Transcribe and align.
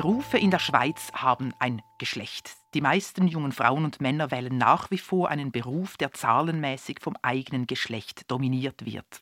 Berufe 0.00 0.38
in 0.38 0.50
der 0.50 0.60
Schweiz 0.60 1.12
haben 1.12 1.52
ein 1.58 1.82
Geschlecht. 1.98 2.52
Die 2.72 2.80
meisten 2.80 3.28
jungen 3.28 3.52
Frauen 3.52 3.84
und 3.84 4.00
Männer 4.00 4.30
wählen 4.30 4.56
nach 4.56 4.90
wie 4.90 4.96
vor 4.96 5.28
einen 5.28 5.52
Beruf, 5.52 5.98
der 5.98 6.10
zahlenmäßig 6.10 7.00
vom 7.02 7.16
eigenen 7.20 7.66
Geschlecht 7.66 8.30
dominiert 8.30 8.86
wird. 8.86 9.20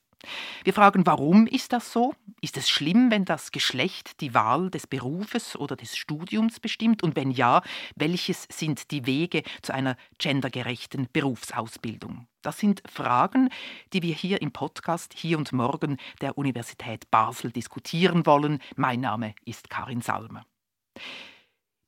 Wir 0.62 0.73
fragen, 0.73 1.05
warum 1.05 1.49
ist 1.49 1.73
das 1.73 1.93
so? 1.93 2.15
Ist 2.41 2.57
es 2.57 2.71
schlimm, 2.71 3.11
wenn 3.11 3.25
das 3.25 3.51
Geschlecht 3.51 4.21
die 4.21 4.35
Wahl 4.35 4.71
des 4.71 4.87
Berufes 4.87 5.57
oder 5.57 5.75
des 5.75 5.97
Studiums 5.97 6.61
bestimmt? 6.61 7.03
Und 7.03 7.17
wenn 7.17 7.33
ja, 7.33 7.63
welches 7.97 8.47
sind 8.49 8.93
die 8.93 9.05
Wege 9.05 9.43
zu 9.63 9.75
einer 9.75 9.97
gendergerechten 10.19 11.09
Berufsausbildung? 11.13 12.29
Das 12.41 12.61
sind 12.61 12.85
Fragen, 12.89 13.49
die 13.93 14.03
wir 14.03 14.15
hier 14.15 14.41
im 14.43 14.52
Podcast 14.52 15.13
Hier 15.16 15.38
und 15.38 15.52
Morgen 15.52 15.97
der 16.21 16.38
Universität 16.38 17.10
Basel 17.10 17.51
diskutieren 17.51 18.27
wollen. 18.27 18.60
Mein 18.77 19.01
Name 19.01 19.35
ist 19.45 19.71
Karin 19.71 20.02
Salmer. 20.02 20.47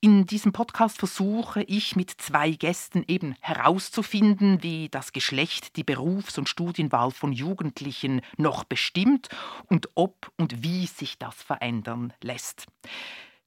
In 0.02 0.24
diesem 0.24 0.52
Podcast 0.52 0.98
versuche 0.98 1.62
ich 1.62 1.94
mit 1.94 2.10
zwei 2.10 2.52
Gästen 2.52 3.04
eben 3.06 3.34
herauszufinden, 3.42 4.62
wie 4.62 4.88
das 4.88 5.12
Geschlecht 5.12 5.76
die 5.76 5.84
Berufs- 5.84 6.38
und 6.38 6.48
Studienwahl 6.48 7.10
von 7.10 7.32
Jugendlichen 7.32 8.22
noch 8.38 8.64
bestimmt 8.64 9.28
und 9.66 9.90
ob 9.96 10.32
und 10.38 10.62
wie 10.62 10.86
sich 10.86 11.18
das 11.18 11.34
verändern 11.42 12.14
lässt. 12.22 12.66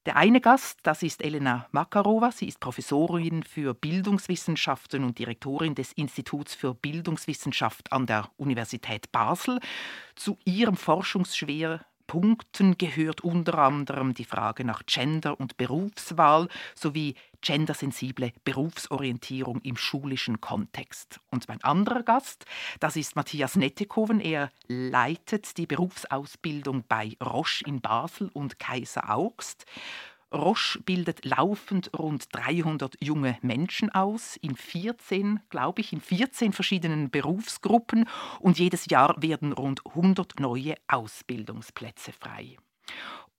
Der 0.05 0.17
eine 0.17 0.41
Gast, 0.41 0.79
das 0.83 1.01
ist 1.01 1.23
Elena 1.23 1.65
Makarova. 1.71 2.31
Sie 2.31 2.47
ist 2.47 2.59
Professorin 2.59 3.41
für 3.41 3.73
Bildungswissenschaften 3.73 5.03
und 5.03 5.17
Direktorin 5.17 5.75
des 5.75 5.93
Instituts 5.93 6.53
für 6.53 6.75
Bildungswissenschaft 6.75 7.91
an 7.91 8.05
der 8.05 8.29
Universität 8.35 9.11
Basel. 9.11 9.59
Zu 10.15 10.37
ihrem 10.43 10.75
Forschungsschwer 10.75 11.85
Punkten 12.13 12.77
gehört 12.77 13.21
unter 13.21 13.57
anderem 13.57 14.13
die 14.13 14.23
Frage 14.23 14.63
nach 14.63 14.83
Gender- 14.85 15.39
und 15.39 15.57
Berufswahl 15.57 16.47
sowie 16.75 17.15
gendersensible 17.41 18.33
Berufsorientierung 18.43 19.59
im 19.63 19.77
schulischen 19.77 20.39
Kontext. 20.39 21.19
Und 21.31 21.47
mein 21.47 21.63
anderer 21.63 22.03
Gast, 22.03 22.45
das 22.79 22.97
ist 22.97 23.15
Matthias 23.15 23.55
Nettekoven. 23.55 24.19
Er 24.19 24.51
leitet 24.67 25.57
die 25.57 25.65
Berufsausbildung 25.65 26.83
bei 26.87 27.17
Roche 27.19 27.63
in 27.65 27.81
Basel 27.81 28.29
und 28.31 28.59
Kaiser 28.59 29.09
Augst. 29.09 29.65
Roche 30.33 30.81
bildet 30.81 31.25
laufend 31.25 31.91
rund 31.97 32.25
300 32.31 32.95
junge 32.99 33.37
Menschen 33.41 33.89
aus, 33.91 34.35
in 34.37 34.55
14, 34.55 35.39
glaube 35.49 35.81
ich, 35.81 35.93
in 35.93 36.01
14 36.01 36.53
verschiedenen 36.53 37.09
Berufsgruppen 37.11 38.09
und 38.39 38.57
jedes 38.57 38.89
Jahr 38.89 39.21
werden 39.21 39.53
rund 39.53 39.85
100 39.85 40.39
neue 40.39 40.75
Ausbildungsplätze 40.87 42.11
frei. 42.11 42.57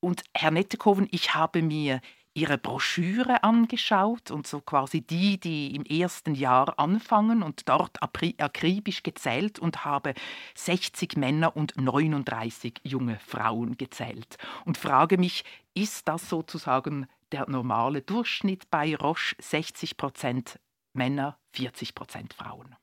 Und 0.01 0.23
Herr 0.35 0.51
Nettekoven, 0.51 1.09
ich 1.11 1.35
habe 1.35 1.63
mir 1.63 2.01
ihre 2.35 2.59
Broschüre 2.59 3.45
angeschaut 3.45 4.31
und 4.31 4.47
so 4.47 4.61
quasi 4.61 5.01
die, 5.01 5.39
die 5.39 5.75
im 5.75 5.85
ersten 5.85 6.35
Jahr 6.35 6.79
anfangen 6.79 7.43
und 7.43 7.69
dort 7.69 8.03
akribisch 8.03 9.05
gezählt 9.05 9.61
und 9.61 9.85
habe 9.85 10.15
60 10.57 11.17
Männer 11.17 11.57
und 11.57 11.77
39 11.77 12.81
junge 12.83 13.19
Frauen 13.21 13.77
gezählt 13.77 14.37
und 14.65 14.77
frage 14.77 15.17
mich, 15.17 15.45
ist 15.75 16.09
das 16.09 16.29
sozusagen 16.29 17.07
der 17.31 17.49
normale 17.49 18.03
Durchschnitt 18.03 18.69
bei 18.71 18.97
Roche 18.97 19.37
60 19.41 19.97
Prozent 19.97 20.61
Männer, 20.93 21.39
40 21.53 21.95
Prozent 21.95 22.35
Frauen? 22.35 22.75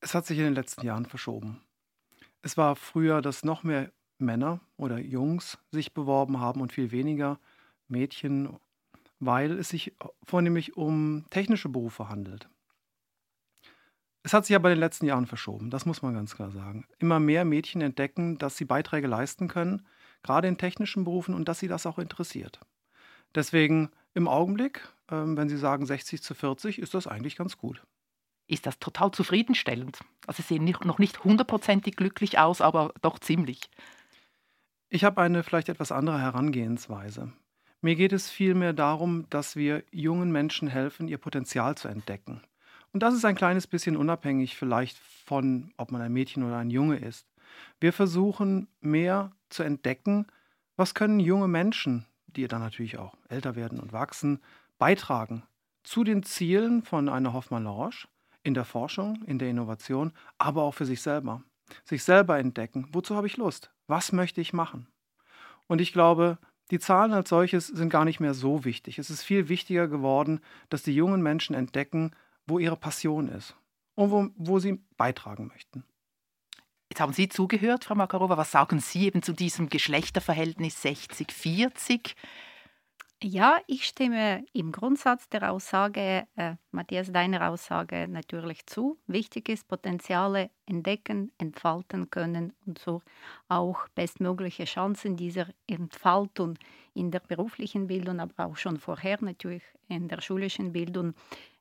Es 0.00 0.14
hat 0.14 0.26
sich 0.26 0.38
in 0.38 0.44
den 0.44 0.54
letzten 0.54 0.84
Jahren 0.84 1.06
verschoben. 1.06 1.62
Es 2.40 2.56
war 2.56 2.74
früher, 2.74 3.22
dass 3.22 3.44
noch 3.44 3.62
mehr 3.62 3.92
Männer 4.18 4.60
oder 4.76 4.98
Jungs 4.98 5.58
sich 5.70 5.94
beworben 5.94 6.40
haben 6.40 6.60
und 6.60 6.72
viel 6.72 6.90
weniger 6.90 7.38
Mädchen, 7.92 8.56
weil 9.20 9.52
es 9.52 9.68
sich 9.68 9.94
vornehmlich 10.24 10.76
um 10.76 11.26
technische 11.30 11.68
Berufe 11.68 12.08
handelt. 12.08 12.48
Es 14.24 14.32
hat 14.32 14.46
sich 14.46 14.54
aber 14.56 14.70
in 14.70 14.76
den 14.76 14.80
letzten 14.80 15.06
Jahren 15.06 15.26
verschoben, 15.26 15.70
das 15.70 15.86
muss 15.86 16.02
man 16.02 16.14
ganz 16.14 16.34
klar 16.34 16.50
sagen. 16.50 16.86
Immer 16.98 17.20
mehr 17.20 17.44
Mädchen 17.44 17.80
entdecken, 17.80 18.38
dass 18.38 18.56
sie 18.56 18.64
Beiträge 18.64 19.06
leisten 19.06 19.48
können, 19.48 19.86
gerade 20.22 20.48
in 20.48 20.58
technischen 20.58 21.04
Berufen 21.04 21.34
und 21.34 21.48
dass 21.48 21.58
sie 21.58 21.68
das 21.68 21.86
auch 21.86 21.98
interessiert. 21.98 22.60
Deswegen 23.34 23.90
im 24.14 24.28
Augenblick, 24.28 24.88
ähm, 25.10 25.36
wenn 25.36 25.48
Sie 25.48 25.56
sagen 25.56 25.86
60 25.86 26.22
zu 26.22 26.34
40, 26.34 26.78
ist 26.78 26.94
das 26.94 27.06
eigentlich 27.06 27.36
ganz 27.36 27.56
gut. 27.56 27.82
Ist 28.46 28.66
das 28.66 28.78
total 28.78 29.10
zufriedenstellend? 29.12 30.00
Also 30.26 30.42
Sie 30.42 30.54
sehen 30.54 30.64
noch 30.84 30.98
nicht 30.98 31.24
hundertprozentig 31.24 31.96
glücklich 31.96 32.38
aus, 32.38 32.60
aber 32.60 32.92
doch 33.00 33.18
ziemlich. 33.18 33.70
Ich 34.90 35.04
habe 35.04 35.22
eine 35.22 35.42
vielleicht 35.42 35.70
etwas 35.70 35.90
andere 35.90 36.20
Herangehensweise. 36.20 37.32
Mir 37.84 37.96
geht 37.96 38.12
es 38.12 38.30
vielmehr 38.30 38.72
darum, 38.72 39.26
dass 39.28 39.56
wir 39.56 39.82
jungen 39.90 40.30
Menschen 40.30 40.68
helfen, 40.68 41.08
ihr 41.08 41.18
Potenzial 41.18 41.74
zu 41.74 41.88
entdecken. 41.88 42.40
Und 42.92 43.02
das 43.02 43.12
ist 43.12 43.24
ein 43.24 43.34
kleines 43.34 43.66
bisschen 43.66 43.96
unabhängig 43.96 44.56
vielleicht 44.56 44.96
von, 44.98 45.72
ob 45.76 45.90
man 45.90 46.00
ein 46.00 46.12
Mädchen 46.12 46.44
oder 46.44 46.58
ein 46.58 46.70
Junge 46.70 46.98
ist. 46.98 47.26
Wir 47.80 47.92
versuchen 47.92 48.68
mehr 48.80 49.32
zu 49.48 49.64
entdecken, 49.64 50.26
was 50.76 50.94
können 50.94 51.18
junge 51.18 51.48
Menschen, 51.48 52.06
die 52.28 52.46
dann 52.46 52.60
natürlich 52.60 52.98
auch 52.98 53.16
älter 53.28 53.56
werden 53.56 53.80
und 53.80 53.92
wachsen, 53.92 54.40
beitragen 54.78 55.42
zu 55.82 56.04
den 56.04 56.22
Zielen 56.22 56.84
von 56.84 57.08
einer 57.08 57.32
Hoffmann-La 57.32 57.70
Roche 57.70 58.06
in 58.44 58.54
der 58.54 58.64
Forschung, 58.64 59.24
in 59.26 59.40
der 59.40 59.50
Innovation, 59.50 60.12
aber 60.38 60.62
auch 60.62 60.74
für 60.74 60.86
sich 60.86 61.02
selber. 61.02 61.42
Sich 61.84 62.04
selber 62.04 62.38
entdecken. 62.38 62.86
Wozu 62.92 63.16
habe 63.16 63.26
ich 63.26 63.38
Lust? 63.38 63.72
Was 63.88 64.12
möchte 64.12 64.40
ich 64.40 64.52
machen? 64.52 64.86
Und 65.66 65.80
ich 65.80 65.92
glaube, 65.92 66.38
die 66.72 66.78
Zahlen 66.78 67.12
als 67.12 67.28
solches 67.28 67.66
sind 67.66 67.90
gar 67.90 68.06
nicht 68.06 68.18
mehr 68.18 68.32
so 68.32 68.64
wichtig. 68.64 68.98
Es 68.98 69.10
ist 69.10 69.22
viel 69.22 69.50
wichtiger 69.50 69.88
geworden, 69.88 70.40
dass 70.70 70.82
die 70.82 70.94
jungen 70.94 71.22
Menschen 71.22 71.54
entdecken, 71.54 72.12
wo 72.46 72.58
ihre 72.58 72.76
Passion 72.76 73.28
ist 73.28 73.54
und 73.94 74.10
wo, 74.10 74.28
wo 74.36 74.58
sie 74.58 74.80
beitragen 74.96 75.48
möchten. 75.48 75.84
Jetzt 76.90 77.00
haben 77.00 77.12
Sie 77.12 77.28
zugehört, 77.28 77.84
Frau 77.84 77.94
Makarova. 77.94 78.38
Was 78.38 78.50
sagen 78.50 78.80
Sie 78.80 79.04
eben 79.04 79.22
zu 79.22 79.34
diesem 79.34 79.68
Geschlechterverhältnis 79.68 80.82
60-40? 80.82 82.14
Ja, 83.24 83.60
ich 83.68 83.84
stimme 83.86 84.44
im 84.52 84.72
Grundsatz 84.72 85.28
der 85.28 85.52
Aussage, 85.52 86.26
äh, 86.34 86.56
Matthias, 86.72 87.12
deiner 87.12 87.48
Aussage 87.50 88.08
natürlich 88.08 88.66
zu. 88.66 88.98
Wichtig 89.06 89.48
ist, 89.48 89.68
Potenziale 89.68 90.50
entdecken, 90.66 91.30
entfalten 91.38 92.10
können 92.10 92.52
und 92.66 92.78
so 92.78 93.00
auch 93.48 93.86
bestmögliche 93.94 94.64
Chancen 94.64 95.16
dieser 95.16 95.46
Entfaltung 95.68 96.58
in 96.94 97.12
der 97.12 97.20
beruflichen 97.20 97.86
Bildung, 97.86 98.18
aber 98.18 98.46
auch 98.46 98.56
schon 98.56 98.78
vorher 98.78 99.18
natürlich 99.22 99.62
in 99.88 100.08
der 100.08 100.20
schulischen 100.20 100.72
Bildung 100.72 101.14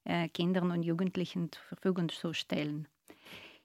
äh, 0.05 0.29
Kindern 0.29 0.71
und 0.71 0.81
Jugendlichen 0.81 1.51
zur 1.51 1.63
Verfügung 1.65 2.09
zu 2.09 2.33
stellen. 2.33 2.87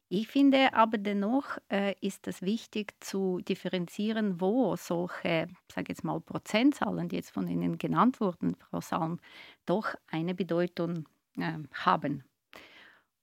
Ich 0.09 0.29
finde 0.29 0.73
aber 0.73 0.99
dennoch 0.99 1.59
äh, 1.69 1.95
ist 2.01 2.29
es 2.29 2.43
wichtig 2.43 2.95
zu 3.01 3.41
differenzieren, 3.41 4.41
wo 4.41 4.77
solche, 4.77 5.49
sage 5.73 5.87
jetzt 5.89 6.05
mal, 6.05 6.21
Prozentzahlen, 6.21 7.09
die 7.09 7.17
jetzt 7.17 7.31
von 7.31 7.49
Ihnen 7.49 7.77
genannt 7.77 8.21
wurden, 8.21 8.55
Frau 8.55 8.81
Salm, 8.81 9.19
doch 9.65 9.97
eine 10.09 10.35
Bedeutung 10.37 11.09
äh, 11.37 11.59
haben. 11.73 12.23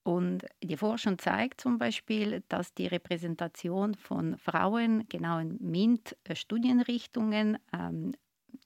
Und 0.03 0.45
die 0.61 0.75
Forschung 0.75 1.17
zeigt 1.17 1.61
zum 1.61 1.77
Beispiel, 1.77 2.44
dass 2.49 2.73
die 2.73 2.88
Repräsentation 2.88 3.95
von 3.95 4.38
Frauen 4.38 5.07
genau 5.07 5.39
in 5.39 5.57
MINT-Studienrichtungen 5.61 7.57
ähm, 7.71 8.11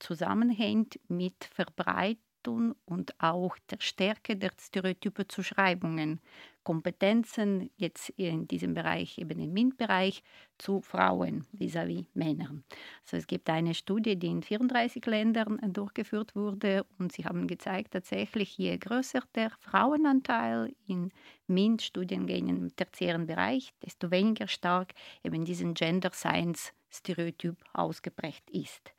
zusammenhängt 0.00 0.98
mit 1.06 1.44
Verbreitung 1.44 2.74
und 2.84 3.14
auch 3.20 3.56
der 3.70 3.78
Stärke 3.78 4.36
der 4.36 4.50
Stereotype-Zuschreibungen, 4.60 6.20
Kompetenzen 6.68 7.70
jetzt 7.78 8.10
in 8.18 8.46
diesem 8.46 8.74
Bereich, 8.74 9.16
eben 9.16 9.40
im 9.40 9.54
MINT-Bereich, 9.54 10.22
zu 10.58 10.82
Frauen 10.82 11.46
vis-à-vis 11.52 12.02
-vis 12.02 12.06
Männern. 12.12 12.62
Also 13.04 13.16
es 13.16 13.26
gibt 13.26 13.48
eine 13.48 13.72
Studie, 13.72 14.16
die 14.16 14.26
in 14.26 14.42
34 14.42 15.06
Ländern 15.06 15.58
durchgeführt 15.72 16.36
wurde 16.36 16.84
und 16.98 17.10
sie 17.10 17.24
haben 17.24 17.46
gezeigt, 17.46 17.92
tatsächlich 17.92 18.58
je 18.58 18.76
größer 18.76 19.22
der 19.34 19.48
Frauenanteil 19.60 20.74
in 20.86 21.10
MINT-Studiengängen 21.46 22.58
im 22.58 22.76
tertiären 22.76 23.26
Bereich, 23.26 23.72
desto 23.82 24.10
weniger 24.10 24.46
stark 24.46 24.92
eben 25.24 25.46
diesen 25.46 25.72
Gender 25.72 26.10
Science 26.12 26.74
Stereotyp 26.90 27.56
ausgeprägt 27.72 28.50
ist. 28.50 28.92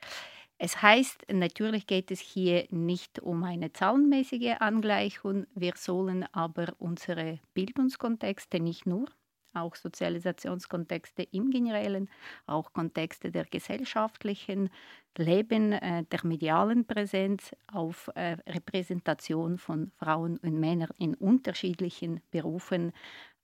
Es 0.62 0.82
heißt, 0.82 1.28
natürlich 1.32 1.88
geht 1.88 2.12
es 2.12 2.20
hier 2.20 2.68
nicht 2.70 3.20
um 3.20 3.46
eine 3.46 3.72
zahlenmäßige 3.72 4.58
Angleichung. 4.60 5.48
Wir 5.56 5.72
sollen 5.78 6.26
aber 6.34 6.74
unsere 6.80 7.40
Bildungskontexte 7.54 8.60
nicht 8.60 8.86
nur, 8.86 9.08
auch 9.54 9.76
Sozialisationskontexte 9.76 11.24
im 11.32 11.50
Generellen, 11.50 12.10
auch 12.46 12.74
Kontexte 12.74 13.32
der 13.32 13.46
gesellschaftlichen 13.46 14.70
Leben, 15.18 15.72
äh, 15.72 16.04
der 16.04 16.26
medialen 16.26 16.84
Präsenz 16.84 17.56
auf 17.72 18.10
äh, 18.16 18.36
Repräsentation 18.46 19.58
von 19.58 19.94
Frauen 19.96 20.40
und 20.40 20.60
Männern 20.60 20.90
in 20.98 21.16
unterschiedlichen 21.16 22.20
Berufen 22.32 22.92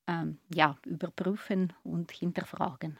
ähm, 0.07 0.39
ja, 0.53 0.77
überprüfen 0.85 1.71
und 1.83 2.11
hinterfragen. 2.11 2.97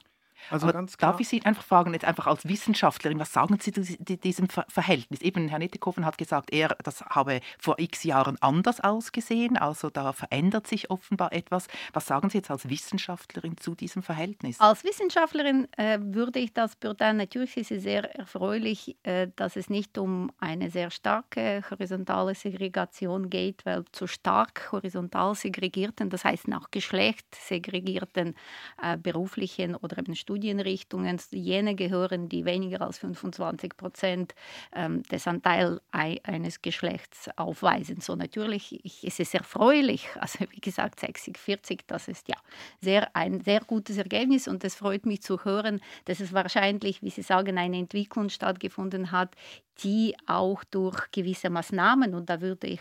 Also 0.50 0.72
darf 0.72 1.20
ich 1.20 1.28
Sie 1.28 1.44
einfach 1.44 1.64
fragen, 1.64 1.94
jetzt 1.94 2.06
einfach 2.06 2.28
als 2.28 2.48
Wissenschaftlerin, 2.48 3.20
was 3.20 3.34
sagen 3.34 3.58
Sie 3.60 3.72
zu 3.72 3.82
diesem 3.82 4.48
Verhältnis? 4.50 5.22
Eben, 5.22 5.48
Herr 5.48 5.60
Nettekoven 5.60 6.06
hat 6.06 6.18
gesagt, 6.18 6.52
er, 6.54 6.76
das 6.84 7.02
habe 7.02 7.42
vor 7.60 7.80
x 7.80 8.04
Jahren 8.04 8.38
anders 8.42 8.80
ausgesehen, 8.80 9.58
also 9.58 9.90
da 9.90 10.14
verändert 10.14 10.68
sich 10.68 10.90
offenbar 10.90 11.34
etwas. 11.34 11.68
Was 11.94 12.06
sagen 12.06 12.30
Sie 12.30 12.38
jetzt 12.38 12.52
als 12.52 12.70
Wissenschaftlerin 12.70 13.58
zu 13.58 13.76
diesem 13.76 14.04
Verhältnis? 14.04 14.60
Als 14.60 14.84
Wissenschaftlerin 14.84 15.68
äh, 15.78 16.00
würde 16.02 16.40
ich 16.40 16.54
das 16.54 16.76
beurteilen. 16.76 17.18
Natürlich 17.18 17.58
ist 17.58 17.72
es 17.72 17.84
sehr 17.84 18.16
erfreulich, 18.16 18.98
äh, 19.04 19.28
dass 19.36 19.56
es 19.56 19.70
nicht 19.70 19.98
um 19.98 20.32
eine 20.40 20.70
sehr 20.70 20.92
starke 20.92 21.64
horizontale 21.70 22.36
Segregation 22.36 23.30
geht, 23.30 23.66
weil 23.66 23.86
zu 23.92 24.08
stark 24.08 24.72
horizontal 24.72 25.36
segregierten, 25.36 26.10
das 26.10 26.24
heißt 26.24 26.48
nach 26.48 26.72
Geschlecht 26.72 27.26
segregierten 27.36 28.36
äh, 28.82 28.98
beruflichen 28.98 29.76
oder 29.76 29.98
eben 29.98 30.16
Studienrichtungen, 30.36 31.18
jene 31.32 31.76
gehören, 31.76 32.28
die 32.28 32.44
weniger 32.44 32.82
als 32.82 32.98
25 32.98 33.78
Prozent 33.78 34.36
ähm, 34.74 35.02
des 35.04 35.26
Anteils 35.28 35.80
eines 35.92 36.62
Geschlechts 36.62 37.30
aufweisen. 37.38 38.02
So 38.02 38.16
natürlich 38.18 38.84
ich, 38.84 39.06
ist 39.06 39.22
es 39.22 39.34
erfreulich, 39.34 40.10
also 40.20 40.40
wie 40.50 40.60
gesagt 40.60 41.00
60, 41.00 41.38
40, 41.38 41.88
das 41.88 42.10
ist 42.10 42.28
ja 42.28 42.36
sehr, 42.82 43.16
ein 43.16 43.40
sehr 43.40 43.62
gutes 43.62 43.98
Ergebnis 43.98 44.50
und 44.50 44.62
es 44.66 44.76
freut 44.76 45.06
mich 45.06 45.22
zu 45.22 45.46
hören, 45.46 45.80
dass 46.04 46.20
es 46.20 46.34
wahrscheinlich, 46.34 47.02
wie 47.02 47.12
Sie 47.12 47.22
sagen, 47.22 47.58
eine 47.58 47.78
Entwicklung 47.78 48.28
stattgefunden 48.28 49.12
hat, 49.12 49.36
die 49.84 50.16
auch 50.26 50.64
durch 50.66 51.12
gewisse 51.12 51.50
Maßnahmen, 51.50 52.14
und 52.14 52.30
da 52.30 52.42
würde 52.42 52.68
ich 52.68 52.80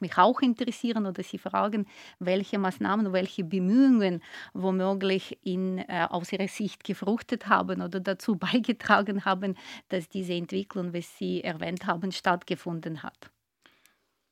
mich 0.00 0.16
auch 0.18 0.40
interessieren 0.40 1.06
oder 1.06 1.22
Sie 1.22 1.38
fragen, 1.38 1.86
welche 2.18 2.58
Maßnahmen 2.58 3.12
welche 3.12 3.44
Bemühungen 3.44 4.22
womöglich 4.52 5.38
in, 5.42 5.78
äh, 5.78 6.06
aus 6.08 6.32
Ihrer 6.32 6.48
Sicht 6.48 6.69
gefruchtet 6.78 7.48
haben 7.48 7.82
oder 7.82 8.00
dazu 8.00 8.36
beigetragen 8.38 9.24
haben, 9.24 9.56
dass 9.88 10.08
diese 10.08 10.34
Entwicklung, 10.34 10.92
wie 10.92 11.02
Sie 11.02 11.42
erwähnt 11.42 11.86
haben, 11.86 12.12
stattgefunden 12.12 13.02
hat. 13.02 13.30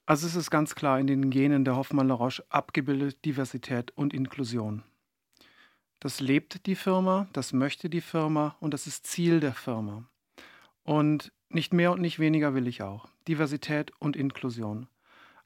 Also 0.07 0.27
es 0.27 0.37
ist 0.37 0.51
ganz 0.51 0.75
klar 0.75 0.99
in 0.99 1.07
den 1.07 1.29
Genen 1.29 1.65
der 1.67 1.77
Hoffmann-La 1.77 2.29
abgebildet 2.49 3.25
Diversität 3.27 3.91
und 3.91 4.15
Inklusion. 4.15 4.83
Das 6.01 6.21
lebt 6.21 6.65
die 6.67 6.77
Firma, 6.77 7.29
das 7.33 7.53
möchte 7.53 7.91
die 7.91 8.01
Firma 8.01 8.57
und 8.61 8.73
das 8.73 8.87
ist 8.87 9.07
Ziel 9.07 9.41
der 9.41 9.53
Firma. 9.53 10.09
Und 10.83 11.33
nicht 11.51 11.75
mehr 11.75 11.93
und 11.93 12.01
nicht 12.01 12.19
weniger 12.19 12.55
will 12.55 12.67
ich 12.67 12.83
auch. 12.83 13.09
Diversität 13.27 13.93
und 13.99 14.17
Inklusion. 14.17 14.87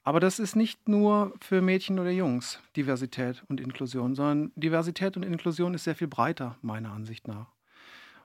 Aber 0.03 0.19
das 0.19 0.39
ist 0.39 0.55
nicht 0.55 0.89
nur 0.89 1.33
für 1.39 1.61
Mädchen 1.61 1.97
oder 1.97 2.11
Jungs, 2.11 2.59
Diversität 2.75 3.43
und 3.47 3.61
Inklusion, 3.61 4.15
sondern 4.15 4.51
Diversität 4.55 5.15
und 5.15 5.23
Inklusion 5.23 5.73
ist 5.73 5.85
sehr 5.85 5.95
viel 5.95 6.07
breiter, 6.07 6.57
meiner 6.61 6.91
Ansicht 6.91 7.27
nach. 7.27 7.47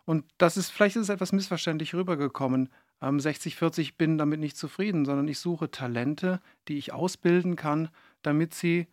Und 0.04 0.24
das 0.38 0.56
ist, 0.56 0.70
vielleicht 0.70 0.96
ist 0.96 1.02
es 1.02 1.08
etwas 1.08 1.32
missverständlich 1.32 1.94
rübergekommen. 1.94 2.70
Ähm, 3.00 3.18
60-40 3.18 3.96
bin 3.96 4.18
damit 4.18 4.40
nicht 4.40 4.56
zufrieden, 4.56 5.04
sondern 5.04 5.28
ich 5.28 5.38
suche 5.38 5.70
Talente, 5.70 6.40
die 6.66 6.78
ich 6.78 6.92
ausbilden 6.92 7.54
kann, 7.54 7.90
damit 8.22 8.54
sie 8.54 8.88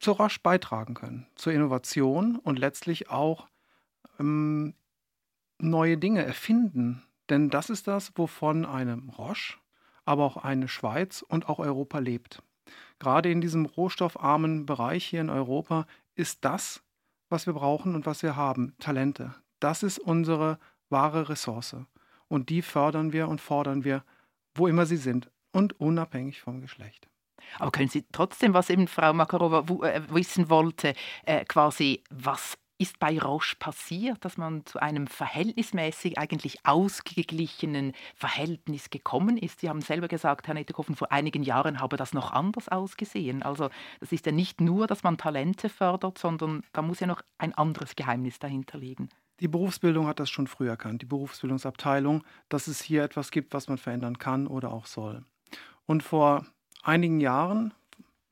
zu 0.00 0.12
rasch 0.12 0.42
beitragen 0.42 0.94
können, 0.94 1.26
zur 1.34 1.52
Innovation 1.52 2.36
und 2.36 2.58
letztlich 2.58 3.08
auch 3.08 3.48
ähm, 4.18 4.74
neue 5.58 5.96
Dinge 5.96 6.24
erfinden, 6.24 7.02
denn 7.30 7.48
das 7.48 7.70
ist 7.70 7.86
das, 7.86 8.12
wovon 8.16 8.66
eine 8.66 9.00
Roche, 9.16 9.54
aber 10.04 10.24
auch 10.24 10.36
eine 10.36 10.68
Schweiz 10.68 11.22
und 11.26 11.48
auch 11.48 11.58
Europa 11.58 11.98
lebt. 11.98 12.42
Gerade 12.98 13.30
in 13.30 13.40
diesem 13.40 13.66
rohstoffarmen 13.66 14.66
Bereich 14.66 15.04
hier 15.04 15.20
in 15.20 15.30
Europa 15.30 15.86
ist 16.14 16.44
das, 16.44 16.82
was 17.28 17.46
wir 17.46 17.54
brauchen 17.54 17.94
und 17.94 18.06
was 18.06 18.22
wir 18.22 18.36
haben, 18.36 18.74
Talente. 18.78 19.34
Das 19.60 19.82
ist 19.82 19.98
unsere 19.98 20.58
wahre 20.88 21.28
Ressource. 21.28 21.76
Und 22.28 22.48
die 22.48 22.62
fördern 22.62 23.12
wir 23.12 23.28
und 23.28 23.40
fordern 23.40 23.84
wir, 23.84 24.04
wo 24.54 24.66
immer 24.66 24.86
sie 24.86 24.96
sind 24.96 25.30
und 25.52 25.78
unabhängig 25.80 26.40
vom 26.40 26.60
Geschlecht. 26.60 27.08
Aber 27.58 27.70
können 27.70 27.88
Sie 27.88 28.04
trotzdem, 28.10 28.54
was 28.54 28.70
eben 28.70 28.88
Frau 28.88 29.12
Makarova 29.12 29.64
äh, 29.86 30.02
wissen 30.10 30.48
wollte, 30.48 30.94
äh, 31.24 31.44
quasi, 31.44 32.02
was 32.10 32.56
ist 32.78 32.98
bei 32.98 33.18
Roche 33.18 33.56
passiert, 33.56 34.24
dass 34.24 34.36
man 34.36 34.66
zu 34.66 34.80
einem 34.80 35.06
verhältnismäßig 35.06 36.18
eigentlich 36.18 36.58
ausgeglichenen 36.64 37.92
Verhältnis 38.14 38.90
gekommen 38.90 39.36
ist? 39.36 39.60
Sie 39.60 39.68
haben 39.68 39.80
selber 39.80 40.08
gesagt, 40.08 40.46
Herr 40.46 40.54
Nettekoffen, 40.54 40.96
vor 40.96 41.12
einigen 41.12 41.42
Jahren 41.42 41.80
habe 41.80 41.96
das 41.96 42.12
noch 42.12 42.32
anders 42.32 42.68
ausgesehen. 42.68 43.42
Also 43.42 43.70
das 44.00 44.12
ist 44.12 44.26
ja 44.26 44.32
nicht 44.32 44.60
nur, 44.60 44.86
dass 44.86 45.02
man 45.02 45.18
Talente 45.18 45.68
fördert, 45.68 46.18
sondern 46.18 46.62
da 46.72 46.82
muss 46.82 47.00
ja 47.00 47.06
noch 47.06 47.22
ein 47.38 47.54
anderes 47.54 47.96
Geheimnis 47.96 48.38
dahinter 48.38 48.78
liegen. 48.78 49.08
Die 49.40 49.48
Berufsbildung 49.48 50.06
hat 50.06 50.20
das 50.20 50.30
schon 50.30 50.46
früh 50.46 50.68
erkannt, 50.68 51.02
die 51.02 51.06
Berufsbildungsabteilung, 51.06 52.24
dass 52.48 52.68
es 52.68 52.80
hier 52.80 53.02
etwas 53.02 53.30
gibt, 53.30 53.52
was 53.52 53.68
man 53.68 53.78
verändern 53.78 54.18
kann 54.18 54.46
oder 54.46 54.72
auch 54.72 54.86
soll. 54.86 55.24
Und 55.86 56.02
vor 56.02 56.46
einigen 56.82 57.20
Jahren, 57.20 57.74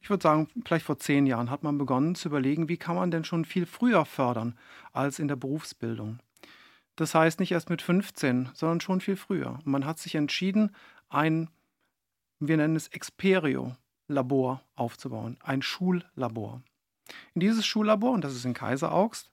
ich 0.03 0.11
würde 0.11 0.23
sagen, 0.23 0.49
vielleicht 0.65 0.85
vor 0.85 0.99
zehn 0.99 1.27
Jahren 1.27 1.49
hat 1.49 1.63
man 1.63 1.79
begonnen 1.79 2.17
zu 2.17 2.29
überlegen, 2.29 2.69
wie 2.69 2.77
kann 2.77 2.97
man 2.97 3.13
denn 3.13 3.25
schon 3.25 3.45
viel 3.45 3.67
früher 3.67 4.05
fördern 4.05 4.59
als 4.93 5.21
in 5.21 5.29
der 5.29 5.37
Berufsbildung. 5.37 6.19
Das 6.97 7.15
heißt 7.15 7.39
nicht 7.39 7.53
erst 7.53 7.71
mit 7.71 7.83
15, 7.83 8.51
sondern 8.53 8.81
schon 8.81 9.01
viel 9.01 9.17
früher. 9.17 9.61
Man 9.65 9.87
hat 9.87 10.01
sich 10.01 10.17
entschieden, 10.17 10.75
ein, 11.09 11.49
wir 12.41 12.57
nennen 12.57 12.75
es 12.75 12.89
Experio-Labor 12.89 14.63
aufzubauen, 14.75 15.39
ein 15.41 15.63
Schullabor. 15.63 16.63
In 17.35 17.41
dieses 17.41 17.65
Schullabor, 17.65 18.11
und 18.11 18.25
das 18.25 18.35
ist 18.35 18.45
in 18.45 18.55
Kaiseraugst, 18.55 19.31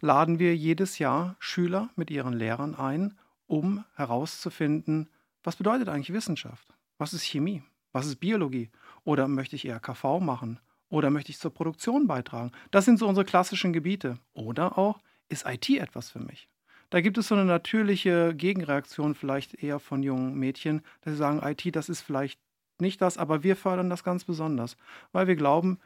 laden 0.00 0.38
wir 0.38 0.56
jedes 0.56 0.98
Jahr 0.98 1.36
Schüler 1.38 1.90
mit 1.94 2.10
ihren 2.10 2.32
Lehrern 2.32 2.74
ein, 2.74 3.18
um 3.46 3.84
herauszufinden, 3.94 5.10
was 5.42 5.56
bedeutet 5.56 5.90
eigentlich 5.90 6.12
Wissenschaft? 6.14 6.66
Was 6.96 7.12
ist 7.12 7.22
Chemie? 7.22 7.62
Was 7.92 8.06
ist 8.06 8.16
Biologie? 8.16 8.70
Oder 9.06 9.28
möchte 9.28 9.54
ich 9.54 9.64
eher 9.64 9.78
KV 9.78 10.18
machen? 10.20 10.58
Oder 10.88 11.10
möchte 11.10 11.30
ich 11.30 11.38
zur 11.38 11.54
Produktion 11.54 12.08
beitragen? 12.08 12.50
Das 12.72 12.84
sind 12.84 12.98
so 12.98 13.06
unsere 13.06 13.24
klassischen 13.24 13.72
Gebiete. 13.72 14.18
Oder 14.34 14.76
auch, 14.76 14.98
ist 15.28 15.46
IT 15.46 15.70
etwas 15.70 16.10
für 16.10 16.18
mich? 16.18 16.48
Da 16.90 17.00
gibt 17.00 17.16
es 17.16 17.28
so 17.28 17.36
eine 17.36 17.44
natürliche 17.44 18.34
Gegenreaktion 18.34 19.14
vielleicht 19.14 19.54
eher 19.62 19.78
von 19.78 20.02
jungen 20.02 20.34
Mädchen, 20.34 20.82
dass 21.02 21.12
sie 21.12 21.18
sagen, 21.18 21.40
IT, 21.42 21.74
das 21.76 21.88
ist 21.88 22.00
vielleicht 22.00 22.40
nicht 22.80 23.00
das, 23.00 23.16
aber 23.16 23.44
wir 23.44 23.54
fördern 23.54 23.90
das 23.90 24.02
ganz 24.02 24.24
besonders, 24.24 24.76
weil 25.12 25.28
wir 25.28 25.36
glauben, 25.36 25.78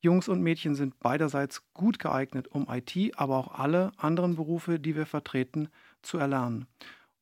Jungs 0.00 0.28
und 0.28 0.42
Mädchen 0.42 0.74
sind 0.74 1.00
beiderseits 1.00 1.62
gut 1.72 1.98
geeignet, 1.98 2.48
um 2.48 2.68
IT, 2.70 3.18
aber 3.18 3.36
auch 3.36 3.58
alle 3.58 3.92
anderen 3.96 4.36
Berufe, 4.36 4.78
die 4.78 4.94
wir 4.94 5.06
vertreten, 5.06 5.68
zu 6.02 6.18
erlernen. 6.18 6.66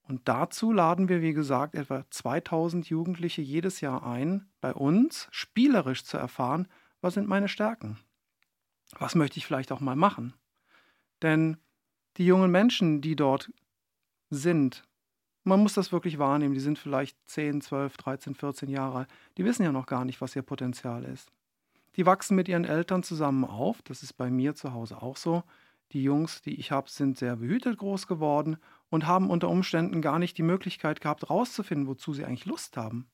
Und 0.08 0.28
dazu 0.28 0.72
laden 0.72 1.08
wir, 1.08 1.20
wie 1.20 1.32
gesagt, 1.32 1.74
etwa 1.74 2.04
2000 2.10 2.88
Jugendliche 2.88 3.42
jedes 3.42 3.80
Jahr 3.80 4.06
ein, 4.06 4.46
bei 4.60 4.72
uns 4.72 5.26
spielerisch 5.32 6.04
zu 6.04 6.16
erfahren, 6.16 6.68
was 7.00 7.14
sind 7.14 7.28
meine 7.28 7.48
Stärken? 7.48 7.98
Was 8.98 9.16
möchte 9.16 9.38
ich 9.38 9.46
vielleicht 9.46 9.72
auch 9.72 9.80
mal 9.80 9.96
machen? 9.96 10.32
Denn 11.22 11.56
die 12.18 12.26
jungen 12.26 12.52
Menschen, 12.52 13.00
die 13.00 13.16
dort 13.16 13.50
sind, 14.30 14.84
man 15.42 15.60
muss 15.60 15.74
das 15.74 15.92
wirklich 15.92 16.18
wahrnehmen, 16.18 16.54
die 16.54 16.60
sind 16.60 16.78
vielleicht 16.78 17.16
10, 17.28 17.60
12, 17.60 17.96
13, 17.96 18.34
14 18.34 18.68
Jahre 18.68 18.98
alt, 18.98 19.08
die 19.36 19.44
wissen 19.44 19.64
ja 19.64 19.72
noch 19.72 19.86
gar 19.86 20.04
nicht, 20.04 20.20
was 20.20 20.36
ihr 20.36 20.42
Potenzial 20.42 21.04
ist. 21.04 21.32
Die 21.96 22.06
wachsen 22.06 22.36
mit 22.36 22.48
ihren 22.48 22.64
Eltern 22.64 23.02
zusammen 23.02 23.44
auf, 23.44 23.82
das 23.82 24.02
ist 24.02 24.12
bei 24.12 24.30
mir 24.30 24.54
zu 24.54 24.72
Hause 24.72 25.02
auch 25.02 25.16
so. 25.16 25.42
Die 25.92 26.02
Jungs, 26.02 26.42
die 26.42 26.58
ich 26.58 26.72
habe, 26.72 26.90
sind 26.90 27.16
sehr 27.16 27.36
behütet 27.36 27.78
groß 27.78 28.06
geworden 28.06 28.56
und 28.90 29.06
haben 29.06 29.30
unter 29.30 29.48
Umständen 29.48 30.00
gar 30.00 30.18
nicht 30.18 30.38
die 30.38 30.42
Möglichkeit 30.42 31.00
gehabt, 31.00 31.22
herauszufinden, 31.22 31.86
wozu 31.86 32.12
sie 32.12 32.24
eigentlich 32.24 32.46
Lust 32.46 32.76
haben. 32.76 33.08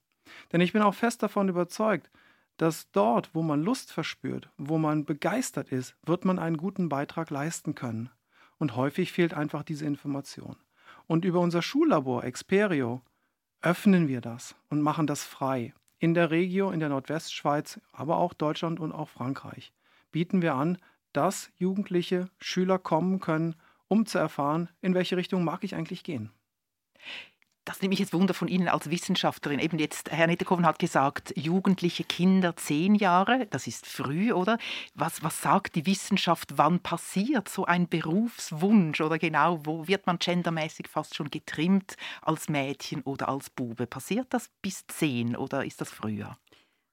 Denn 0.53 0.61
ich 0.61 0.73
bin 0.73 0.83
auch 0.83 0.95
fest 0.95 1.23
davon 1.23 1.49
überzeugt, 1.49 2.11
dass 2.57 2.91
dort, 2.93 3.35
wo 3.35 3.43
man 3.43 3.63
Lust 3.63 3.93
verspürt, 3.93 4.51
wo 4.57 4.79
man 4.79 5.05
begeistert 5.05 5.73
ist, 5.73 5.97
wird 6.05 6.25
man 6.25 6.39
einen 6.39 6.57
guten 6.57 6.89
Beitrag 6.89 7.31
leisten 7.31 7.75
können. 7.75 8.11
Und 8.59 8.77
häufig 8.77 9.13
fehlt 9.13 9.35
einfach 9.35 9.63
diese 9.63 9.87
Information. 9.87 10.57
Und 11.07 11.25
über 11.25 11.41
unser 11.41 11.63
Schullabor 11.63 12.25
Experio 12.25 13.03
öffnen 13.61 14.09
wir 14.09 14.21
das 14.21 14.55
und 14.69 14.83
machen 14.83 15.07
das 15.07 15.25
frei. 15.25 15.75
In 15.99 16.15
der 16.15 16.31
Regio, 16.31 16.71
in 16.71 16.81
der 16.81 16.89
Nordwestschweiz, 16.89 17.81
aber 17.93 18.19
auch 18.19 18.35
Deutschland 18.35 18.81
und 18.81 18.93
auch 18.93 19.09
Frankreich 19.09 19.73
bieten 20.11 20.43
wir 20.43 20.55
an, 20.55 20.79
dass 21.13 21.51
Jugendliche, 21.57 22.29
Schüler 22.39 22.79
kommen 22.79 23.19
können, 23.19 23.57
um 23.93 24.07
zu 24.07 24.17
erfahren, 24.17 24.71
in 24.81 24.95
welche 24.95 25.19
Richtung 25.19 25.45
mag 25.45 25.63
ich 25.65 25.75
eigentlich 25.75 26.03
gehen. 26.03 26.31
Das 27.67 27.81
nimmt 27.81 27.91
mich 27.91 28.01
jetzt 28.01 28.15
Wunder 28.15 28.33
von 28.33 28.49
Ihnen 28.49 28.67
als 28.67 28.91
Wissenschaftlerin. 28.91 29.61
Eben 29.61 29.79
jetzt, 29.79 30.11
Herr 30.11 30.27
Nettekoven 30.27 30.67
hat 30.67 30.79
gesagt, 30.79 31.33
jugendliche 31.37 32.03
Kinder 32.03 32.57
zehn 32.57 32.95
Jahre, 32.95 33.47
das 33.51 33.67
ist 33.67 33.87
früh, 33.87 34.33
oder? 34.33 34.59
Was, 34.95 35.23
was 35.23 35.43
sagt 35.43 35.77
die 35.77 35.85
Wissenschaft, 35.85 36.57
wann 36.57 36.81
passiert 36.81 37.51
so 37.51 37.67
ein 37.67 37.87
Berufswunsch 37.87 39.01
oder 39.03 39.19
genau, 39.19 39.61
wo 39.65 39.87
wird 39.87 40.07
man 40.07 40.19
gendermäßig 40.19 40.89
fast 40.89 41.15
schon 41.15 41.31
getrimmt 41.31 41.97
als 42.23 42.49
Mädchen 42.49 43.03
oder 43.03 43.29
als 43.29 43.51
Bube? 43.51 43.87
Passiert 43.87 44.27
das 44.31 44.49
bis 44.63 44.87
zehn 44.89 45.37
oder 45.37 45.65
ist 45.65 45.83
das 45.83 45.91
früher? 45.91 46.39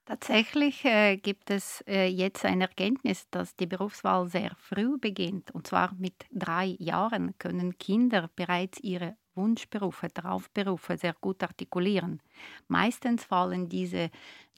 Tatsächlich 0.09 0.85
äh, 0.85 1.17
gibt 1.17 1.51
es 1.51 1.83
äh, 1.87 2.07
jetzt 2.07 2.43
eine 2.43 2.63
Erkenntnis, 2.63 3.29
dass 3.29 3.55
die 3.55 3.67
Berufswahl 3.67 4.27
sehr 4.27 4.55
früh 4.57 4.97
beginnt. 4.97 5.51
Und 5.51 5.67
zwar 5.67 5.93
mit 5.99 6.25
drei 6.31 6.75
Jahren 6.79 7.37
können 7.37 7.77
Kinder 7.77 8.27
bereits 8.35 8.79
ihre 8.79 9.17
Wunschberufe, 9.35 10.11
Traumberufe 10.11 10.97
sehr 10.97 11.13
gut 11.21 11.43
artikulieren. 11.43 12.21
Meistens 12.67 13.24
fallen 13.24 13.69
diese 13.69 14.10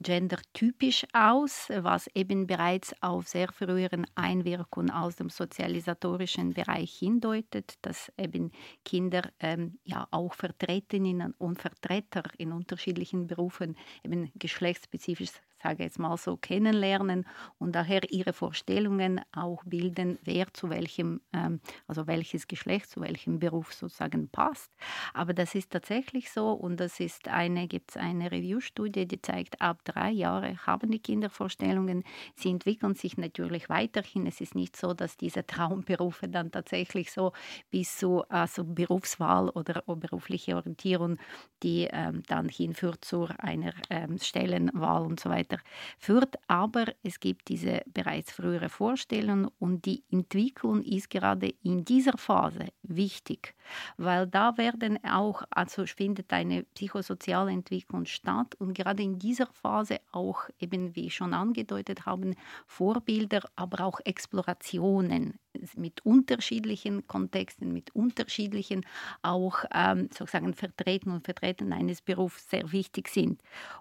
gendertypisch 0.02 1.06
aus, 1.12 1.68
was 1.70 2.08
eben 2.14 2.46
bereits 2.46 2.94
auf 3.02 3.28
sehr 3.28 3.48
früheren 3.52 4.06
Einwirkungen 4.14 4.90
aus 4.90 5.16
dem 5.16 5.30
sozialisatorischen 5.30 6.54
Bereich 6.54 6.92
hindeutet, 6.98 7.74
dass 7.82 8.12
eben 8.18 8.50
Kinder 8.84 9.22
ähm, 9.40 9.78
ja 9.84 10.08
auch 10.10 10.34
Vertreterinnen 10.34 11.34
und 11.38 11.60
Vertreter 11.60 12.24
in 12.38 12.52
unterschiedlichen 12.52 13.26
Berufen 13.26 13.76
eben 14.04 14.32
geschlechtsspezifisch 14.34 15.30
sage 15.62 15.84
jetzt 15.84 15.98
mal 15.98 16.16
so, 16.16 16.36
kennenlernen 16.36 17.26
und 17.58 17.72
daher 17.72 18.10
ihre 18.10 18.32
Vorstellungen 18.32 19.20
auch 19.32 19.62
bilden, 19.64 20.18
wer 20.24 20.52
zu 20.52 20.70
welchem, 20.70 21.20
ähm, 21.32 21.60
also 21.86 22.06
welches 22.06 22.46
Geschlecht 22.48 22.90
zu 22.90 23.00
welchem 23.00 23.38
Beruf 23.38 23.72
sozusagen 23.72 24.28
passt. 24.28 24.72
Aber 25.14 25.34
das 25.34 25.54
ist 25.54 25.70
tatsächlich 25.70 26.30
so 26.30 26.52
und 26.52 26.78
das 26.80 27.00
ist 27.00 27.28
eine, 27.28 27.68
gibt 27.72 27.92
es 27.92 27.96
eine 27.96 28.30
Review-Studie, 28.30 29.06
die 29.06 29.22
zeigt, 29.22 29.62
ab 29.62 29.80
drei 29.84 30.10
Jahre 30.10 30.58
haben 30.66 30.90
die 30.90 30.98
Kinder 30.98 31.30
Vorstellungen, 31.30 32.04
sie 32.34 32.50
entwickeln 32.50 32.94
sich 32.94 33.16
natürlich 33.16 33.70
weiterhin. 33.70 34.26
Es 34.26 34.42
ist 34.42 34.54
nicht 34.54 34.76
so, 34.76 34.92
dass 34.92 35.16
diese 35.16 35.46
Traumberufe 35.46 36.28
dann 36.28 36.50
tatsächlich 36.50 37.10
so 37.10 37.32
bis 37.70 37.96
zu 37.96 38.28
also 38.28 38.62
Berufswahl 38.64 39.48
oder 39.48 39.82
berufliche 39.86 40.54
Orientierung, 40.54 41.16
die 41.62 41.88
ähm, 41.90 42.22
dann 42.26 42.50
hinführt 42.50 43.06
zu 43.06 43.26
einer 43.38 43.72
ähm, 43.88 44.18
Stellenwahl 44.18 45.06
und 45.06 45.18
so 45.18 45.30
weiter 45.30 45.56
führt. 45.98 46.36
Aber 46.48 46.84
es 47.02 47.20
gibt 47.20 47.48
diese 47.48 47.80
bereits 47.86 48.32
frühere 48.32 48.68
Vorstellungen 48.68 49.48
und 49.58 49.86
die 49.86 50.04
Entwicklung 50.10 50.82
ist 50.82 51.08
gerade 51.08 51.54
in 51.62 51.86
dieser 51.86 52.18
Phase 52.18 52.66
wichtig, 52.82 53.54
weil 53.96 54.26
da 54.26 54.58
werden 54.58 55.02
auch, 55.06 55.44
also 55.48 55.86
findet 56.02 56.30
eine 56.34 56.64
psychosoziale 56.64 57.61
Entwicklung 57.62 58.06
statt 58.06 58.56
und 58.58 58.74
gerade 58.74 59.02
in 59.02 59.18
dieser 59.18 59.46
Phase 59.46 60.00
auch 60.10 60.48
eben, 60.58 60.96
wie 60.96 61.10
schon 61.10 61.32
angedeutet 61.32 62.06
haben, 62.06 62.34
Vorbilder, 62.66 63.42
aber 63.54 63.84
auch 63.84 64.00
Explorationen 64.04 65.38
mit 65.76 66.04
unterschiedlichen 66.04 67.06
Kontexten, 67.06 67.72
mit 67.72 67.94
unterschiedlichen 67.94 68.84
auch 69.22 69.64
ähm, 69.74 70.08
sozusagen 70.12 70.54
Vertreten 70.54 71.10
und 71.10 71.24
Vertreten 71.24 71.72
eines 71.72 72.02
Berufs 72.02 72.48
sehr 72.50 72.72
wichtig 72.72 73.08
sind. 73.08 73.40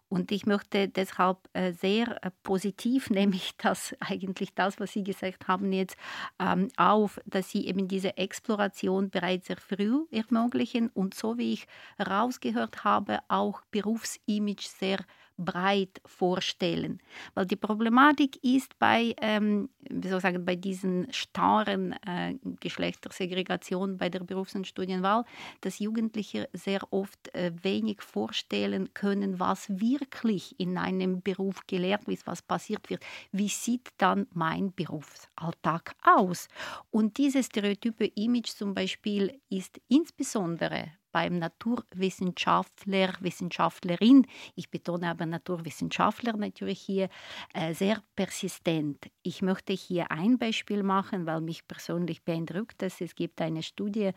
Und 0.09 0.31
ich 0.31 0.45
möchte 0.45 0.87
deshalb 0.89 1.37
äh, 1.53 1.71
sehr 1.73 2.23
äh, 2.23 2.31
positiv, 2.43 3.09
nämlich 3.11 3.55
das 3.57 3.95
eigentlich 3.99 4.53
das, 4.53 4.79
was 4.79 4.91
Sie 4.93 5.03
gesagt 5.03 5.47
haben 5.47 5.71
jetzt, 5.71 5.97
ähm, 6.39 6.69
auf, 6.77 7.19
dass 7.25 7.49
Sie 7.49 7.65
eben 7.67 7.87
diese 7.87 8.17
Exploration 8.17 9.09
bereits 9.09 9.47
sehr 9.47 9.57
früh 9.57 10.05
ermöglichen 10.11 10.89
und 10.89 11.13
so 11.13 11.37
wie 11.37 11.53
ich 11.53 11.67
herausgehört 11.97 12.83
habe, 12.83 13.19
auch 13.27 13.61
Berufsimage 13.71 14.67
sehr 14.67 14.99
breit 15.45 16.01
vorstellen. 16.05 16.99
Weil 17.33 17.45
die 17.45 17.55
Problematik 17.55 18.43
ist 18.43 18.77
bei, 18.79 19.15
ähm, 19.21 19.69
wie 19.89 20.07
soll 20.07 20.17
ich 20.17 20.23
sagen, 20.23 20.45
bei 20.45 20.55
diesen 20.55 21.11
starren 21.11 21.93
äh, 22.05 22.35
Geschlechtersegregationen 22.59 23.97
bei 23.97 24.09
der 24.09 24.21
Berufs- 24.21 24.55
und 24.55 24.67
Studienwahl, 24.67 25.25
dass 25.61 25.79
Jugendliche 25.79 26.49
sehr 26.53 26.81
oft 26.91 27.33
äh, 27.33 27.51
wenig 27.61 28.01
vorstellen 28.01 28.93
können, 28.93 29.39
was 29.39 29.69
wirklich 29.69 30.59
in 30.59 30.77
einem 30.77 31.21
Beruf 31.21 31.65
gelehrt 31.67 32.07
wird, 32.07 32.25
was 32.25 32.41
passiert 32.41 32.89
wird. 32.89 33.03
Wie 33.31 33.49
sieht 33.49 33.89
dann 33.97 34.27
mein 34.33 34.73
Berufsalltag 34.73 35.95
aus? 36.03 36.47
Und 36.89 37.17
dieses 37.17 37.47
stereotype 37.47 38.05
Image 38.15 38.49
zum 38.49 38.73
Beispiel 38.73 39.39
ist 39.49 39.79
insbesondere 39.87 40.91
beim 41.11 41.39
Naturwissenschaftler, 41.39 43.13
Wissenschaftlerin, 43.19 44.25
ich 44.55 44.69
betone 44.69 45.09
aber 45.09 45.25
Naturwissenschaftler 45.25 46.37
natürlich 46.37 46.79
hier, 46.79 47.09
äh, 47.53 47.73
sehr 47.73 48.01
persistent. 48.15 49.09
Ich 49.23 49.41
möchte 49.41 49.73
hier 49.73 50.11
ein 50.11 50.37
Beispiel 50.37 50.83
machen, 50.83 51.25
weil 51.25 51.41
mich 51.41 51.67
persönlich 51.67 52.23
beeindruckt 52.23 52.81
es. 52.83 53.01
Es 53.01 53.15
gibt 53.15 53.41
eine 53.41 53.63
Studie 53.63 54.11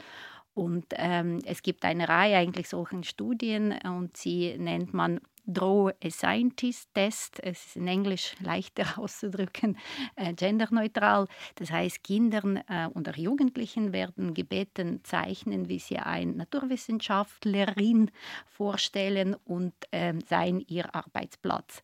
und 0.54 0.86
ähm, 0.92 1.40
es 1.44 1.62
gibt 1.62 1.84
eine 1.84 2.08
Reihe 2.08 2.36
eigentlich 2.36 2.68
solchen 2.68 3.02
Studien 3.02 3.76
und 3.84 4.16
sie 4.16 4.56
nennt 4.56 4.94
man 4.94 5.20
Draw 5.46 5.90
a 6.02 6.10
Scientist 6.10 6.88
Test. 6.94 7.40
Es 7.42 7.66
ist 7.66 7.76
in 7.76 7.86
Englisch 7.86 8.34
leichter 8.40 8.84
auszudrücken, 8.98 9.76
äh, 10.16 10.32
genderneutral. 10.32 11.26
Das 11.56 11.70
heißt, 11.70 12.02
Kindern 12.02 12.56
äh, 12.68 12.88
oder 12.94 13.16
Jugendlichen 13.16 13.92
werden 13.92 14.34
gebeten, 14.34 15.00
zeichnen, 15.04 15.68
wie 15.68 15.78
sie 15.78 15.98
ein 15.98 16.36
Naturwissenschaftlerin 16.36 18.10
vorstellen 18.46 19.36
und 19.44 19.74
äh, 19.90 20.14
sein 20.26 20.60
ihr 20.66 20.94
Arbeitsplatz. 20.94 21.82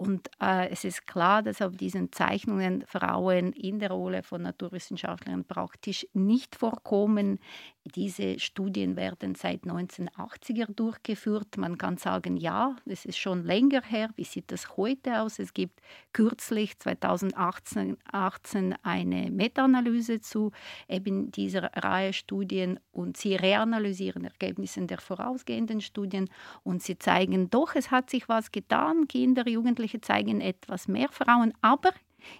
Und 0.00 0.30
äh, 0.40 0.70
es 0.70 0.84
ist 0.84 1.06
klar, 1.06 1.42
dass 1.42 1.60
auf 1.60 1.76
diesen 1.76 2.10
Zeichnungen 2.10 2.84
Frauen 2.86 3.52
in 3.52 3.80
der 3.80 3.90
Rolle 3.90 4.22
von 4.22 4.40
Naturwissenschaftlern 4.40 5.44
praktisch 5.44 6.06
nicht 6.14 6.56
vorkommen. 6.56 7.38
Diese 7.84 8.38
Studien 8.38 8.96
werden 8.96 9.34
seit 9.34 9.64
1980er 9.64 10.72
durchgeführt. 10.72 11.58
Man 11.58 11.76
kann 11.76 11.98
sagen, 11.98 12.38
ja, 12.38 12.76
es 12.86 13.04
ist 13.04 13.18
schon 13.18 13.44
länger 13.44 13.82
her. 13.82 14.08
Wie 14.16 14.24
sieht 14.24 14.50
das 14.52 14.78
heute 14.78 15.20
aus? 15.20 15.38
Es 15.38 15.52
gibt 15.52 15.82
kürzlich 16.14 16.78
2018 16.78 17.98
18 18.10 18.76
eine 18.82 19.30
Meta-Analyse 19.30 20.22
zu 20.22 20.52
eben 20.88 21.30
dieser 21.30 21.64
Reihe 21.74 22.14
Studien 22.14 22.80
und 22.90 23.18
sie 23.18 23.34
reanalysieren 23.34 24.24
Ergebnisse 24.24 24.80
der 24.86 24.98
vorausgehenden 24.98 25.82
Studien 25.82 26.30
und 26.62 26.82
sie 26.82 26.98
zeigen 26.98 27.50
doch, 27.50 27.74
es 27.74 27.90
hat 27.90 28.08
sich 28.08 28.30
was 28.30 28.50
getan. 28.50 29.06
Kinder, 29.08 29.46
Jugendliche 29.46 29.89
Jugendliche 29.90 30.00
zeigen 30.00 30.40
etwas 30.40 30.88
mehr 30.88 31.08
Frauen, 31.10 31.52
aber 31.60 31.92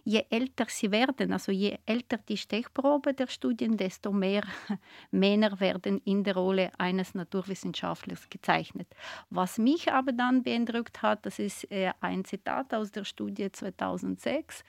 je 0.04 0.24
älter 0.30 0.66
sie 0.68 0.90
werden, 0.90 1.32
also 1.32 1.52
je 1.52 1.78
älter 1.86 2.18
die 2.18 2.36
Stechprobe 2.36 3.14
der 3.14 3.28
Studien, 3.28 3.76
desto 3.76 4.12
mehr 4.12 4.42
Männer 5.10 5.58
werden 5.58 6.00
in 6.04 6.22
der 6.22 6.34
Rolle 6.34 6.70
eines 6.78 7.14
Naturwissenschaftlers 7.14 8.28
gezeichnet. 8.28 8.88
Was 9.30 9.58
mich 9.58 9.90
aber 9.90 10.12
dann 10.12 10.42
beeindruckt 10.42 11.00
hat, 11.00 11.24
das 11.24 11.38
ist 11.38 11.70
äh, 11.70 11.92
ein 12.00 12.24
Zitat 12.24 12.74
aus 12.74 12.90
der 12.90 13.04
Studie 13.04 13.50
2006, 13.50 14.64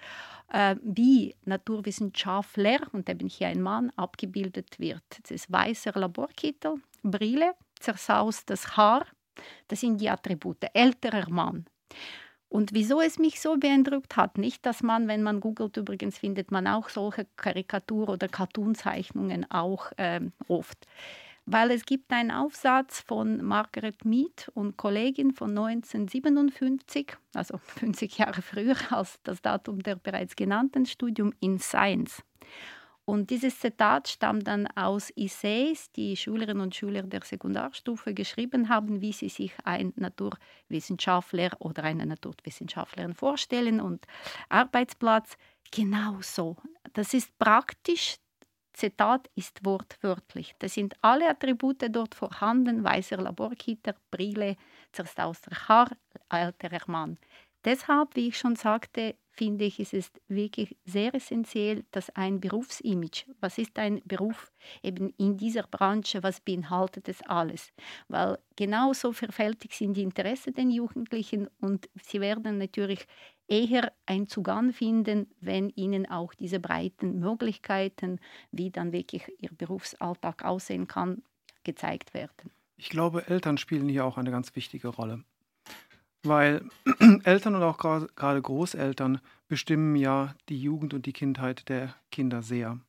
äh, 0.53 0.75
wie 0.81 1.35
Naturwissenschaftler, 1.45 2.79
und 2.93 3.09
ich 3.09 3.37
hier 3.37 3.47
ein 3.47 3.61
Mann, 3.61 3.91
abgebildet 3.97 4.79
wird. 4.79 5.03
Das 5.21 5.31
ist 5.31 5.51
weißer 5.51 5.91
Laborkittel, 5.99 6.75
Brille, 7.03 7.53
zersaustes 7.79 8.77
Haar, 8.77 9.05
das 9.67 9.81
sind 9.81 9.99
die 9.99 10.09
Attribute, 10.09 10.65
älterer 10.73 11.29
Mann. 11.29 11.65
Und 12.51 12.73
wieso 12.73 12.99
es 12.99 13.17
mich 13.17 13.39
so 13.39 13.55
beeindruckt 13.55 14.17
hat, 14.17 14.37
nicht, 14.37 14.65
dass 14.65 14.83
man, 14.83 15.07
wenn 15.07 15.23
man 15.23 15.39
googelt, 15.39 15.77
übrigens 15.77 16.17
findet 16.17 16.51
man 16.51 16.67
auch 16.67 16.89
solche 16.89 17.25
Karikatur- 17.37 18.09
oder 18.09 18.27
Cartoonzeichnungen 18.27 19.49
auch 19.49 19.93
äh, 19.95 20.19
oft. 20.49 20.85
Weil 21.45 21.71
es 21.71 21.85
gibt 21.85 22.11
einen 22.11 22.29
Aufsatz 22.29 22.99
von 22.99 23.41
Margaret 23.41 24.03
Mead 24.03 24.51
und 24.53 24.75
Kollegin 24.75 25.31
von 25.31 25.51
1957, 25.51 27.13
also 27.33 27.57
50 27.79 28.17
Jahre 28.17 28.41
früher 28.41 28.75
als 28.89 29.17
das 29.23 29.41
Datum 29.41 29.81
der 29.81 29.95
bereits 29.95 30.35
genannten 30.35 30.85
Studium 30.85 31.31
in 31.39 31.57
Science. 31.57 32.21
Und 33.11 33.29
dieses 33.29 33.59
Zitat 33.59 34.07
stammt 34.07 34.47
dann 34.47 34.67
aus 34.67 35.09
Essays, 35.17 35.91
die 35.91 36.15
Schülerinnen 36.15 36.61
und 36.61 36.73
Schüler 36.73 37.03
der 37.03 37.21
Sekundarstufe 37.21 38.13
geschrieben 38.13 38.69
haben, 38.69 39.01
wie 39.01 39.11
sie 39.11 39.27
sich 39.27 39.51
ein 39.65 39.91
Naturwissenschaftler 39.97 41.49
oder 41.59 41.83
eine 41.83 42.05
Naturwissenschaftlerin 42.05 43.13
vorstellen 43.13 43.81
und 43.81 44.05
Arbeitsplatz. 44.47 45.35
Genauso. 45.71 46.55
Das 46.93 47.13
ist 47.13 47.37
praktisch 47.37 48.15
Zitat 48.71 49.29
ist 49.35 49.65
wortwörtlich. 49.65 50.55
Da 50.59 50.69
sind 50.69 50.95
alle 51.01 51.29
Attribute 51.29 51.93
dort 51.93 52.15
vorhanden: 52.15 52.81
weißer 52.81 53.17
Laborkitter, 53.17 53.93
Brille, 54.09 54.55
zerstauster 54.93 55.67
Haar, 55.67 55.91
älterer 56.29 56.87
Mann. 56.87 57.17
Deshalb, 57.65 58.15
wie 58.15 58.29
ich 58.29 58.37
schon 58.37 58.55
sagte, 58.55 59.17
finde 59.31 59.65
ich, 59.65 59.79
ist 59.79 59.93
es 59.93 60.11
wirklich 60.27 60.77
sehr 60.85 61.15
essentiell, 61.15 61.83
dass 61.91 62.09
ein 62.11 62.39
Berufsimage, 62.39 63.25
was 63.39 63.57
ist 63.57 63.79
ein 63.79 64.01
Beruf 64.05 64.51
eben 64.83 65.13
in 65.17 65.37
dieser 65.37 65.63
Branche, 65.63 66.21
was 66.21 66.41
beinhaltet 66.41 67.07
es 67.07 67.21
alles? 67.23 67.71
Weil 68.07 68.37
genauso 68.55 69.13
verfältig 69.13 69.73
sind 69.73 69.95
die 69.95 70.03
Interessen 70.03 70.53
der 70.53 70.65
Jugendlichen 70.65 71.47
und 71.59 71.89
sie 72.01 72.21
werden 72.21 72.57
natürlich 72.57 73.07
eher 73.47 73.91
einen 74.05 74.27
Zugang 74.27 74.71
finden, 74.73 75.27
wenn 75.39 75.69
ihnen 75.69 76.09
auch 76.09 76.33
diese 76.33 76.59
breiten 76.59 77.19
Möglichkeiten, 77.19 78.19
wie 78.51 78.69
dann 78.69 78.91
wirklich 78.91 79.23
ihr 79.39 79.51
Berufsalltag 79.51 80.45
aussehen 80.45 80.87
kann, 80.87 81.23
gezeigt 81.63 82.13
werden. 82.13 82.51
Ich 82.77 82.89
glaube, 82.89 83.27
Eltern 83.27 83.57
spielen 83.57 83.89
hier 83.89 84.05
auch 84.05 84.17
eine 84.17 84.31
ganz 84.31 84.55
wichtige 84.55 84.87
Rolle. 84.87 85.23
Weil 86.23 86.63
Eltern 87.23 87.55
und 87.55 87.63
auch 87.63 87.77
gerade 87.77 88.41
Großeltern 88.41 89.19
bestimmen 89.47 89.95
ja 89.95 90.35
die 90.49 90.61
Jugend 90.61 90.93
und 90.93 91.05
die 91.05 91.13
Kindheit 91.13 91.67
der 91.69 91.95
Kinder 92.11 92.41
sehr 92.41 92.79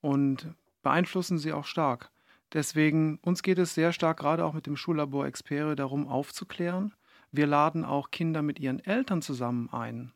und 0.00 0.46
beeinflussen 0.82 1.38
sie 1.38 1.52
auch 1.52 1.64
stark. 1.64 2.10
Deswegen, 2.52 3.18
uns 3.22 3.42
geht 3.42 3.58
es 3.58 3.74
sehr 3.74 3.92
stark, 3.92 4.18
gerade 4.18 4.44
auch 4.44 4.54
mit 4.54 4.66
dem 4.66 4.76
Schullabor 4.76 5.26
Expere, 5.26 5.76
darum 5.76 6.08
aufzuklären. 6.08 6.94
Wir 7.30 7.46
laden 7.46 7.84
auch 7.84 8.10
Kinder 8.10 8.40
mit 8.40 8.58
ihren 8.58 8.80
Eltern 8.80 9.20
zusammen 9.20 9.68
ein, 9.70 10.12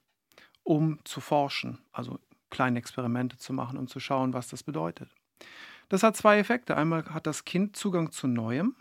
um 0.62 0.99
zu 1.04 1.21
forschen, 1.21 1.78
also 1.92 2.19
kleine 2.49 2.78
Experimente 2.78 3.37
zu 3.37 3.52
machen 3.52 3.76
und 3.76 3.90
zu 3.90 4.00
schauen, 4.00 4.33
was 4.33 4.49
das 4.49 4.62
bedeutet. 4.62 5.11
Das 5.90 6.02
hat 6.02 6.16
zwei 6.16 6.38
Effekte. 6.38 6.76
Einmal 6.76 7.04
hat 7.07 7.26
das 7.26 7.45
Kind 7.45 7.76
Zugang 7.76 8.12
zu 8.12 8.28
Neuem 8.28 8.76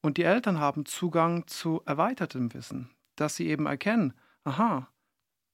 und 0.00 0.16
die 0.16 0.22
Eltern 0.22 0.58
haben 0.58 0.86
Zugang 0.86 1.46
zu 1.46 1.82
erweitertem 1.84 2.54
Wissen, 2.54 2.88
dass 3.16 3.36
sie 3.36 3.48
eben 3.48 3.66
erkennen, 3.66 4.14
aha, 4.44 4.88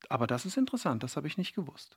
aber 0.09 0.27
das 0.27 0.45
ist 0.45 0.57
interessant, 0.57 1.03
das 1.03 1.17
habe 1.17 1.27
ich 1.27 1.39
nicht 1.39 1.55
gewusst. 1.55 1.97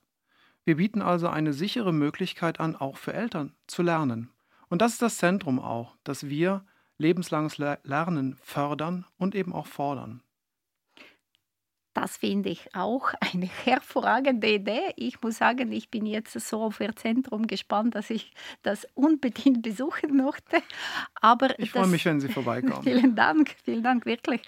Wir 0.64 0.76
bieten 0.76 1.02
also 1.02 1.28
eine 1.28 1.52
sichere 1.52 1.92
Möglichkeit 1.92 2.58
an, 2.60 2.74
auch 2.74 2.96
für 2.96 3.12
Eltern 3.12 3.54
zu 3.66 3.82
lernen. 3.82 4.30
Und 4.68 4.82
das 4.82 4.94
ist 4.94 5.02
das 5.02 5.18
Zentrum 5.18 5.60
auch, 5.60 5.96
dass 6.02 6.28
wir 6.28 6.64
lebenslanges 6.98 7.58
Lernen 7.58 8.36
fördern 8.42 9.06
und 9.16 9.34
eben 9.34 9.52
auch 9.52 9.66
fordern. 9.66 10.22
Das 11.96 12.18
finde 12.18 12.50
ich 12.50 12.74
auch 12.74 13.14
eine 13.20 13.46
hervorragende 13.46 14.52
Idee. 14.52 14.92
Ich 14.96 15.22
muss 15.22 15.38
sagen, 15.38 15.72
ich 15.72 15.90
bin 15.90 16.04
jetzt 16.04 16.38
so 16.38 16.64
auf 16.64 16.78
Ihr 16.78 16.94
Zentrum 16.94 17.46
gespannt, 17.46 17.94
dass 17.94 18.10
ich 18.10 18.34
das 18.62 18.86
unbedingt 18.92 19.62
besuchen 19.62 20.14
möchte. 20.14 20.58
Aber 21.14 21.58
ich 21.58 21.70
freue 21.70 21.86
mich, 21.86 22.04
wenn 22.04 22.20
Sie 22.20 22.28
vorbeikommen. 22.28 22.82
vielen 22.82 23.14
Dank, 23.16 23.56
vielen 23.64 23.82
Dank, 23.82 24.04
wirklich. 24.04 24.42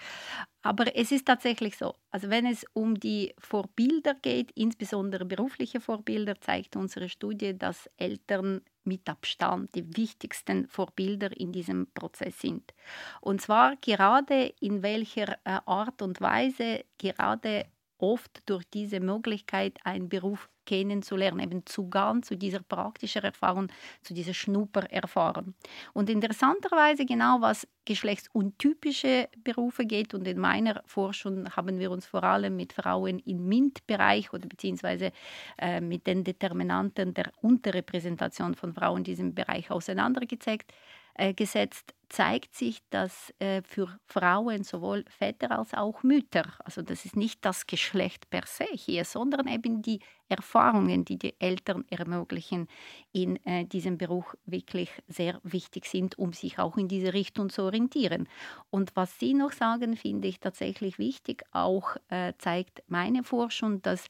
Aber 0.61 0.95
es 0.95 1.11
ist 1.11 1.25
tatsächlich 1.25 1.77
so, 1.77 1.95
also 2.11 2.29
wenn 2.29 2.45
es 2.45 2.65
um 2.73 2.99
die 2.99 3.33
Vorbilder 3.37 4.13
geht, 4.15 4.51
insbesondere 4.51 5.23
berufliche 5.23 5.79
Vorbilder, 5.79 6.39
zeigt 6.41 6.75
unsere 6.75 7.07
Studie, 7.07 7.57
dass 7.57 7.89
Eltern 7.95 8.61
mit 8.83 9.07
Abstand 9.07 9.73
die 9.75 9.95
wichtigsten 9.95 10.67
Vorbilder 10.67 11.35
in 11.39 11.53
diesem 11.53 11.87
Prozess 11.93 12.39
sind. 12.41 12.73
Und 13.21 13.41
zwar 13.41 13.77
gerade 13.77 14.53
in 14.59 14.83
welcher 14.83 15.33
äh, 15.45 15.59
Art 15.65 16.01
und 16.01 16.19
Weise 16.19 16.83
gerade 16.97 17.65
oft 17.97 18.41
durch 18.45 18.65
diese 18.65 18.99
Möglichkeit, 18.99 19.77
einen 19.85 20.09
Beruf 20.09 20.49
kennenzulernen, 20.69 21.39
eben 21.39 21.65
Zugang 21.65 22.21
zu 22.21 22.37
dieser 22.37 22.59
praktischen 22.59 23.23
Erfahrung, 23.23 23.67
zu 24.03 24.13
dieser 24.13 24.35
Schnuppererfahrung. 24.35 25.55
Und 25.93 26.11
interessanterweise 26.11 27.05
genau 27.05 27.41
was 27.41 27.67
geschlechtsuntypische 27.85 29.29
Berufe 29.43 29.85
geht 29.85 30.13
und 30.13 30.27
in 30.27 30.37
meiner 30.37 30.83
Forschung 30.85 31.49
haben 31.55 31.79
wir 31.79 31.89
uns 31.89 32.05
vor 32.05 32.23
allem 32.23 32.55
mit 32.55 32.73
Frauen 32.73 33.17
im 33.25 33.47
MINT-Bereich 33.47 34.31
oder 34.31 34.47
beziehungsweise 34.47 35.11
äh, 35.57 35.81
mit 35.81 36.05
den 36.05 36.23
Determinanten 36.23 37.15
der 37.15 37.31
Unterrepräsentation 37.41 38.53
von 38.53 38.73
Frauen 38.73 38.99
in 38.99 39.03
diesem 39.05 39.33
Bereich 39.33 39.71
auseinandergesetzt 39.71 40.71
äh, 41.19 41.33
gesetzt, 41.33 41.93
zeigt 42.09 42.55
sich, 42.55 42.79
dass 42.89 43.33
äh, 43.39 43.61
für 43.61 43.99
Frauen 44.07 44.63
sowohl 44.63 45.05
Väter 45.09 45.51
als 45.51 45.73
auch 45.73 46.03
Mütter, 46.03 46.53
also 46.65 46.81
das 46.81 47.05
ist 47.05 47.15
nicht 47.15 47.45
das 47.45 47.67
Geschlecht 47.67 48.29
per 48.29 48.45
se 48.45 48.65
hier, 48.73 49.05
sondern 49.05 49.47
eben 49.47 49.81
die 49.81 49.99
Erfahrungen, 50.27 51.05
die 51.05 51.17
die 51.17 51.39
Eltern 51.39 51.85
ermöglichen, 51.89 52.67
in 53.11 53.43
äh, 53.45 53.65
diesem 53.65 53.97
Beruf 53.97 54.35
wirklich 54.45 54.89
sehr 55.07 55.39
wichtig 55.43 55.85
sind, 55.85 56.17
um 56.19 56.33
sich 56.33 56.59
auch 56.59 56.77
in 56.77 56.87
diese 56.87 57.13
Richtung 57.13 57.49
zu 57.49 57.63
orientieren. 57.63 58.27
Und 58.69 58.95
was 58.95 59.17
Sie 59.19 59.33
noch 59.33 59.51
sagen, 59.51 59.95
finde 59.95 60.27
ich 60.27 60.39
tatsächlich 60.39 60.99
wichtig. 60.99 61.43
Auch 61.51 61.95
äh, 62.09 62.33
zeigt 62.37 62.83
meine 62.87 63.23
Forschung, 63.23 63.81
dass 63.81 64.07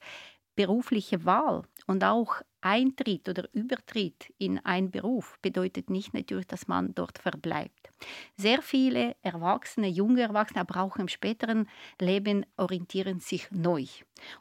berufliche 0.56 1.24
Wahl 1.24 1.62
und 1.86 2.04
auch 2.04 2.42
Eintritt 2.60 3.28
oder 3.28 3.48
Übertritt 3.54 4.32
in 4.36 4.58
einen 4.58 4.90
Beruf 4.90 5.38
bedeutet 5.40 5.88
nicht 5.88 6.12
natürlich, 6.12 6.46
dass 6.48 6.68
man 6.68 6.94
dort 6.94 7.18
verbleibt. 7.18 7.79
Sehr 8.36 8.62
viele 8.62 9.16
Erwachsene, 9.22 9.88
junge 9.88 10.22
Erwachsene, 10.22 10.60
aber 10.60 10.82
auch 10.82 10.96
im 10.96 11.08
späteren 11.08 11.68
Leben 12.00 12.46
orientieren 12.56 13.20
sich 13.20 13.50
neu. 13.50 13.84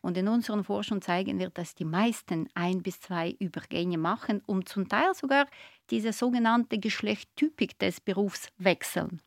Und 0.02 0.18
in 0.18 0.28
unseren 0.28 0.64
Forschungen 0.64 1.02
zeigen 1.02 1.40
wir, 1.40 1.50
dass 1.50 1.76
die 1.76 1.86
meisten 1.86 2.50
ein 2.54 2.82
bis 2.82 3.00
zwei 3.02 3.36
Übergänge 3.40 3.98
machen, 3.98 4.42
um 4.46 4.66
zum 4.66 4.88
Teil 4.88 5.14
sogar 5.14 5.48
diese 5.90 6.14
sogenannte 6.14 6.78
Geschlechttypik 6.80 7.78
des 7.80 8.00
Berufs 8.02 8.50
wechseln. 8.58 9.22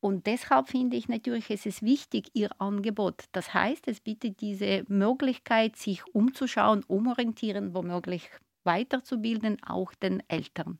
Und 0.00 0.26
deshalb 0.26 0.68
finde 0.68 0.96
ich 0.96 1.08
natürlich, 1.08 1.50
es 1.50 1.66
ist 1.66 1.82
wichtig, 1.82 2.28
Ihr 2.34 2.50
Angebot. 2.60 3.24
Das 3.32 3.54
heißt, 3.54 3.88
es 3.88 4.00
bietet 4.00 4.40
diese 4.40 4.84
Möglichkeit, 4.88 5.76
sich 5.76 6.04
umzuschauen, 6.12 6.84
umorientieren, 6.84 7.74
womöglich 7.74 8.28
weiterzubilden, 8.64 9.62
auch 9.62 9.94
den 9.94 10.22
Eltern. 10.28 10.78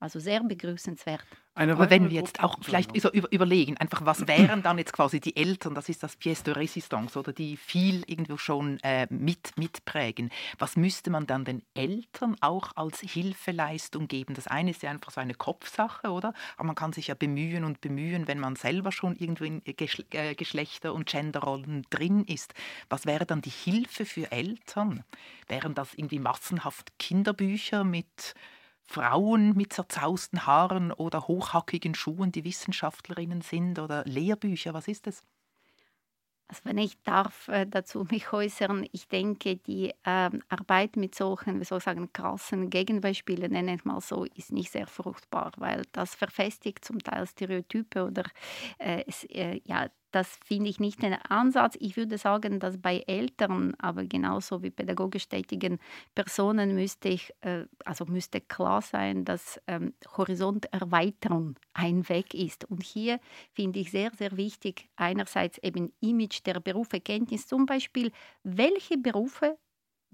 Also 0.00 0.18
sehr 0.20 0.42
begrüßenswert. 0.42 1.24
Aber 1.56 1.88
wenn 1.88 2.10
wir 2.10 2.16
jetzt 2.16 2.42
auch 2.42 2.56
vielleicht 2.62 2.96
über, 2.96 3.30
überlegen, 3.30 3.76
einfach 3.76 4.04
was 4.04 4.26
wären 4.26 4.62
dann 4.62 4.76
jetzt 4.76 4.92
quasi 4.92 5.20
die 5.20 5.36
Eltern, 5.36 5.74
das 5.74 5.88
ist 5.88 6.02
das 6.02 6.18
Pièce 6.18 6.42
de 6.42 6.54
Résistance, 6.54 7.16
oder 7.16 7.32
die 7.32 7.56
viel 7.56 8.02
irgendwo 8.08 8.36
schon 8.36 8.80
äh, 8.82 9.06
mit, 9.08 9.56
mitprägen. 9.56 10.30
Was 10.58 10.76
müsste 10.76 11.10
man 11.10 11.26
dann 11.26 11.44
den 11.44 11.62
Eltern 11.74 12.36
auch 12.40 12.72
als 12.74 13.00
Hilfeleistung 13.00 14.08
geben? 14.08 14.34
Das 14.34 14.48
eine 14.48 14.72
ist 14.72 14.82
ja 14.82 14.90
einfach 14.90 15.12
so 15.12 15.20
eine 15.20 15.34
Kopfsache, 15.34 16.10
oder? 16.10 16.34
Aber 16.56 16.66
man 16.66 16.74
kann 16.74 16.92
sich 16.92 17.06
ja 17.06 17.14
bemühen 17.14 17.62
und 17.62 17.80
bemühen, 17.80 18.26
wenn 18.26 18.40
man 18.40 18.56
selber 18.56 18.90
schon 18.90 19.14
irgendwo 19.14 19.44
in 19.44 19.62
Geschle 19.64 20.04
äh, 20.10 20.34
Geschlechter- 20.34 20.92
und 20.92 21.06
Genderrollen 21.06 21.86
drin 21.90 22.24
ist. 22.24 22.52
Was 22.88 23.06
wäre 23.06 23.26
dann 23.26 23.42
die 23.42 23.50
Hilfe 23.50 24.04
für 24.04 24.32
Eltern? 24.32 25.04
Wären 25.46 25.74
das 25.74 25.94
irgendwie 25.94 26.18
massenhaft 26.18 26.98
Kinderbücher 26.98 27.84
mit 27.84 28.34
Frauen 28.86 29.56
mit 29.56 29.72
zerzausten 29.72 30.46
Haaren 30.46 30.92
oder 30.92 31.26
hochhackigen 31.28 31.94
Schuhen, 31.94 32.32
die 32.32 32.44
Wissenschaftlerinnen 32.44 33.40
sind 33.40 33.78
oder 33.78 34.04
Lehrbücher? 34.04 34.74
Was 34.74 34.88
ist 34.88 35.06
es? 35.06 35.22
Also 36.48 36.60
wenn 36.64 36.78
ich 36.78 37.02
darf 37.02 37.48
äh, 37.48 37.66
dazu 37.66 38.06
mich 38.10 38.32
äußern, 38.32 38.86
ich 38.92 39.08
denke, 39.08 39.56
die 39.56 39.90
äh, 40.04 40.30
Arbeit 40.48 40.96
mit 40.96 41.14
solchen, 41.14 41.58
wie 41.58 41.64
soll 41.64 41.78
ich 41.78 41.84
sagen, 41.84 42.12
krassen 42.12 42.68
Gegenbeispielen, 42.68 43.50
nenne 43.50 43.74
ich 43.76 43.84
mal 43.84 44.00
so, 44.00 44.24
ist 44.24 44.52
nicht 44.52 44.70
sehr 44.70 44.86
fruchtbar, 44.86 45.52
weil 45.56 45.82
das 45.92 46.14
verfestigt 46.14 46.84
zum 46.84 46.98
Teil 46.98 47.26
Stereotype 47.26 48.04
oder 48.04 48.24
äh, 48.78 49.04
es, 49.06 49.24
äh, 49.24 49.60
ja, 49.64 49.88
das 50.14 50.38
finde 50.44 50.70
ich 50.70 50.78
nicht 50.78 51.02
den 51.02 51.14
Ansatz. 51.14 51.76
Ich 51.80 51.96
würde 51.96 52.18
sagen, 52.18 52.60
dass 52.60 52.80
bei 52.80 53.00
Eltern, 53.06 53.74
aber 53.78 54.04
genauso 54.04 54.62
wie 54.62 54.70
pädagogisch 54.70 55.28
tätigen 55.28 55.78
Personen 56.14 56.74
müsste 56.76 57.08
ich, 57.08 57.32
äh, 57.40 57.64
also 57.84 58.04
müsste 58.06 58.40
klar 58.40 58.80
sein, 58.80 59.24
dass 59.24 59.60
ähm, 59.66 59.92
Horizonterweiterung 60.16 61.56
ein 61.72 62.08
Weg 62.08 62.32
ist. 62.32 62.64
Und 62.70 62.84
hier 62.84 63.18
finde 63.52 63.80
ich 63.80 63.90
sehr, 63.90 64.12
sehr 64.16 64.36
wichtig, 64.36 64.88
einerseits 64.96 65.58
eben 65.58 65.92
Image 66.00 66.46
der 66.46 66.60
Berufe, 66.60 67.00
Kenntnis 67.00 67.48
zum 67.48 67.66
Beispiel, 67.66 68.12
welche 68.44 68.96
Berufe 68.96 69.58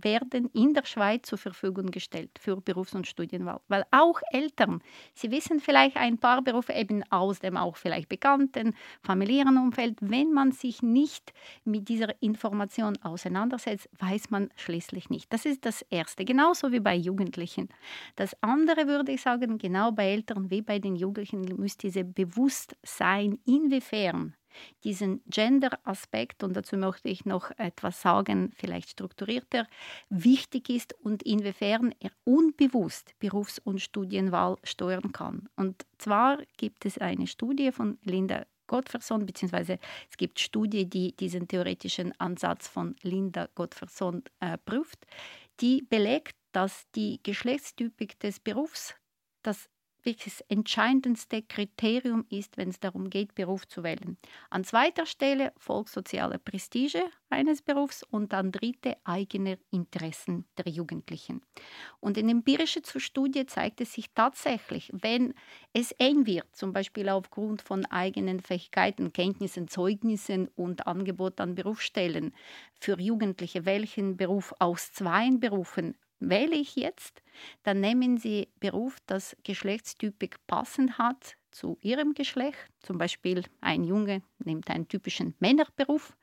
werden 0.03 0.51
in 0.53 0.75
der 0.75 0.85
Schweiz 0.85 1.27
zur 1.27 1.39
Verfügung 1.39 1.87
gestellt 1.87 2.31
für 2.39 2.61
Berufs- 2.61 2.95
und 2.95 3.07
Studienwahl. 3.07 3.61
Weil 3.69 3.85
auch 3.91 4.21
Eltern, 4.33 4.83
sie 5.15 5.31
wissen 5.31 5.61
vielleicht 5.61 5.97
ein 5.97 6.19
paar 6.19 6.43
Berufe 6.43 6.73
eben 6.73 7.03
aus 7.11 7.41
dem 7.41 7.57
auch 7.57 7.77
vielleicht 7.77 8.09
bekannten 8.09 8.75
familiären 9.03 9.57
Umfeld. 9.59 9.99
Wenn 10.01 10.33
man 10.33 10.53
sich 10.53 10.83
nicht 10.83 11.33
mit 11.65 11.89
dieser 11.89 12.21
Information 12.23 12.97
auseinandersetzt, 13.03 13.89
weiß 13.99 14.31
man 14.31 14.51
schließlich 14.57 15.11
nicht. 15.11 15.33
Das 15.33 15.45
ist 15.45 15.65
das 15.65 15.83
Erste. 15.83 16.25
Genauso 16.25 16.73
wie 16.73 16.81
bei 16.81 16.95
Jugendlichen. 16.95 17.69
Das 18.17 18.35
andere 18.43 18.87
würde 18.87 19.13
ich 19.13 19.23
sagen, 19.23 19.59
genau 19.59 19.93
bei 19.93 20.11
Eltern 20.11 20.51
wie 20.51 20.63
bei 20.63 20.79
den 20.79 20.97
Jugendlichen 20.97 21.43
müsste 21.57 21.87
diese 21.87 22.05
Bewusstsein, 22.05 23.39
inwiefern 23.47 24.35
diesen 24.85 25.23
Gender-Aspekt, 25.27 26.43
und 26.43 26.55
dazu 26.55 26.77
möchte 26.77 27.09
ich 27.09 27.25
noch 27.25 27.51
etwas 27.59 28.01
sagen, 28.01 28.53
vielleicht 28.57 28.91
strukturierter, 28.91 29.67
wichtig 30.09 30.69
ist 30.71 30.95
und 31.03 31.23
inwiefern 31.23 31.95
er 32.01 32.11
unbewusst 32.25 33.15
Berufs- 33.19 33.59
und 33.59 33.81
Studienwahl 33.81 34.57
steuern 34.65 35.13
kann. 35.13 35.49
Und 35.57 35.87
zwar 35.99 36.39
gibt 36.57 36.87
es 36.87 36.99
eine 36.99 37.27
Studie 37.27 37.73
von 37.73 37.99
Linda 38.03 38.47
Gottferson, 38.67 39.27
beziehungsweise 39.27 39.79
es 40.11 40.17
gibt 40.17 40.39
Studien, 40.39 40.89
die 40.89 41.17
diesen 41.17 41.49
theoretischen 41.49 42.19
Ansatz 42.21 42.69
von 42.69 42.95
Linda 43.03 43.49
Gottferson 43.57 44.23
äh, 44.39 44.59
prüft, 44.59 45.07
die 45.61 45.83
belegt, 45.83 46.37
dass 46.53 46.85
die 46.95 47.21
Geschlechtstypik 47.23 48.19
des 48.21 48.41
Berufs 48.41 48.95
das 49.43 49.70
das 50.05 50.41
entscheidendste 50.49 51.43
Kriterium 51.43 52.25
ist, 52.31 52.57
wenn 52.57 52.69
es 52.69 52.81
darum 52.81 53.11
geht, 53.11 53.35
Beruf 53.35 53.67
zu 53.69 53.83
wählen. 53.83 54.17
An 54.49 54.65
zweiter 54.65 55.07
Stelle 55.07 55.53
folgt 55.59 55.91
soziale 55.91 56.39
Prestige 56.39 57.03
eines 57.29 57.63
Berufs 57.63 58.03
und 58.03 58.35
an 58.35 58.53
dritte 58.53 58.97
eigene 59.05 59.59
Interessen 59.71 60.45
der 60.59 60.73
Jugendlichen. 60.73 61.43
Und 62.01 62.19
in 62.19 62.29
empirischer 62.29 62.81
Studie 62.97 63.47
zeigt 63.47 63.81
es 63.81 63.93
sich 63.93 64.11
tatsächlich, 64.15 64.91
wenn 64.93 65.35
es 65.73 65.93
eng 65.93 66.27
wird, 66.27 66.55
zum 66.55 66.73
Beispiel 66.73 67.09
aufgrund 67.09 67.63
von 67.63 67.87
eigenen 67.87 68.41
Fähigkeiten, 68.41 69.13
Kenntnissen, 69.13 69.69
Zeugnissen 69.69 70.49
und 70.57 70.87
Angebot 70.87 71.41
an 71.41 71.55
Berufsstellen 71.55 72.35
für 72.81 72.99
Jugendliche, 73.01 73.65
welchen 73.65 74.17
Beruf 74.17 74.55
aus 74.59 74.93
zwei 74.93 75.31
Berufen 75.31 75.95
wähle 76.21 76.57
ich 76.57 76.77
jetzt, 76.77 77.23
dann 77.63 77.81
nehmen 77.81 78.19
Sie 78.19 78.49
Beruf, 78.61 78.99
das 79.07 79.37
geschlechtstypisch 79.45 80.37
passend 80.47 80.99
hat 80.99 81.37
zu 81.51 81.79
Ihrem 81.81 82.15
Geschlecht. 82.15 82.59
Zum 82.81 82.99
Beispiel 82.99 83.45
ein 83.61 83.85
Junge 83.85 84.23
nimmt 84.39 84.71
einen 84.71 84.89
typischen 84.89 85.35
Männerberuf 85.41 86.17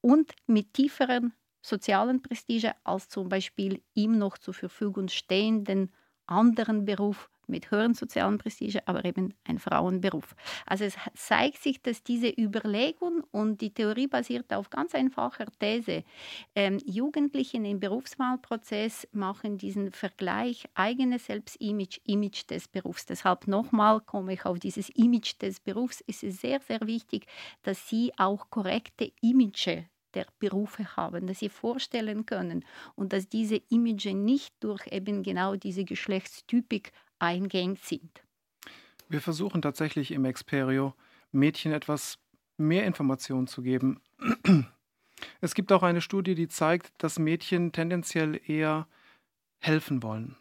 und 0.00 0.32
mit 0.46 0.74
tieferen 0.74 1.34
sozialen 1.62 2.22
Prestige 2.22 2.74
als 2.84 3.08
zum 3.08 3.28
Beispiel 3.28 3.82
ihm 3.94 4.18
noch 4.18 4.38
zur 4.38 4.54
Verfügung 4.54 5.08
stehenden 5.08 5.92
anderen 6.26 6.84
Beruf 6.84 7.30
mit 7.50 7.70
höheren 7.70 7.94
sozialen 7.94 8.38
Prestige, 8.38 8.86
aber 8.86 9.04
eben 9.04 9.34
ein 9.44 9.58
Frauenberuf. 9.58 10.34
Also 10.66 10.84
es 10.84 10.96
zeigt 11.14 11.62
sich, 11.62 11.82
dass 11.82 12.02
diese 12.02 12.28
Überlegung 12.28 13.22
und 13.30 13.60
die 13.60 13.72
Theorie 13.72 14.06
basiert 14.06 14.52
auf 14.52 14.70
ganz 14.70 14.94
einfacher 14.94 15.46
These. 15.58 16.04
Ähm, 16.54 16.78
Jugendlichen 16.84 17.64
im 17.64 17.80
Berufswahlprozess 17.80 19.08
machen 19.12 19.58
diesen 19.58 19.92
Vergleich 19.92 20.64
eigenes 20.74 21.26
Selbstimage, 21.26 22.00
Image 22.04 22.48
des 22.48 22.68
Berufs. 22.68 23.06
Deshalb 23.06 23.46
nochmal 23.46 24.00
komme 24.00 24.34
ich 24.34 24.44
auf 24.44 24.58
dieses 24.58 24.88
Image 24.90 25.40
des 25.40 25.60
Berufs. 25.60 26.02
Es 26.06 26.22
ist 26.22 26.40
sehr, 26.40 26.60
sehr 26.60 26.80
wichtig, 26.82 27.26
dass 27.62 27.88
sie 27.88 28.12
auch 28.16 28.50
korrekte 28.50 29.12
Image 29.20 29.68
der 30.14 30.26
Berufe 30.38 30.96
haben, 30.96 31.26
dass 31.26 31.38
sie 31.38 31.48
vorstellen 31.48 32.26
können 32.26 32.64
und 32.96 33.12
dass 33.12 33.28
diese 33.28 33.56
Image 33.68 34.06
nicht 34.06 34.54
durch 34.60 34.86
eben 34.90 35.22
genau 35.22 35.56
diese 35.56 35.84
Geschlechtstypik 35.84 36.92
eingängig 37.20 37.80
sind. 37.84 38.22
Wir 39.08 39.20
versuchen 39.20 39.62
tatsächlich 39.62 40.12
im 40.12 40.24
Experio 40.24 40.94
Mädchen 41.32 41.72
etwas 41.72 42.18
mehr 42.56 42.84
Informationen 42.84 43.46
zu 43.46 43.62
geben. 43.62 44.00
Es 45.42 45.54
gibt 45.54 45.70
auch 45.70 45.82
eine 45.82 46.00
Studie, 46.00 46.34
die 46.34 46.48
zeigt, 46.48 46.92
dass 46.96 47.18
Mädchen 47.18 47.72
tendenziell 47.72 48.40
eher 48.46 48.88
helfen 49.58 50.02
wollen 50.02 50.34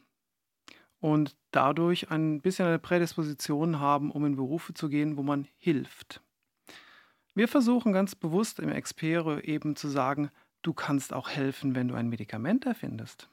und 1.00 1.36
dadurch 1.52 2.12
ein 2.12 2.42
bisschen 2.42 2.68
eine 2.68 2.80
Prädisposition 2.80 3.80
haben, 3.80 4.12
um 4.12 4.26
in 4.26 4.36
Berufe 4.36 4.74
zu 4.74 4.90
gehen, 4.90 5.18
wo 5.18 5.24
man 5.24 5.48
hilft. 5.58 6.22
Wir 7.36 7.48
versuchen 7.48 7.94
ganz 7.94 8.16
bewusst 8.16 8.60
im 8.60 8.70
Experio 8.70 9.40
eben 9.40 9.76
zu 9.76 9.88
sagen, 9.88 10.30
du 10.62 10.74
kannst 10.74 11.14
auch 11.14 11.30
helfen, 11.30 11.76
wenn 11.76 11.88
du 11.88 11.96
ein 11.96 12.10
Medikament 12.10 12.66
erfindest. 12.66 13.30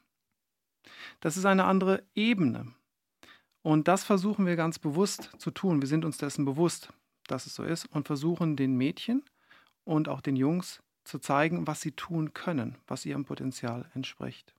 Das 1.21 1.37
ist 1.37 1.45
eine 1.45 1.65
andere 1.65 2.05
Ebene. 2.15 2.73
Und 3.67 3.89
das 3.89 4.05
versuchen 4.05 4.47
wir 4.47 4.55
ganz 4.55 4.79
bewusst 4.79 5.33
zu 5.39 5.51
tun. 5.51 5.83
Wir 5.83 5.89
sind 5.89 6.05
uns 6.05 6.19
dessen 6.19 6.45
bewusst, 6.45 6.93
dass 7.27 7.47
es 7.47 7.57
so 7.57 7.65
ist 7.65 7.87
und 7.87 8.07
versuchen 8.07 8.55
den 8.55 8.77
Mädchen 8.77 9.25
und 9.83 10.09
auch 10.09 10.21
den 10.21 10.37
Jungs 10.37 10.85
zu 11.03 11.19
zeigen, 11.19 11.67
was 11.67 11.81
sie 11.81 11.91
tun 11.91 12.33
können, 12.33 12.79
was 12.87 13.05
ihrem 13.05 13.25
Potenzial 13.25 13.91
entspricht. 13.93 14.55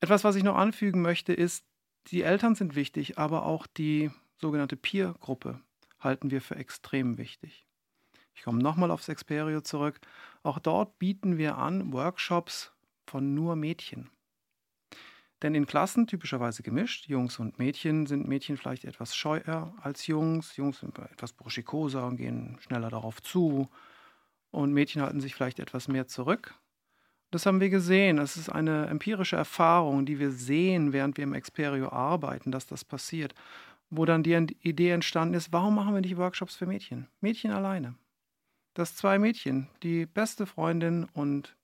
Etwas, 0.00 0.24
was 0.24 0.34
ich 0.34 0.42
noch 0.42 0.56
anfügen 0.56 1.02
möchte, 1.02 1.34
ist, 1.34 1.66
die 2.06 2.22
Eltern 2.22 2.54
sind 2.54 2.74
wichtig, 2.74 3.18
aber 3.18 3.44
auch 3.44 3.66
die 3.66 4.10
sogenannte 4.38 4.78
Peer-Gruppe 4.78 5.60
halten 6.00 6.30
wir 6.30 6.40
für 6.40 6.56
extrem 6.56 7.18
wichtig. 7.18 7.66
Ich 8.34 8.44
komme 8.44 8.62
nochmal 8.62 8.92
aufs 8.92 9.10
Experio 9.10 9.60
zurück. 9.60 10.00
Auch 10.42 10.58
dort 10.58 10.98
bieten 10.98 11.36
wir 11.36 11.58
an 11.58 11.92
Workshops 11.92 12.72
von 13.06 13.34
nur 13.34 13.56
Mädchen. 13.56 14.08
Denn 15.42 15.54
in 15.54 15.66
Klassen, 15.66 16.06
typischerweise 16.06 16.62
gemischt, 16.62 17.08
Jungs 17.08 17.38
und 17.38 17.58
Mädchen, 17.58 18.06
sind 18.06 18.26
Mädchen 18.28 18.56
vielleicht 18.56 18.84
etwas 18.84 19.14
scheuer 19.14 19.74
als 19.82 20.06
Jungs. 20.06 20.56
Jungs 20.56 20.80
sind 20.80 20.98
etwas 20.98 21.32
burschikoser 21.32 22.06
und 22.06 22.16
gehen 22.16 22.56
schneller 22.60 22.88
darauf 22.88 23.22
zu. 23.22 23.68
Und 24.50 24.72
Mädchen 24.72 25.02
halten 25.02 25.20
sich 25.20 25.34
vielleicht 25.34 25.58
etwas 25.58 25.88
mehr 25.88 26.06
zurück. 26.06 26.54
Das 27.30 27.46
haben 27.46 27.60
wir 27.60 27.68
gesehen. 27.68 28.18
Das 28.18 28.36
ist 28.36 28.48
eine 28.48 28.86
empirische 28.86 29.34
Erfahrung, 29.34 30.06
die 30.06 30.20
wir 30.20 30.30
sehen, 30.30 30.92
während 30.92 31.16
wir 31.16 31.24
im 31.24 31.34
Experio 31.34 31.88
arbeiten, 31.90 32.52
dass 32.52 32.66
das 32.66 32.84
passiert. 32.84 33.34
Wo 33.90 34.04
dann 34.04 34.22
die 34.22 34.34
Idee 34.60 34.90
entstanden 34.90 35.34
ist, 35.34 35.52
warum 35.52 35.74
machen 35.74 35.94
wir 35.94 36.00
nicht 36.00 36.16
Workshops 36.16 36.54
für 36.54 36.66
Mädchen? 36.66 37.08
Mädchen 37.20 37.50
alleine. 37.50 37.96
Dass 38.74 38.96
zwei 38.96 39.18
Mädchen, 39.18 39.68
die 39.82 40.06
beste 40.06 40.46
Freundin 40.46 41.04
und 41.12 41.56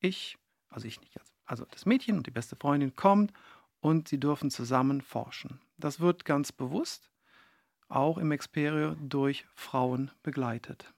ich, 0.00 0.36
also 0.68 0.86
ich 0.86 1.00
nicht 1.00 1.18
als 1.18 1.37
also 1.48 1.64
das 1.70 1.86
Mädchen 1.86 2.16
und 2.18 2.26
die 2.26 2.30
beste 2.30 2.56
Freundin 2.56 2.94
kommt 2.94 3.32
und 3.80 4.08
sie 4.08 4.20
dürfen 4.20 4.50
zusammen 4.50 5.00
forschen. 5.00 5.60
Das 5.78 6.00
wird 6.00 6.24
ganz 6.24 6.52
bewusst 6.52 7.10
auch 7.88 8.18
im 8.18 8.32
Experio 8.32 8.94
durch 9.00 9.46
Frauen 9.54 10.10
begleitet, 10.22 10.92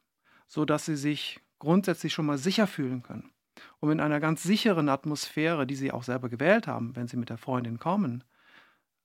sodass 0.48 0.86
sie 0.86 0.96
sich 0.96 1.40
grundsätzlich 1.58 2.12
schon 2.12 2.26
mal 2.26 2.38
sicher 2.38 2.66
fühlen 2.66 3.02
können, 3.02 3.30
um 3.78 3.90
in 3.90 4.00
einer 4.00 4.18
ganz 4.18 4.42
sicheren 4.42 4.88
Atmosphäre, 4.88 5.66
die 5.66 5.76
sie 5.76 5.92
auch 5.92 6.02
selber 6.02 6.28
gewählt 6.28 6.66
haben, 6.66 6.96
wenn 6.96 7.06
sie 7.06 7.16
mit 7.16 7.30
der 7.30 7.38
Freundin 7.38 7.78
kommen, 7.78 8.24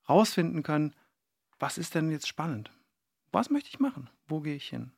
rausfinden 0.10 0.64
können, 0.64 0.96
was 1.60 1.78
ist 1.78 1.96
denn 1.96 2.10
jetzt 2.10 2.28
spannend? 2.28 2.72
Was 3.32 3.50
möchte 3.50 3.70
ich 3.70 3.80
machen? 3.80 4.10
Wo 4.28 4.42
gehe 4.42 4.56
ich 4.56 4.68
hin? 4.68 4.92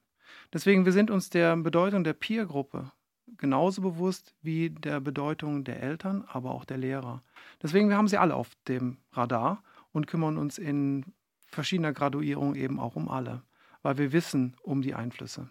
Deswegen, 0.53 0.85
wir 0.85 0.91
sind 0.91 1.11
uns 1.11 1.29
der 1.29 1.55
Bedeutung 1.57 2.03
der 2.03 2.13
Peer-Gruppe 2.13 2.91
genauso 3.37 3.81
bewusst 3.81 4.33
wie 4.41 4.69
der 4.69 4.99
Bedeutung 4.99 5.63
der 5.63 5.81
Eltern, 5.81 6.25
aber 6.27 6.51
auch 6.51 6.65
der 6.65 6.77
Lehrer. 6.77 7.21
Deswegen, 7.61 7.89
wir 7.89 7.97
haben 7.97 8.07
sie 8.07 8.17
alle 8.17 8.35
auf 8.35 8.51
dem 8.67 8.97
Radar 9.11 9.63
und 9.91 10.07
kümmern 10.07 10.37
uns 10.37 10.57
in 10.57 11.05
verschiedener 11.47 11.93
Graduierung 11.93 12.55
eben 12.55 12.79
auch 12.79 12.95
um 12.95 13.09
alle, 13.09 13.41
weil 13.81 13.97
wir 13.97 14.11
wissen 14.11 14.55
um 14.61 14.81
die 14.81 14.93
Einflüsse. 14.93 15.49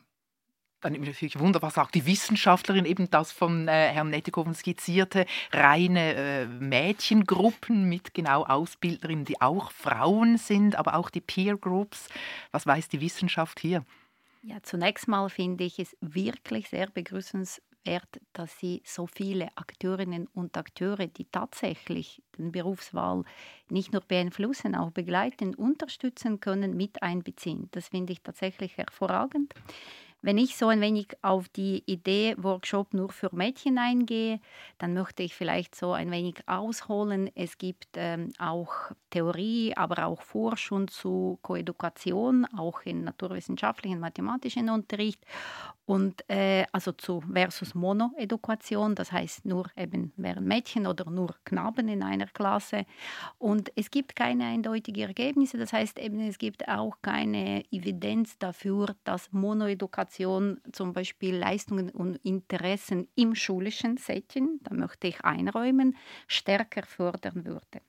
Dann 0.82 0.92
natürlich 0.92 1.38
wunderbar 1.38 1.70
sagt 1.70 1.94
die 1.94 2.06
Wissenschaftlerin 2.06 2.84
eben 2.84 3.10
das 3.10 3.32
von 3.32 3.66
äh, 3.66 3.88
Herrn 3.88 4.10
Nettikoven 4.10 4.54
skizzierte, 4.54 5.24
reine 5.50 6.14
äh, 6.14 6.46
Mädchengruppen 6.46 7.88
mit 7.88 8.12
genau 8.12 8.44
Ausbilderinnen, 8.44 9.24
die 9.24 9.40
auch 9.40 9.70
Frauen 9.70 10.36
sind, 10.36 10.76
aber 10.76 10.94
auch 10.94 11.08
die 11.08 11.22
Peer 11.22 11.56
Groups. 11.56 12.08
Was 12.52 12.66
weiß 12.66 12.88
die 12.88 13.00
Wissenschaft 13.00 13.58
hier? 13.58 13.84
Ja, 14.42 14.62
zunächst 14.62 15.08
mal 15.08 15.28
finde 15.28 15.64
ich 15.64 15.80
es 15.80 15.96
wirklich 16.00 16.68
sehr 16.68 16.88
begrüßenswert, 17.86 18.20
dass 18.32 18.58
Sie 18.58 18.82
so 18.84 19.06
viele 19.06 19.48
Akteurinnen 19.56 20.28
und 20.34 20.56
Akteure, 20.56 21.06
die 21.06 21.26
tatsächlich 21.30 22.22
den 22.38 22.52
Berufswahl 22.52 23.24
nicht 23.70 23.92
nur 23.92 24.02
beeinflussen, 24.02 24.74
auch 24.74 24.90
begleiten, 24.90 25.54
unterstützen 25.54 26.40
können, 26.40 26.76
mit 26.76 27.02
einbeziehen. 27.02 27.68
Das 27.72 27.88
finde 27.88 28.12
ich 28.12 28.22
tatsächlich 28.22 28.76
hervorragend. 28.76 29.54
Wenn 30.22 30.38
ich 30.38 30.56
so 30.56 30.68
ein 30.68 30.80
wenig 30.80 31.08
auf 31.22 31.48
die 31.48 31.84
Idee 31.86 32.34
Workshop 32.38 32.94
nur 32.94 33.10
für 33.10 33.28
Mädchen 33.32 33.78
eingehe, 33.78 34.40
dann 34.78 34.94
möchte 34.94 35.22
ich 35.22 35.34
vielleicht 35.34 35.74
so 35.74 35.92
ein 35.92 36.10
wenig 36.10 36.36
ausholen. 36.46 37.30
Es 37.34 37.58
gibt 37.58 37.88
ähm, 37.94 38.32
auch 38.38 38.72
Theorie, 39.10 39.76
aber 39.76 40.06
auch 40.06 40.22
Forschung 40.22 40.88
zu 40.88 41.38
Koedukation, 41.42 42.46
auch 42.56 42.80
in 42.82 43.04
naturwissenschaftlichen, 43.04 44.00
mathematischen 44.00 44.70
Unterricht 44.70 45.20
und 45.84 46.28
äh, 46.28 46.64
also 46.72 46.90
zu 46.90 47.20
versus 47.32 47.74
Monoedukation, 47.74 48.96
das 48.96 49.12
heißt 49.12 49.44
nur 49.44 49.66
eben 49.76 50.12
wären 50.16 50.44
Mädchen 50.44 50.86
oder 50.88 51.08
nur 51.08 51.36
Knaben 51.44 51.88
in 51.88 52.02
einer 52.02 52.26
Klasse. 52.26 52.86
Und 53.38 53.70
es 53.76 53.92
gibt 53.92 54.16
keine 54.16 54.46
eindeutigen 54.46 55.06
Ergebnisse, 55.06 55.58
das 55.58 55.72
heißt 55.72 56.00
eben 56.00 56.18
es 56.20 56.38
gibt 56.38 56.66
auch 56.66 56.96
keine 57.02 57.64
Evidenz 57.70 58.36
dafür, 58.38 58.96
dass 59.04 59.30
Monoedukation 59.30 60.05
zum 60.10 60.92
Beispiel 60.92 61.36
Leistungen 61.36 61.90
und 61.90 62.16
Interessen 62.16 63.08
im 63.14 63.34
schulischen 63.34 63.96
Setting, 63.96 64.58
da 64.62 64.74
möchte 64.74 65.08
ich 65.08 65.24
einräumen, 65.24 65.96
stärker 66.26 66.84
fördern 66.84 67.44
würde. 67.44 67.80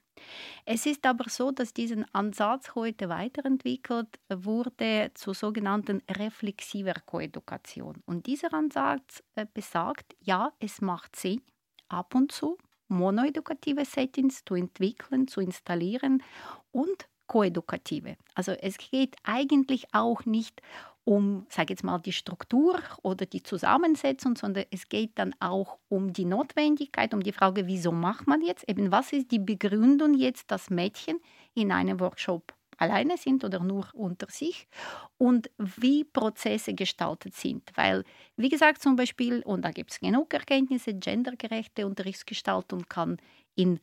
Es 0.65 0.85
ist 0.85 1.05
aber 1.05 1.29
so, 1.29 1.51
dass 1.51 1.73
diesen 1.73 2.05
Ansatz 2.13 2.75
heute 2.75 3.09
weiterentwickelt 3.09 4.19
wurde 4.29 5.11
zur 5.13 5.33
sogenannten 5.33 6.01
reflexiver 6.09 6.95
Koedukation. 7.05 8.01
Und 8.05 8.25
dieser 8.25 8.53
Ansatz 8.53 9.23
äh, 9.35 9.45
besagt, 9.53 10.15
ja, 10.19 10.51
es 10.59 10.81
macht 10.81 11.15
Sinn, 11.15 11.41
ab 11.87 12.15
und 12.15 12.31
zu 12.31 12.57
monoedukative 12.89 13.85
Settings 13.85 14.43
zu 14.45 14.55
entwickeln, 14.55 15.27
zu 15.27 15.41
installieren 15.41 16.23
und 16.71 17.07
koedukative. 17.27 18.15
Also 18.33 18.53
es 18.53 18.77
geht 18.77 19.15
eigentlich 19.23 19.93
auch 19.93 20.25
nicht 20.25 20.61
um, 21.07 21.45
sage 21.47 21.71
jetzt 21.71 21.85
mal, 21.85 21.99
die 21.99 22.11
Struktur 22.11 22.79
oder 23.01 23.25
die 23.25 23.41
Zusammensetzung, 23.41 24.35
sondern 24.35 24.65
es 24.71 24.89
geht 24.89 25.11
dann 25.15 25.33
auch 25.39 25.79
um 25.87 26.11
die 26.11 26.25
Notwendigkeit, 26.25 27.13
um 27.13 27.23
die 27.23 27.31
Frage, 27.31 27.65
wieso 27.65 27.93
macht 27.93 28.27
man 28.27 28.41
jetzt, 28.41 28.67
eben 28.67 28.91
was 28.91 29.13
ist 29.13 29.31
die 29.31 29.39
Begründung 29.39 30.15
jetzt, 30.15 30.51
das 30.51 30.69
Mädchen 30.69 31.19
in 31.53 31.71
einem 31.71 32.01
Workshop 32.01 32.53
alleine 32.77 33.15
sind 33.15 33.45
oder 33.45 33.61
nur 33.61 33.87
unter 33.93 34.29
sich 34.29 34.67
und 35.17 35.49
wie 35.57 36.03
Prozesse 36.03 36.73
gestaltet 36.73 37.35
sind. 37.35 37.71
Weil, 37.75 38.03
wie 38.35 38.49
gesagt, 38.49 38.81
zum 38.81 38.97
Beispiel, 38.97 39.41
und 39.43 39.63
da 39.63 39.71
gibt 39.71 39.91
es 39.91 40.01
genug 40.01 40.33
Erkenntnisse, 40.33 40.93
gendergerechte 40.93 41.87
Unterrichtsgestaltung 41.87 42.83
kann 42.89 43.17
in 43.55 43.79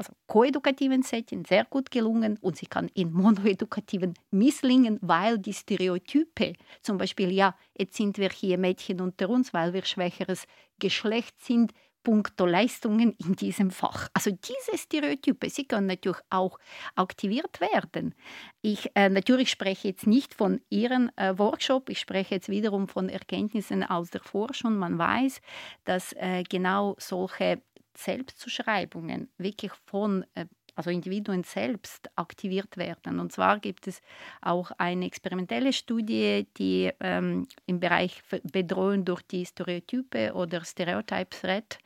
also 0.00 0.14
koedukativen 0.26 1.02
Setting 1.02 1.44
sehr 1.44 1.66
gut 1.66 1.90
gelungen 1.90 2.38
und 2.40 2.56
sie 2.56 2.64
kann 2.64 2.88
in 2.94 3.12
monoedukativen 3.12 4.14
misslingen, 4.30 4.98
weil 5.02 5.38
die 5.38 5.52
Stereotype, 5.52 6.54
zum 6.80 6.96
Beispiel, 6.96 7.30
ja, 7.30 7.54
jetzt 7.76 7.96
sind 7.96 8.16
wir 8.16 8.30
hier 8.30 8.56
Mädchen 8.56 9.02
unter 9.02 9.28
uns, 9.28 9.52
weil 9.52 9.74
wir 9.74 9.84
schwächeres 9.84 10.46
Geschlecht 10.78 11.38
sind, 11.42 11.72
puncto 12.02 12.46
Leistungen 12.46 13.14
in 13.18 13.36
diesem 13.36 13.70
Fach. 13.70 14.08
Also 14.14 14.30
diese 14.30 14.78
Stereotype, 14.78 15.50
sie 15.50 15.66
können 15.66 15.88
natürlich 15.88 16.22
auch 16.30 16.58
aktiviert 16.94 17.60
werden. 17.60 18.14
Ich 18.62 18.90
äh, 18.94 19.10
natürlich 19.10 19.50
spreche 19.50 19.88
jetzt 19.88 20.06
nicht 20.06 20.32
von 20.32 20.62
Ihrem 20.70 21.10
äh, 21.16 21.36
Workshop, 21.36 21.90
ich 21.90 22.00
spreche 22.00 22.36
jetzt 22.36 22.48
wiederum 22.48 22.88
von 22.88 23.10
Erkenntnissen 23.10 23.84
aus 23.84 24.08
der 24.08 24.22
Forschung. 24.22 24.78
Man 24.78 24.96
weiß, 24.96 25.42
dass 25.84 26.14
äh, 26.14 26.42
genau 26.48 26.96
solche 26.98 27.60
Selbstzuschreibungen 27.96 29.28
wirklich 29.38 29.72
von 29.86 30.24
äh, 30.34 30.46
also 30.74 30.90
Individuen 30.90 31.44
selbst 31.44 32.10
aktiviert 32.16 32.76
werden. 32.76 33.20
Und 33.20 33.32
zwar 33.32 33.58
gibt 33.58 33.86
es 33.86 34.00
auch 34.40 34.70
eine 34.78 35.06
experimentelle 35.06 35.72
Studie, 35.72 36.46
die 36.56 36.90
ähm, 37.00 37.46
im 37.66 37.80
Bereich 37.80 38.22
Bedrohung 38.50 39.04
durch 39.04 39.22
die 39.22 39.44
Stereotype 39.44 40.32
oder 40.34 40.64
Stereotype 40.64 41.30
Threat 41.30 41.78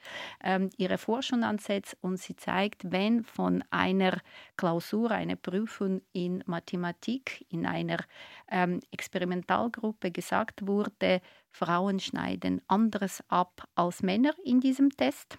ähm, 0.43 0.71
ihre 0.77 0.99
Forschung 0.99 1.43
ansetzt 1.43 1.97
und 2.01 2.19
sie 2.19 2.37
zeigt, 2.37 2.91
wenn 2.91 3.25
von 3.25 3.65
einer 3.71 4.21
Klausur, 4.57 5.11
einer 5.11 5.37
Prüfung 5.37 6.03
in 6.13 6.45
Mathematik 6.47 7.45
in 7.49 7.67
einer 7.67 7.99
ähm, 8.49 8.81
Experimentalgruppe 8.91 10.11
gesagt 10.11 10.67
wurde, 10.67 11.21
Frauen 11.51 12.01
schneiden 12.01 12.63
anderes 12.67 13.23
ab 13.29 13.69
als 13.75 14.03
Männer 14.03 14.35
in 14.45 14.61
diesem 14.61 14.91
Test 14.91 15.39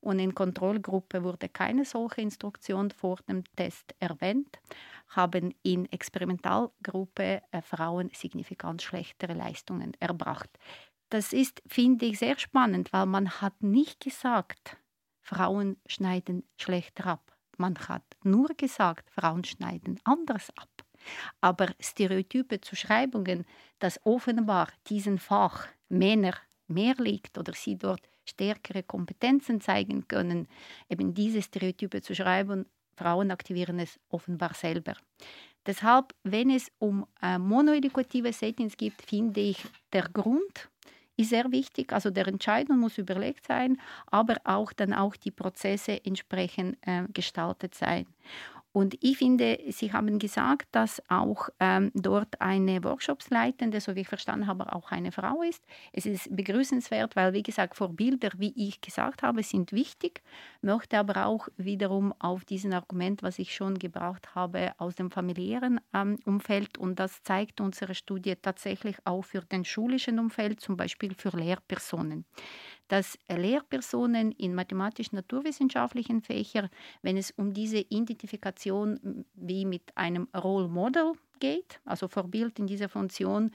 und 0.00 0.18
in 0.18 0.34
Kontrollgruppe 0.34 1.22
wurde 1.22 1.48
keine 1.48 1.84
solche 1.84 2.20
Instruktion 2.20 2.90
vor 2.90 3.18
dem 3.28 3.44
Test 3.56 3.94
erwähnt, 3.98 4.58
haben 5.08 5.54
in 5.62 5.90
Experimentalgruppe 5.90 7.42
äh, 7.50 7.62
Frauen 7.62 8.10
signifikant 8.12 8.82
schlechtere 8.82 9.34
Leistungen 9.34 9.92
erbracht. 10.00 10.50
Das 11.10 11.32
ist, 11.32 11.62
finde 11.66 12.06
ich, 12.06 12.18
sehr 12.18 12.38
spannend, 12.38 12.92
weil 12.92 13.06
man 13.06 13.30
hat 13.40 13.62
nicht 13.62 14.00
gesagt, 14.00 14.76
Frauen 15.20 15.76
schneiden 15.86 16.44
schlechter 16.56 17.06
ab. 17.06 17.36
Man 17.56 17.78
hat 17.88 18.04
nur 18.24 18.48
gesagt, 18.48 19.10
Frauen 19.10 19.44
schneiden 19.44 20.00
anders 20.04 20.50
ab. 20.56 20.68
Aber 21.40 21.68
stereotype 21.80 22.60
Zuschreibungen, 22.60 23.44
dass 23.78 24.04
offenbar 24.04 24.68
diesen 24.88 25.18
Fach 25.18 25.68
Männer 25.88 26.34
mehr 26.66 26.94
liegt 26.96 27.38
oder 27.38 27.52
sie 27.52 27.76
dort 27.76 28.08
stärkere 28.24 28.82
Kompetenzen 28.82 29.60
zeigen 29.60 30.06
können, 30.08 30.48
eben 30.88 31.14
diese 31.14 31.42
Stereotype 31.42 32.02
zu 32.02 32.14
schreiben. 32.14 32.66
Frauen 32.96 33.30
aktivieren 33.30 33.78
es 33.78 33.98
offenbar 34.08 34.54
selber. 34.54 34.94
Deshalb, 35.66 36.14
wenn 36.22 36.50
es 36.50 36.70
um 36.78 37.06
äh, 37.22 37.38
monoedukative 37.38 38.32
Settings 38.32 38.76
geht, 38.76 38.94
finde 39.00 39.40
ich, 39.40 39.64
der 39.92 40.08
Grund 40.08 40.68
ist 41.16 41.30
sehr 41.30 41.50
wichtig. 41.52 41.92
Also 41.92 42.10
der 42.10 42.26
Entscheidung 42.26 42.80
muss 42.80 42.98
überlegt 42.98 43.46
sein, 43.46 43.80
aber 44.06 44.36
auch 44.44 44.72
dann 44.72 44.92
auch 44.92 45.16
die 45.16 45.30
Prozesse 45.30 46.04
entsprechend 46.04 46.76
äh, 46.82 47.04
gestaltet 47.12 47.74
sein. 47.74 48.06
Und 48.74 48.96
ich 49.04 49.18
finde, 49.18 49.60
Sie 49.68 49.92
haben 49.92 50.18
gesagt, 50.18 50.66
dass 50.72 51.00
auch 51.08 51.48
ähm, 51.60 51.92
dort 51.94 52.40
eine 52.40 52.82
Workshopsleitende, 52.82 53.80
so 53.80 53.94
wie 53.94 54.00
ich 54.00 54.08
verstanden 54.08 54.48
habe, 54.48 54.72
auch 54.72 54.90
eine 54.90 55.12
Frau 55.12 55.42
ist. 55.42 55.64
Es 55.92 56.06
ist 56.06 56.34
begrüßenswert, 56.34 57.14
weil, 57.14 57.32
wie 57.34 57.44
gesagt, 57.44 57.76
Vorbilder, 57.76 58.30
wie 58.36 58.52
ich 58.56 58.80
gesagt 58.80 59.22
habe, 59.22 59.44
sind 59.44 59.70
wichtig, 59.70 60.24
möchte 60.60 60.98
aber 60.98 61.26
auch 61.26 61.46
wiederum 61.56 62.12
auf 62.18 62.44
diesen 62.44 62.74
Argument, 62.74 63.22
was 63.22 63.38
ich 63.38 63.54
schon 63.54 63.78
gebraucht 63.78 64.34
habe, 64.34 64.72
aus 64.78 64.96
dem 64.96 65.12
familiären 65.12 65.80
ähm, 65.94 66.18
Umfeld. 66.24 66.76
Und 66.76 66.98
das 66.98 67.22
zeigt 67.22 67.60
unsere 67.60 67.94
Studie 67.94 68.34
tatsächlich 68.34 68.96
auch 69.04 69.24
für 69.24 69.42
den 69.42 69.64
schulischen 69.64 70.18
Umfeld, 70.18 70.58
zum 70.58 70.76
Beispiel 70.76 71.14
für 71.14 71.30
Lehrpersonen 71.30 72.24
dass 72.88 73.18
Lehrpersonen 73.28 74.32
in 74.32 74.54
mathematisch-naturwissenschaftlichen 74.54 76.22
Fächern, 76.22 76.68
wenn 77.02 77.16
es 77.16 77.30
um 77.32 77.52
diese 77.52 77.78
Identifikation 77.78 79.24
wie 79.34 79.64
mit 79.64 79.96
einem 79.96 80.28
Role 80.36 80.68
Model 80.68 81.12
geht, 81.40 81.80
also 81.84 82.08
Vorbild 82.08 82.58
in 82.58 82.66
dieser 82.66 82.88
Funktion, 82.88 83.50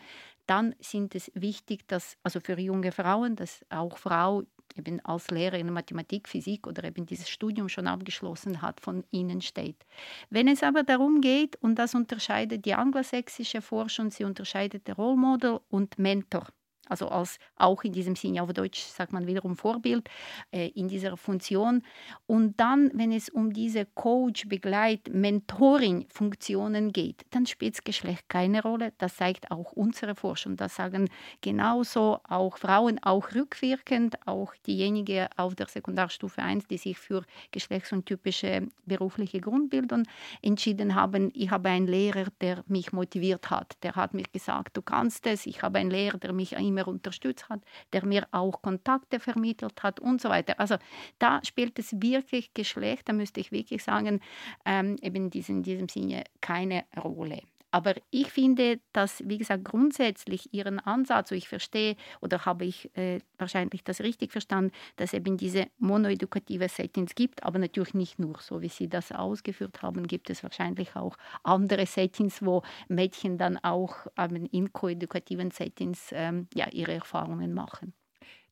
dann 0.45 0.75
sind 0.79 1.13
es 1.15 1.31
wichtig, 1.35 1.87
dass 1.87 2.17
also 2.23 2.39
für 2.39 2.59
junge 2.59 2.91
Frauen, 2.91 3.35
dass 3.35 3.63
auch 3.69 3.97
Frau 3.97 4.43
eben 4.75 4.99
als 5.05 5.29
Lehrerin 5.29 5.67
in 5.67 5.73
Mathematik, 5.73 6.27
Physik 6.27 6.67
oder 6.67 6.83
eben 6.83 7.05
dieses 7.05 7.29
Studium 7.29 7.69
schon 7.69 7.87
abgeschlossen 7.87 8.61
hat, 8.61 8.79
von 8.81 9.03
ihnen 9.11 9.41
steht. 9.41 9.85
Wenn 10.29 10.47
es 10.47 10.63
aber 10.63 10.83
darum 10.83 11.21
geht, 11.21 11.55
und 11.61 11.75
das 11.75 11.95
unterscheidet 11.95 12.65
die 12.65 12.73
anglosächsische 12.73 13.61
Forschung, 13.61 14.11
sie 14.11 14.23
unterscheidet 14.23 14.97
Role 14.97 15.17
Model 15.17 15.59
und 15.69 15.99
Mentor 15.99 16.47
also 16.89 17.07
als 17.09 17.39
auch 17.55 17.83
in 17.83 17.93
diesem 17.93 18.15
Sinne 18.15 18.43
auf 18.43 18.51
Deutsch 18.51 18.81
sagt 18.81 19.13
man 19.13 19.27
wiederum 19.27 19.55
Vorbild 19.55 20.09
äh, 20.51 20.67
in 20.69 20.87
dieser 20.87 21.15
Funktion. 21.15 21.83
Und 22.27 22.59
dann, 22.59 22.91
wenn 22.93 23.11
es 23.11 23.29
um 23.29 23.53
diese 23.53 23.85
Coach, 23.85 24.47
Begleit, 24.47 25.09
Mentoring-Funktionen 25.11 26.91
geht, 26.91 27.25
dann 27.29 27.45
spielt 27.45 27.75
das 27.75 27.83
Geschlecht 27.83 28.27
keine 28.27 28.61
Rolle. 28.61 28.93
Das 28.97 29.15
zeigt 29.17 29.51
auch 29.51 29.71
unsere 29.73 30.15
Forschung. 30.15 30.57
Das 30.57 30.75
sagen 30.75 31.09
genauso 31.41 32.19
auch 32.27 32.57
Frauen, 32.57 32.99
auch 33.03 33.33
rückwirkend, 33.35 34.17
auch 34.27 34.53
diejenigen 34.65 35.27
auf 35.37 35.55
der 35.55 35.67
Sekundarstufe 35.67 36.41
1, 36.41 36.67
die 36.67 36.77
sich 36.77 36.97
für 36.97 37.23
geschlechtsuntypische 37.51 38.67
berufliche 38.85 39.39
Grundbildung 39.39 40.03
entschieden 40.41 40.95
haben. 40.95 41.31
Ich 41.33 41.51
habe 41.51 41.69
einen 41.69 41.87
Lehrer, 41.87 42.25
der 42.41 42.63
mich 42.67 42.91
motiviert 42.93 43.49
hat. 43.49 43.77
Der 43.83 43.95
hat 43.95 44.13
mir 44.13 44.25
gesagt, 44.31 44.75
du 44.75 44.81
kannst 44.81 45.27
es. 45.27 45.45
Ich 45.45 45.61
habe 45.61 45.79
einen 45.79 45.91
Lehrer, 45.91 46.17
der 46.17 46.33
mich 46.33 46.53
immer 46.53 46.78
immer 46.79 46.87
unterstützt 46.87 47.49
hat, 47.49 47.61
der 47.93 48.05
mir 48.05 48.27
auch 48.31 48.61
Kontakte 48.61 49.19
vermittelt 49.19 49.83
hat 49.83 49.99
und 49.99 50.21
so 50.21 50.29
weiter. 50.29 50.59
Also 50.59 50.77
da 51.19 51.41
spielt 51.43 51.77
es 51.79 51.93
wirklich 52.01 52.53
Geschlecht, 52.53 53.09
da 53.09 53.13
müsste 53.13 53.39
ich 53.39 53.51
wirklich 53.51 53.83
sagen, 53.83 54.21
ähm, 54.65 54.97
eben 55.01 55.15
in 55.15 55.29
diesem, 55.29 55.57
in 55.57 55.63
diesem 55.63 55.89
Sinne 55.89 56.23
keine 56.41 56.85
Rolle. 56.97 57.41
Aber 57.71 57.93
ich 58.09 58.31
finde, 58.31 58.79
dass, 58.93 59.23
wie 59.27 59.37
gesagt, 59.37 59.63
grundsätzlich 59.65 60.53
Ihren 60.53 60.79
Ansatz, 60.79 61.29
so 61.29 61.35
ich 61.35 61.47
verstehe 61.47 61.95
oder 62.21 62.45
habe 62.45 62.65
ich 62.65 62.95
äh, 62.97 63.19
wahrscheinlich 63.37 63.83
das 63.83 64.01
richtig 64.01 64.31
verstanden, 64.31 64.71
dass 64.95 65.13
eben 65.13 65.37
diese 65.37 65.67
monoedukative 65.77 66.67
Settings 66.67 67.13
gibt, 67.15 67.43
aber 67.43 67.59
natürlich 67.59 67.93
nicht 67.93 68.17
nur, 68.19 68.37
so 68.41 68.61
wie 68.61 68.69
Sie 68.69 68.89
das 68.89 69.11
ausgeführt 69.11 69.81
haben, 69.83 70.07
gibt 70.07 70.29
es 70.29 70.43
wahrscheinlich 70.43 70.95
auch 70.95 71.15
andere 71.43 71.85
Settings, 71.85 72.43
wo 72.43 72.63
Mädchen 72.87 73.37
dann 73.37 73.57
auch 73.57 74.07
ähm, 74.17 74.47
in 74.51 74.73
koedukativen 74.73 75.51
Settings 75.51 76.09
ähm, 76.11 76.47
ja, 76.55 76.67
ihre 76.71 76.93
Erfahrungen 76.93 77.53
machen. 77.53 77.93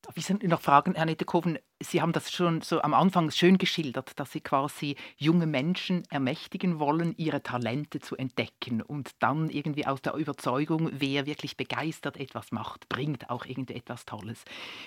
Darf 0.02 0.16
ich 0.16 0.26
Sie 0.26 0.34
noch 0.48 0.62
fragen, 0.62 0.96
Herr 0.96 1.06
Nettekoven, 1.06 1.60
Sie 1.80 2.02
haben 2.02 2.12
das 2.12 2.32
schon 2.32 2.62
so 2.62 2.82
am 2.82 2.94
Anfang 2.94 3.30
schön 3.30 3.58
geschildert, 3.58 4.20
dass 4.20 4.32
Sie 4.32 4.42
quasi 4.42 4.96
junge 5.18 5.46
Menschen 5.46 6.04
ermächtigen 6.10 6.80
wollen, 6.80 7.14
ihre 7.18 7.44
Talente 7.44 8.00
zu 8.00 8.16
entdecken 8.16 8.82
und 8.82 9.12
dann 9.20 9.50
irgendwie 9.50 9.86
aus 9.86 10.02
der 10.02 10.16
Überzeugung, 10.16 10.90
wer 10.94 11.26
wirklich 11.26 11.58
begeistert 11.58 12.18
etwas 12.18 12.52
macht, 12.52 12.90
bringt 12.90 13.30
auch 13.30 13.46
irgendwie 13.46 13.76
etwas 13.76 14.06
Tolles. 14.06 14.44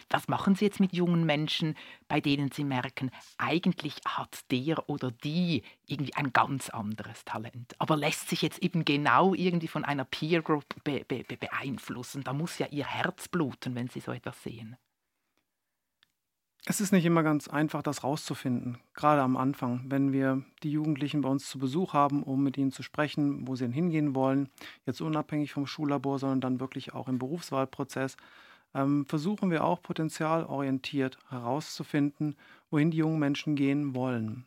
Was 0.09 0.27
machen 0.29 0.55
Sie 0.55 0.65
jetzt 0.65 0.81
mit 0.81 0.93
jungen 0.93 1.25
Menschen, 1.25 1.77
bei 2.09 2.21
denen 2.21 2.51
Sie 2.51 2.65
merken, 2.65 3.11
eigentlich 3.39 3.97
hat 4.07 4.51
der 4.51 4.89
oder 4.89 5.11
die 5.11 5.63
irgendwie 5.87 6.15
ein 6.15 6.33
ganz 6.33 6.71
anderes 6.71 7.25
Talent, 7.25 7.75
aber 7.79 7.97
lässt 7.97 8.29
sich 8.29 8.43
jetzt 8.43 8.63
eben 8.63 8.85
genau 8.85 9.35
irgendwie 9.35 9.69
von 9.69 9.85
einer 9.85 10.05
Peer 10.05 10.43
Group 10.43 10.67
be 10.83 11.05
be 11.07 11.25
beeinflussen? 11.25 12.25
Da 12.25 12.33
muss 12.33 12.59
ja 12.59 12.67
Ihr 12.69 12.87
Herz 12.87 13.29
bluten, 13.29 13.75
wenn 13.75 13.89
Sie 13.89 14.01
so 14.01 14.13
etwas 14.13 14.43
sehen. 14.43 14.77
Es 16.67 16.81
ist 16.81 16.93
nicht 16.93 17.07
immer 17.07 17.23
ganz 17.23 17.49
einfach, 17.49 17.83
das 17.83 18.05
rauszufinden, 18.05 18.79
gerade 18.95 19.23
am 19.23 19.39
Anfang, 19.39 19.85
wenn 19.89 20.13
wir 20.13 20.45
die 20.63 20.71
Jugendlichen 20.71 21.23
bei 21.23 21.29
uns 21.31 21.49
zu 21.49 21.59
Besuch 21.59 21.95
haben, 21.95 22.23
um 22.23 22.43
mit 22.43 22.59
ihnen 22.59 22.71
zu 22.71 22.83
sprechen, 22.83 23.49
wo 23.49 23.57
sie 23.57 23.67
hingehen 23.73 24.15
wollen, 24.15 24.51
jetzt 24.85 25.01
unabhängig 25.01 25.53
vom 25.53 25.67
Schullabor, 25.67 26.19
sondern 26.19 26.41
dann 26.43 26.61
wirklich 26.61 26.93
auch 26.93 27.09
im 27.09 27.19
Berufswahlprozess, 27.19 28.19
ähm, 28.75 29.07
versuchen 29.07 29.51
wir 29.51 29.65
auch 29.65 29.83
potenzialorientiert 29.83 31.19
herauszufinden, 31.31 32.37
wohin 32.71 32.91
die 32.91 32.99
jungen 32.99 33.19
Menschen 33.19 33.57
gehen 33.57 33.95
wollen. 33.95 34.45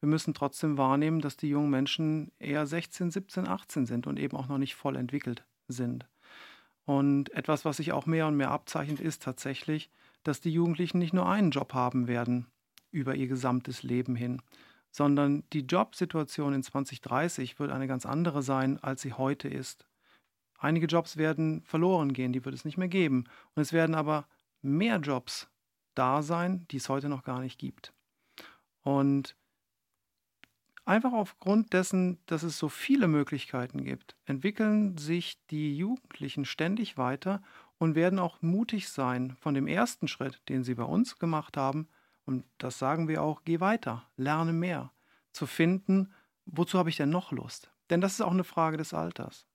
Wir 0.00 0.08
müssen 0.08 0.32
trotzdem 0.32 0.78
wahrnehmen, 0.78 1.20
dass 1.20 1.36
die 1.36 1.50
jungen 1.50 1.70
Menschen 1.70 2.32
eher 2.38 2.66
16, 2.66 3.10
17, 3.10 3.46
18 3.46 3.84
sind 3.84 4.06
und 4.06 4.18
eben 4.18 4.36
auch 4.36 4.48
noch 4.48 4.58
nicht 4.58 4.74
voll 4.74 4.96
entwickelt 4.96 5.44
sind. 5.68 6.06
Und 6.86 7.30
etwas, 7.32 7.66
was 7.66 7.76
sich 7.76 7.92
auch 7.92 8.06
mehr 8.06 8.26
und 8.26 8.36
mehr 8.36 8.50
abzeichnet, 8.50 8.98
ist 8.98 9.22
tatsächlich, 9.22 9.90
dass 10.22 10.40
die 10.40 10.52
Jugendlichen 10.52 10.98
nicht 10.98 11.12
nur 11.12 11.28
einen 11.28 11.50
Job 11.50 11.74
haben 11.74 12.08
werden 12.08 12.46
über 12.90 13.14
ihr 13.14 13.28
gesamtes 13.28 13.82
Leben 13.82 14.16
hin, 14.16 14.42
sondern 14.90 15.44
die 15.52 15.60
Jobsituation 15.60 16.52
in 16.52 16.62
2030 16.62 17.58
wird 17.58 17.70
eine 17.70 17.86
ganz 17.86 18.06
andere 18.06 18.42
sein, 18.42 18.78
als 18.82 19.02
sie 19.02 19.12
heute 19.12 19.48
ist. 19.48 19.86
Einige 20.58 20.86
Jobs 20.86 21.16
werden 21.16 21.62
verloren 21.62 22.12
gehen, 22.12 22.32
die 22.32 22.44
wird 22.44 22.54
es 22.54 22.64
nicht 22.64 22.76
mehr 22.76 22.88
geben. 22.88 23.24
Und 23.54 23.62
es 23.62 23.72
werden 23.72 23.94
aber 23.94 24.26
mehr 24.60 24.96
Jobs 24.96 25.48
da 25.94 26.22
sein, 26.22 26.66
die 26.70 26.76
es 26.76 26.88
heute 26.88 27.08
noch 27.08 27.22
gar 27.22 27.40
nicht 27.40 27.58
gibt. 27.58 27.94
Und 28.82 29.36
einfach 30.84 31.12
aufgrund 31.12 31.72
dessen, 31.72 32.18
dass 32.26 32.42
es 32.42 32.58
so 32.58 32.68
viele 32.68 33.08
Möglichkeiten 33.08 33.84
gibt, 33.84 34.16
entwickeln 34.26 34.98
sich 34.98 35.38
die 35.46 35.76
Jugendlichen 35.76 36.44
ständig 36.44 36.98
weiter 36.98 37.42
und 37.80 37.94
werden 37.94 38.18
auch 38.18 38.42
mutig 38.42 38.90
sein 38.90 39.36
von 39.40 39.54
dem 39.54 39.66
ersten 39.66 40.06
Schritt, 40.06 40.42
den 40.50 40.62
sie 40.62 40.74
bei 40.74 40.84
uns 40.84 41.18
gemacht 41.18 41.56
haben. 41.56 41.88
Und 42.26 42.44
das 42.58 42.78
sagen 42.78 43.08
wir 43.08 43.22
auch, 43.22 43.40
geh 43.44 43.58
weiter, 43.58 44.04
lerne 44.18 44.52
mehr, 44.52 44.92
zu 45.32 45.46
finden, 45.46 46.12
wozu 46.44 46.78
habe 46.78 46.90
ich 46.90 46.98
denn 46.98 47.08
noch 47.08 47.32
Lust? 47.32 47.72
Denn 47.88 48.02
das 48.02 48.12
ist 48.12 48.20
auch 48.20 48.32
eine 48.32 48.44
Frage 48.44 48.76
des 48.76 48.92
Alters. 48.92 49.46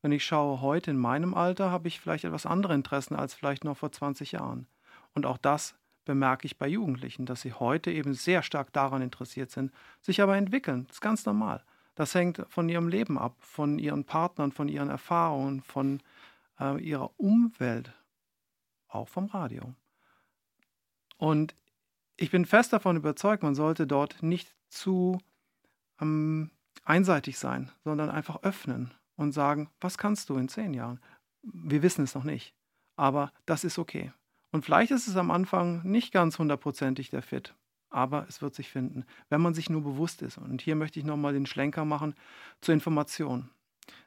Wenn 0.00 0.12
ich 0.12 0.24
schaue, 0.24 0.60
heute 0.60 0.92
in 0.92 0.96
meinem 0.96 1.34
Alter 1.34 1.72
habe 1.72 1.88
ich 1.88 2.00
vielleicht 2.00 2.24
etwas 2.24 2.46
andere 2.46 2.74
Interessen 2.74 3.16
als 3.16 3.34
vielleicht 3.34 3.64
noch 3.64 3.76
vor 3.76 3.90
20 3.90 4.30
Jahren. 4.30 4.68
Und 5.12 5.26
auch 5.26 5.36
das 5.36 5.74
bemerke 6.04 6.46
ich 6.46 6.58
bei 6.58 6.68
Jugendlichen, 6.68 7.26
dass 7.26 7.40
sie 7.40 7.52
heute 7.52 7.90
eben 7.90 8.14
sehr 8.14 8.44
stark 8.44 8.72
daran 8.72 9.02
interessiert 9.02 9.50
sind, 9.50 9.72
sich 10.00 10.22
aber 10.22 10.36
entwickeln. 10.36 10.84
Das 10.86 10.96
ist 10.96 11.00
ganz 11.00 11.26
normal. 11.26 11.64
Das 11.96 12.14
hängt 12.14 12.46
von 12.48 12.68
ihrem 12.68 12.86
Leben 12.86 13.18
ab, 13.18 13.34
von 13.40 13.80
ihren 13.80 14.04
Partnern, 14.04 14.52
von 14.52 14.68
ihren 14.68 14.88
Erfahrungen, 14.88 15.62
von 15.62 16.00
äh, 16.62 16.80
ihrer 16.80 17.18
Umwelt, 17.18 17.92
auch 18.88 19.08
vom 19.08 19.26
Radio. 19.26 19.74
Und 21.16 21.54
ich 22.16 22.30
bin 22.30 22.46
fest 22.46 22.72
davon 22.72 22.96
überzeugt, 22.96 23.42
man 23.42 23.54
sollte 23.54 23.86
dort 23.86 24.22
nicht 24.22 24.54
zu 24.68 25.18
ähm, 26.00 26.50
einseitig 26.84 27.38
sein, 27.38 27.70
sondern 27.84 28.10
einfach 28.10 28.42
öffnen 28.42 28.92
und 29.16 29.32
sagen, 29.32 29.70
was 29.80 29.98
kannst 29.98 30.28
du 30.28 30.36
in 30.36 30.48
zehn 30.48 30.74
Jahren? 30.74 31.00
Wir 31.42 31.82
wissen 31.82 32.04
es 32.04 32.14
noch 32.14 32.24
nicht, 32.24 32.54
aber 32.96 33.32
das 33.46 33.64
ist 33.64 33.78
okay. 33.78 34.12
Und 34.50 34.64
vielleicht 34.64 34.90
ist 34.90 35.08
es 35.08 35.16
am 35.16 35.30
Anfang 35.30 35.82
nicht 35.84 36.12
ganz 36.12 36.38
hundertprozentig 36.38 37.10
der 37.10 37.22
Fit, 37.22 37.54
aber 37.90 38.26
es 38.28 38.42
wird 38.42 38.54
sich 38.54 38.68
finden, 38.68 39.04
wenn 39.28 39.40
man 39.40 39.54
sich 39.54 39.70
nur 39.70 39.82
bewusst 39.82 40.22
ist. 40.22 40.38
Und 40.38 40.60
hier 40.60 40.76
möchte 40.76 41.00
ich 41.00 41.06
nochmal 41.06 41.32
den 41.32 41.46
Schlenker 41.46 41.84
machen 41.84 42.14
zur 42.60 42.74
Information, 42.74 43.50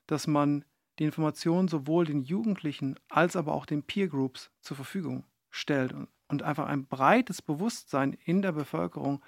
dass 0.05 0.27
man 0.27 0.63
die 0.99 1.03
Information 1.03 1.67
sowohl 1.67 2.05
den 2.05 2.23
Jugendlichen 2.23 2.95
als 3.09 3.35
aber 3.35 3.53
auch 3.53 3.65
den 3.65 3.83
Peer 3.83 4.07
Groups 4.07 4.51
zur 4.61 4.75
Verfügung 4.75 5.23
stellt 5.49 5.93
und 6.27 6.43
einfach 6.43 6.67
ein 6.67 6.85
breites 6.85 7.41
Bewusstsein 7.41 8.13
in 8.25 8.41
der 8.41 8.51
Bevölkerung 8.51 9.21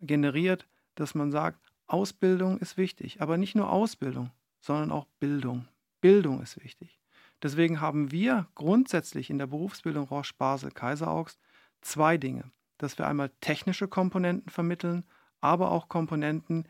generiert, 0.00 0.66
dass 0.94 1.14
man 1.14 1.30
sagt, 1.30 1.58
Ausbildung 1.86 2.58
ist 2.58 2.76
wichtig, 2.76 3.20
aber 3.20 3.36
nicht 3.36 3.54
nur 3.54 3.70
Ausbildung, 3.70 4.30
sondern 4.60 4.90
auch 4.90 5.06
Bildung. 5.20 5.68
Bildung 6.00 6.42
ist 6.42 6.62
wichtig. 6.62 7.00
Deswegen 7.42 7.80
haben 7.80 8.10
wir 8.10 8.46
grundsätzlich 8.54 9.28
in 9.28 9.38
der 9.38 9.46
Berufsbildung 9.46 10.04
Roche 10.08 10.32
Basel 10.38 10.70
Kaiseraugst 10.70 11.38
zwei 11.82 12.16
Dinge, 12.16 12.50
dass 12.78 12.96
wir 12.98 13.06
einmal 13.06 13.30
technische 13.40 13.88
Komponenten 13.88 14.50
vermitteln, 14.50 15.04
aber 15.40 15.70
auch 15.70 15.88
Komponenten, 15.88 16.66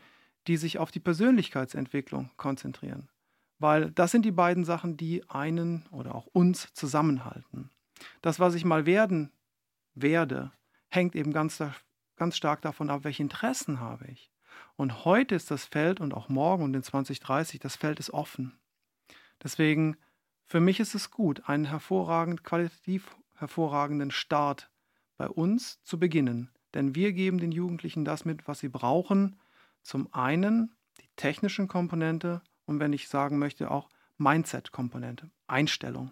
die 0.47 0.57
sich 0.57 0.77
auf 0.77 0.91
die 0.91 0.99
Persönlichkeitsentwicklung 0.99 2.29
konzentrieren. 2.35 3.07
Weil 3.65 3.89
das 3.89 4.11
sind 4.11 4.25
die 4.25 4.31
beiden 4.31 4.63
Sachen, 4.63 4.95
die 4.95 5.27
einen 5.27 5.87
oder 5.89 6.13
auch 6.13 6.27
uns 6.27 6.71
zusammenhalten. 6.75 7.71
Das, 8.21 8.39
was 8.39 8.53
ich 8.53 8.63
mal 8.63 8.85
werden 8.85 9.31
werde, 9.95 10.51
hängt 10.89 11.15
eben 11.15 11.33
ganz, 11.33 11.63
ganz 12.15 12.37
stark 12.37 12.61
davon 12.61 12.91
ab, 12.91 13.05
welche 13.05 13.23
Interessen 13.23 13.79
habe 13.79 14.05
ich. 14.05 14.29
Und 14.75 15.03
heute 15.03 15.33
ist 15.33 15.49
das 15.49 15.65
Feld 15.65 15.99
und 15.99 16.13
auch 16.13 16.29
morgen 16.29 16.63
und 16.63 16.75
in 16.75 16.83
2030, 16.83 17.59
das 17.59 17.75
Feld 17.75 17.99
ist 17.99 18.11
offen. 18.11 18.55
Deswegen 19.41 19.97
für 20.43 20.59
mich 20.59 20.79
ist 20.79 20.93
es 20.93 21.09
gut, 21.09 21.49
einen 21.49 21.65
hervorragend, 21.65 22.43
qualitativ 22.43 23.17
hervorragenden 23.33 24.11
Start 24.11 24.69
bei 25.17 25.27
uns 25.27 25.81
zu 25.81 25.97
beginnen. 25.97 26.51
Denn 26.75 26.93
wir 26.93 27.13
geben 27.13 27.39
den 27.39 27.51
Jugendlichen 27.51 28.05
das 28.05 28.25
mit, 28.25 28.47
was 28.47 28.59
sie 28.59 28.69
brauchen. 28.69 29.39
Zum 29.81 30.13
einen 30.13 30.75
die 31.01 31.09
technischen 31.15 31.67
Komponente 31.67 32.43
und 32.65 32.79
wenn 32.79 32.93
ich 32.93 33.07
sagen 33.07 33.39
möchte, 33.39 33.71
auch 33.71 33.89
Mindset-Komponente, 34.17 35.31
Einstellung. 35.47 36.11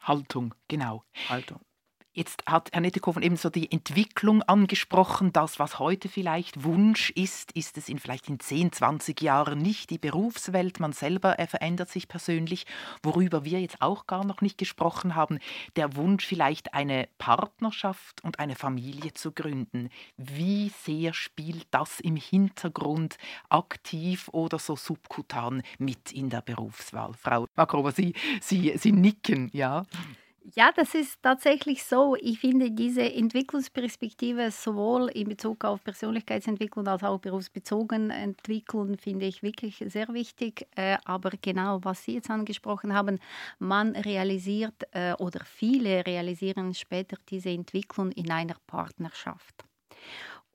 Haltung, 0.00 0.54
genau. 0.68 1.04
Haltung. 1.28 1.60
Jetzt 2.18 2.42
hat 2.46 2.70
Herr 2.72 2.80
Nettekoven 2.80 3.22
eben 3.22 3.36
so 3.36 3.48
die 3.48 3.70
Entwicklung 3.70 4.42
angesprochen. 4.42 5.32
Das, 5.32 5.60
was 5.60 5.78
heute 5.78 6.08
vielleicht 6.08 6.64
Wunsch 6.64 7.10
ist, 7.10 7.52
ist 7.52 7.78
es 7.78 7.88
in 7.88 8.00
vielleicht 8.00 8.28
in 8.28 8.40
10, 8.40 8.72
20 8.72 9.22
Jahren 9.22 9.60
nicht. 9.60 9.90
Die 9.90 9.98
Berufswelt, 9.98 10.80
man 10.80 10.92
selber 10.92 11.36
verändert 11.46 11.90
sich 11.90 12.08
persönlich. 12.08 12.66
Worüber 13.04 13.44
wir 13.44 13.60
jetzt 13.60 13.80
auch 13.80 14.08
gar 14.08 14.24
noch 14.24 14.40
nicht 14.40 14.58
gesprochen 14.58 15.14
haben, 15.14 15.38
der 15.76 15.94
Wunsch 15.94 16.26
vielleicht 16.26 16.74
eine 16.74 17.08
Partnerschaft 17.18 18.24
und 18.24 18.40
eine 18.40 18.56
Familie 18.56 19.14
zu 19.14 19.30
gründen. 19.30 19.88
Wie 20.16 20.72
sehr 20.82 21.14
spielt 21.14 21.68
das 21.70 22.00
im 22.00 22.16
Hintergrund 22.16 23.16
aktiv 23.48 24.28
oder 24.32 24.58
so 24.58 24.74
subkutan 24.74 25.62
mit 25.78 26.10
in 26.10 26.30
der 26.30 26.40
Berufswahl? 26.40 27.12
Frau 27.14 27.46
Makrova, 27.54 27.92
Sie, 27.92 28.14
Sie, 28.40 28.76
Sie 28.76 28.90
nicken, 28.90 29.50
ja? 29.52 29.84
Ja, 30.54 30.70
das 30.74 30.94
ist 30.94 31.22
tatsächlich 31.22 31.84
so. 31.84 32.16
Ich 32.16 32.40
finde 32.40 32.70
diese 32.70 33.02
Entwicklungsperspektive 33.02 34.50
sowohl 34.50 35.08
in 35.10 35.28
Bezug 35.28 35.64
auf 35.64 35.82
Persönlichkeitsentwicklung 35.84 36.86
als 36.86 37.02
auch 37.02 37.18
berufsbezogen 37.18 38.10
entwickeln, 38.10 38.96
finde 38.96 39.26
ich 39.26 39.42
wirklich 39.42 39.84
sehr 39.88 40.08
wichtig. 40.08 40.66
Äh, 40.76 40.96
aber 41.04 41.30
genau, 41.42 41.80
was 41.82 42.04
Sie 42.04 42.14
jetzt 42.14 42.30
angesprochen 42.30 42.94
haben, 42.94 43.18
man 43.58 43.94
realisiert 43.94 44.84
äh, 44.92 45.12
oder 45.14 45.44
viele 45.44 46.06
realisieren 46.06 46.72
später 46.74 47.16
diese 47.28 47.50
Entwicklung 47.50 48.10
in 48.12 48.30
einer 48.30 48.56
Partnerschaft. 48.66 49.64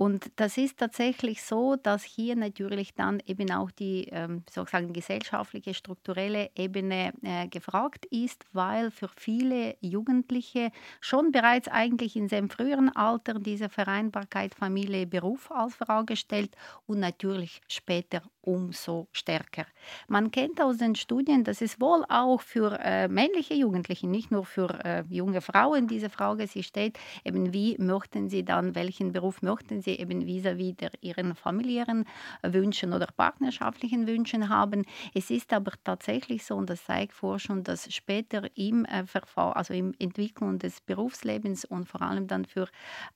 Und 0.04 0.32
das 0.36 0.58
ist 0.58 0.80
tatsächlich 0.80 1.44
so, 1.44 1.78
dass 1.78 2.04
hier 2.04 2.36
natürlich 2.36 2.94
dann 2.94 3.22
eben 3.26 3.50
auch 3.52 3.72
die 3.72 4.10
ähm, 4.12 4.44
sozusagen 4.52 4.92
gesellschaftliche, 4.92 5.74
strukturelle 5.74 6.50
Ebene 6.58 7.14
äh, 7.22 7.48
gefragt 7.48 8.06
ist, 8.08 8.44
weil 8.52 8.92
für 8.92 9.08
viele 9.16 9.78
Jugendliche 9.80 10.72
schon 11.00 11.32
bereits 11.32 11.70
eigentlich 11.70 12.18
in 12.18 12.28
seinem 12.28 12.50
früheren 12.50 12.94
Alter 12.94 13.36
diese 13.36 13.70
Vereinbarkeit 13.70 14.54
Familie, 14.56 15.08
Beruf 15.08 15.50
als 15.50 15.76
Frage 15.76 16.18
stellt 16.18 16.54
und 16.86 17.00
natürlich 17.00 17.62
später 17.70 18.24
umso 18.44 19.08
stärker. 19.12 19.66
Man 20.08 20.32
kennt 20.32 20.62
aus 20.62 20.78
den 20.78 20.96
Studien, 20.96 21.44
dass 21.44 21.62
es 21.62 21.80
wohl 21.80 22.04
auch 22.10 22.42
für 22.42 22.78
äh, 22.80 23.08
männliche 23.08 23.54
Jugendliche, 23.54 24.08
nicht 24.08 24.32
nur 24.32 24.46
für 24.46 24.84
äh, 24.84 25.04
junge 25.10 25.42
Frauen 25.42 25.88
diese 25.88 26.10
Frage 26.10 26.48
sie 26.48 26.64
steht, 26.64 27.00
eben 27.24 27.54
wie 27.54 27.78
möchten 27.80 28.30
sie 28.30 28.44
dann, 28.44 28.76
welchen 28.76 29.14
Beruf 29.14 29.42
möchten 29.42 29.82
sie 29.82 29.96
eben 29.96 30.26
vis-à-vis 30.26 30.76
-vis 30.76 30.92
ihren 31.02 31.36
familiären 31.36 32.06
Wünschen 32.44 32.94
oder 32.94 33.08
partnerschaftlichen 33.16 34.08
Wünschen 34.08 34.50
haben. 34.50 34.86
Es 35.14 35.30
ist 35.30 35.54
aber 35.54 35.72
tatsächlich 35.84 36.46
so, 36.46 36.56
und 36.56 36.70
das 36.70 36.86
zeigt 36.86 37.14
Forschung, 37.14 37.64
dass 37.64 37.92
später 37.94 38.50
im 38.56 38.86
äh, 38.86 39.06
Verfahren, 39.06 39.54
also 39.54 39.74
im 39.74 39.94
Entwicklung 40.00 40.60
des 40.60 40.82
Berufslebens 40.82 41.66
und 41.66 41.88
vor 41.88 42.02
allem 42.02 42.28
dann 42.28 42.46
für 42.46 42.68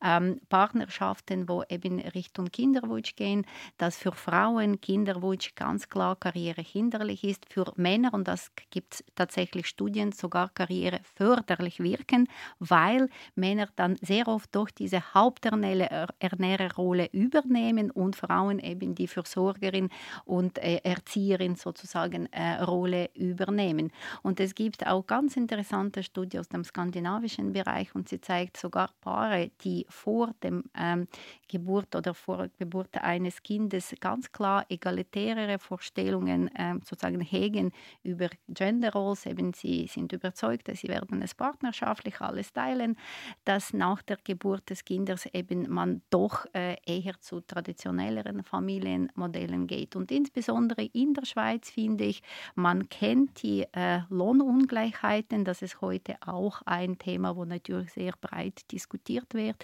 ähm, 0.01 0.39
Partnerschaften, 0.49 1.49
wo 1.49 1.63
eben 1.69 1.99
Richtung 1.99 2.45
Kinderwunsch 2.45 3.15
gehen, 3.15 3.45
dass 3.77 3.97
für 3.97 4.11
Frauen 4.13 4.79
Kinder 4.79 5.16
Kinderwunsch 5.17 5.55
ganz 5.55 5.89
klar 5.89 6.15
Karriere 6.15 6.61
hinderlich 6.61 7.23
ist, 7.23 7.51
für 7.51 7.73
Männer, 7.75 8.13
und 8.13 8.27
das 8.27 8.51
gibt 8.69 9.03
tatsächlich 9.15 9.65
Studien, 9.67 10.11
sogar 10.11 10.49
Karriere 10.49 10.99
förderlich 11.15 11.79
wirken, 11.79 12.27
weil 12.59 13.09
Männer 13.35 13.67
dann 13.75 13.95
sehr 14.01 14.27
oft 14.27 14.53
doch 14.55 14.69
diese 14.69 15.01
Haupternährerrolle 15.13 17.09
übernehmen 17.11 17.89
und 17.91 18.15
Frauen 18.15 18.59
eben 18.59 18.93
die 18.95 19.07
Versorgerin 19.07 19.89
und 20.25 20.59
äh, 20.59 20.81
Erzieherin 20.83 21.55
sozusagen 21.55 22.27
äh, 22.31 22.61
Rolle 22.63 23.09
übernehmen. 23.15 23.91
Und 24.21 24.39
es 24.39 24.53
gibt 24.53 24.85
auch 24.85 25.07
ganz 25.07 25.35
interessante 25.35 26.03
Studien 26.03 26.41
aus 26.41 26.49
dem 26.49 26.63
skandinavischen 26.63 27.53
Bereich 27.53 27.95
und 27.95 28.07
sie 28.09 28.21
zeigt 28.21 28.57
sogar 28.57 28.91
Paare, 29.01 29.49
die 29.63 29.87
vor 29.89 30.35
dem 30.43 30.65
ähm, 30.77 31.07
Geburt 31.47 31.95
oder 31.95 32.13
vor 32.13 32.49
Geburt 32.59 32.95
eines 33.01 33.41
Kindes 33.41 33.95
ganz 33.99 34.31
klar 34.31 34.65
egalitär 34.69 35.06
egalitärere 35.07 35.59
Vorstellungen 35.59 36.53
äh, 36.55 36.75
sozusagen 36.83 37.21
hegen 37.21 37.71
über 38.03 38.29
Gender 38.49 38.91
Roles. 38.93 39.25
Eben 39.25 39.53
sie 39.53 39.87
sind 39.87 40.13
überzeugt, 40.13 40.67
dass 40.67 40.79
sie 40.79 40.87
werden 40.87 41.21
es 41.21 41.33
partnerschaftlich 41.33 42.21
alles 42.21 42.53
teilen, 42.53 42.97
dass 43.45 43.73
nach 43.73 44.01
der 44.01 44.17
Geburt 44.23 44.69
des 44.69 44.85
Kindes 44.85 45.25
eben 45.33 45.69
man 45.69 46.01
doch 46.09 46.45
äh, 46.53 46.75
eher 46.85 47.19
zu 47.19 47.41
traditionelleren 47.41 48.43
Familienmodellen 48.43 49.67
geht. 49.67 49.95
Und 49.95 50.11
insbesondere 50.11 50.83
in 50.83 51.13
der 51.13 51.25
Schweiz 51.25 51.69
finde 51.69 52.05
ich, 52.05 52.21
man 52.55 52.89
kennt 52.89 53.43
die 53.43 53.65
äh, 53.73 54.01
Lohnungleichheiten. 54.09 55.45
Das 55.45 55.61
ist 55.61 55.81
heute 55.81 56.15
auch 56.25 56.61
ein 56.65 56.97
Thema, 56.97 57.35
wo 57.35 57.45
natürlich 57.45 57.91
sehr 57.91 58.13
breit 58.19 58.71
diskutiert 58.71 59.33
wird. 59.33 59.63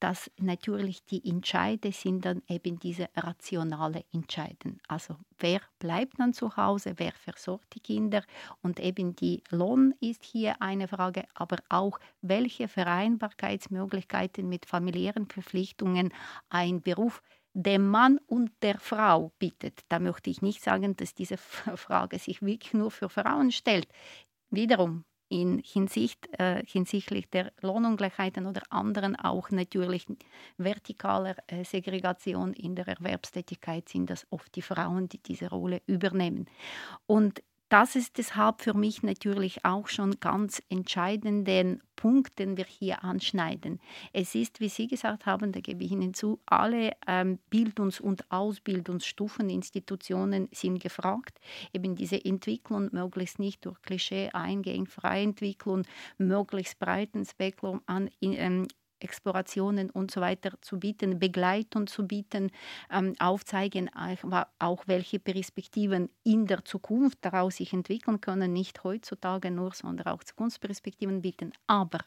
dass 0.00 0.30
natürlich 0.38 1.04
die 1.04 1.26
Entscheide 1.28 1.92
sind 1.92 2.24
dann 2.24 2.42
eben 2.48 2.78
diese 2.78 3.08
rationale 3.16 4.04
Entscheiden. 4.12 4.75
Also 4.88 5.16
wer 5.38 5.60
bleibt 5.78 6.18
dann 6.18 6.32
zu 6.32 6.56
Hause, 6.56 6.94
wer 6.96 7.12
versorgt 7.12 7.74
die 7.74 7.80
Kinder 7.80 8.22
und 8.62 8.80
eben 8.80 9.14
die 9.16 9.42
Lohn 9.50 9.94
ist 10.00 10.24
hier 10.24 10.60
eine 10.62 10.88
Frage, 10.88 11.24
aber 11.34 11.58
auch 11.68 11.98
welche 12.22 12.68
Vereinbarkeitsmöglichkeiten 12.68 14.48
mit 14.48 14.66
familiären 14.66 15.26
Verpflichtungen 15.26 16.12
ein 16.48 16.80
Beruf 16.80 17.22
dem 17.54 17.88
Mann 17.88 18.18
und 18.26 18.50
der 18.62 18.78
Frau 18.78 19.32
bietet. 19.38 19.80
Da 19.88 19.98
möchte 19.98 20.28
ich 20.30 20.42
nicht 20.42 20.62
sagen, 20.62 20.94
dass 20.96 21.14
diese 21.14 21.36
Frage 21.38 22.18
sich 22.18 22.42
wirklich 22.42 22.74
nur 22.74 22.90
für 22.90 23.08
Frauen 23.08 23.50
stellt. 23.50 23.88
Wiederum, 24.50 25.04
in 25.28 25.58
Hinsicht, 25.58 26.28
äh, 26.38 26.62
hinsichtlich 26.66 27.28
der 27.30 27.52
Lohnungleichheiten 27.60 28.46
oder 28.46 28.62
anderen 28.70 29.16
auch 29.16 29.50
natürlich 29.50 30.06
vertikaler 30.58 31.36
äh, 31.46 31.64
Segregation 31.64 32.52
in 32.52 32.76
der 32.76 32.88
Erwerbstätigkeit 32.88 33.88
sind 33.88 34.10
das 34.10 34.26
oft 34.30 34.54
die 34.54 34.62
Frauen, 34.62 35.08
die 35.08 35.18
diese 35.18 35.50
Rolle 35.50 35.82
übernehmen. 35.86 36.46
Und 37.06 37.42
das 37.68 37.96
ist 37.96 38.18
deshalb 38.18 38.60
für 38.60 38.74
mich 38.74 39.02
natürlich 39.02 39.64
auch 39.64 39.88
schon 39.88 40.20
ganz 40.20 40.62
entscheidenden 40.68 41.82
Punkt, 41.96 42.38
den 42.38 42.56
wir 42.56 42.64
hier 42.64 43.02
anschneiden. 43.02 43.80
Es 44.12 44.34
ist, 44.34 44.60
wie 44.60 44.68
Sie 44.68 44.86
gesagt 44.86 45.26
haben, 45.26 45.50
da 45.50 45.60
gebe 45.60 45.82
ich 45.82 45.90
Ihnen 45.90 46.14
zu, 46.14 46.38
alle 46.46 46.92
ähm, 47.06 47.38
Bildungs- 47.50 48.00
und 48.00 48.30
Ausbildungsstufen, 48.30 49.50
Institutionen 49.50 50.48
sind 50.52 50.80
gefragt, 50.80 51.40
eben 51.72 51.96
diese 51.96 52.22
Entwicklung 52.24 52.90
möglichst 52.92 53.38
nicht 53.38 53.64
durch 53.64 53.80
Klischee 53.82 54.30
eingehen, 54.32 54.86
Freientwicklung, 54.86 55.82
möglichst 56.18 56.78
breiten 56.78 57.24
Spektrum 57.24 57.80
an 57.86 58.10
ähm, 58.20 58.68
Explorationen 59.00 59.90
und 59.90 60.10
so 60.10 60.20
weiter 60.20 60.52
zu 60.60 60.78
bieten, 60.78 61.18
Begleitung 61.18 61.86
zu 61.86 62.06
bieten, 62.06 62.50
ähm, 62.90 63.14
aufzeigen, 63.18 63.90
auch 64.58 64.82
welche 64.86 65.18
Perspektiven 65.18 66.10
in 66.24 66.46
der 66.46 66.64
Zukunft 66.64 67.18
daraus 67.22 67.56
sich 67.56 67.72
entwickeln 67.72 68.20
können, 68.20 68.52
nicht 68.52 68.84
heutzutage 68.84 69.50
nur, 69.50 69.72
sondern 69.74 70.06
auch 70.06 70.24
Zukunftsperspektiven 70.24 71.22
bieten. 71.22 71.52
Aber 71.66 72.00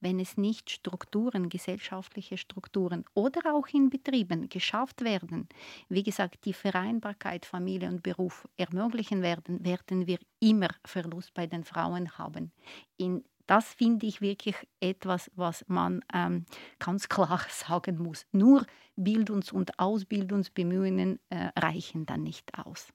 wenn 0.00 0.20
es 0.20 0.36
nicht 0.36 0.70
Strukturen, 0.70 1.48
gesellschaftliche 1.48 2.36
Strukturen 2.36 3.04
oder 3.14 3.54
auch 3.54 3.66
in 3.68 3.90
Betrieben 3.90 4.48
geschafft 4.48 5.02
werden, 5.02 5.48
wie 5.88 6.02
gesagt, 6.02 6.44
die 6.44 6.52
Vereinbarkeit 6.52 7.46
Familie 7.46 7.88
und 7.88 8.02
Beruf 8.02 8.46
ermöglichen 8.56 9.22
werden, 9.22 9.64
werden 9.64 10.06
wir 10.06 10.18
immer 10.40 10.68
Verlust 10.84 11.34
bei 11.34 11.46
den 11.46 11.64
Frauen 11.64 12.18
haben. 12.18 12.52
In 12.96 13.24
das 13.46 13.72
finde 13.74 14.06
ich 14.06 14.20
wirklich 14.20 14.56
etwas, 14.80 15.30
was 15.34 15.64
man 15.68 16.04
ähm, 16.12 16.46
ganz 16.78 17.08
klar 17.08 17.40
sagen 17.48 17.98
muss. 17.98 18.26
Nur 18.32 18.66
Bildungs- 18.96 19.52
und 19.52 19.78
Ausbildungsbemühungen 19.78 21.20
äh, 21.30 21.50
reichen 21.58 22.06
dann 22.06 22.22
nicht 22.22 22.52
aus. 22.58 22.88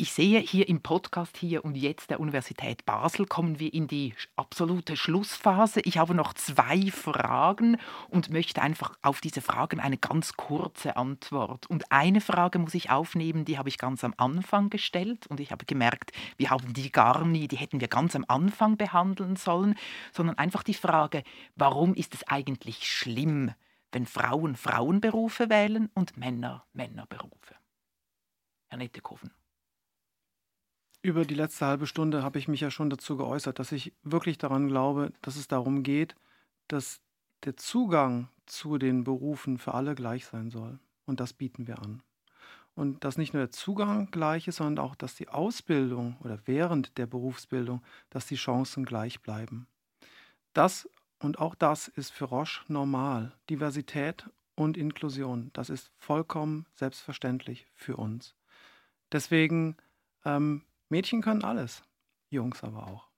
Ich 0.00 0.12
sehe 0.12 0.38
hier 0.38 0.68
im 0.68 0.80
Podcast 0.80 1.36
hier 1.36 1.64
und 1.64 1.76
jetzt 1.76 2.10
der 2.10 2.20
Universität 2.20 2.86
Basel 2.86 3.26
kommen 3.26 3.58
wir 3.58 3.74
in 3.74 3.88
die 3.88 4.14
absolute 4.36 4.96
Schlussphase. 4.96 5.80
Ich 5.80 5.98
habe 5.98 6.14
noch 6.14 6.34
zwei 6.34 6.92
Fragen 6.92 7.78
und 8.08 8.30
möchte 8.30 8.62
einfach 8.62 8.96
auf 9.02 9.20
diese 9.20 9.40
Fragen 9.40 9.80
eine 9.80 9.98
ganz 9.98 10.34
kurze 10.34 10.96
Antwort. 10.96 11.68
Und 11.68 11.90
eine 11.90 12.20
Frage 12.20 12.60
muss 12.60 12.74
ich 12.74 12.90
aufnehmen, 12.90 13.44
die 13.44 13.58
habe 13.58 13.70
ich 13.70 13.76
ganz 13.76 14.04
am 14.04 14.14
Anfang 14.18 14.70
gestellt 14.70 15.26
und 15.26 15.40
ich 15.40 15.50
habe 15.50 15.64
gemerkt, 15.64 16.12
wir 16.36 16.50
haben 16.50 16.72
die 16.74 16.92
gar 16.92 17.24
nie, 17.24 17.48
die 17.48 17.56
hätten 17.56 17.80
wir 17.80 17.88
ganz 17.88 18.14
am 18.14 18.24
Anfang 18.28 18.76
behandeln 18.76 19.34
sollen, 19.34 19.74
sondern 20.12 20.38
einfach 20.38 20.62
die 20.62 20.74
Frage, 20.74 21.24
warum 21.56 21.92
ist 21.94 22.14
es 22.14 22.22
eigentlich 22.28 22.86
schlimm, 22.86 23.50
wenn 23.90 24.06
Frauen 24.06 24.54
Frauenberufe 24.54 25.50
wählen 25.50 25.90
und 25.92 26.16
Männer 26.16 26.64
Männerberufe? 26.72 27.56
Herr 28.68 28.78
Nettekoven. 28.78 29.32
Über 31.08 31.24
die 31.24 31.34
letzte 31.34 31.64
halbe 31.64 31.86
Stunde 31.86 32.22
habe 32.22 32.38
ich 32.38 32.48
mich 32.48 32.60
ja 32.60 32.70
schon 32.70 32.90
dazu 32.90 33.16
geäußert, 33.16 33.58
dass 33.58 33.72
ich 33.72 33.94
wirklich 34.02 34.36
daran 34.36 34.68
glaube, 34.68 35.10
dass 35.22 35.36
es 35.36 35.48
darum 35.48 35.82
geht, 35.82 36.14
dass 36.66 37.00
der 37.44 37.56
Zugang 37.56 38.28
zu 38.44 38.76
den 38.76 39.04
Berufen 39.04 39.56
für 39.56 39.72
alle 39.72 39.94
gleich 39.94 40.26
sein 40.26 40.50
soll. 40.50 40.78
Und 41.06 41.20
das 41.20 41.32
bieten 41.32 41.66
wir 41.66 41.78
an. 41.78 42.02
Und 42.74 43.04
dass 43.04 43.16
nicht 43.16 43.32
nur 43.32 43.40
der 43.40 43.52
Zugang 43.52 44.10
gleich 44.10 44.48
ist, 44.48 44.56
sondern 44.56 44.84
auch, 44.84 44.94
dass 44.94 45.14
die 45.14 45.30
Ausbildung 45.30 46.18
oder 46.20 46.40
während 46.44 46.98
der 46.98 47.06
Berufsbildung, 47.06 47.82
dass 48.10 48.26
die 48.26 48.36
Chancen 48.36 48.84
gleich 48.84 49.22
bleiben. 49.22 49.66
Das 50.52 50.90
und 51.20 51.38
auch 51.38 51.54
das 51.54 51.88
ist 51.88 52.12
für 52.12 52.26
Roche 52.26 52.70
normal. 52.70 53.32
Diversität 53.48 54.28
und 54.56 54.76
Inklusion, 54.76 55.52
das 55.54 55.70
ist 55.70 55.90
vollkommen 55.96 56.66
selbstverständlich 56.74 57.66
für 57.74 57.96
uns. 57.96 58.34
Deswegen 59.10 59.78
ähm, 60.26 60.64
Mädchen 60.88 61.22
können 61.22 61.44
alles, 61.44 61.82
Jungs 62.30 62.62
aber 62.64 62.86
auch. 62.86 63.08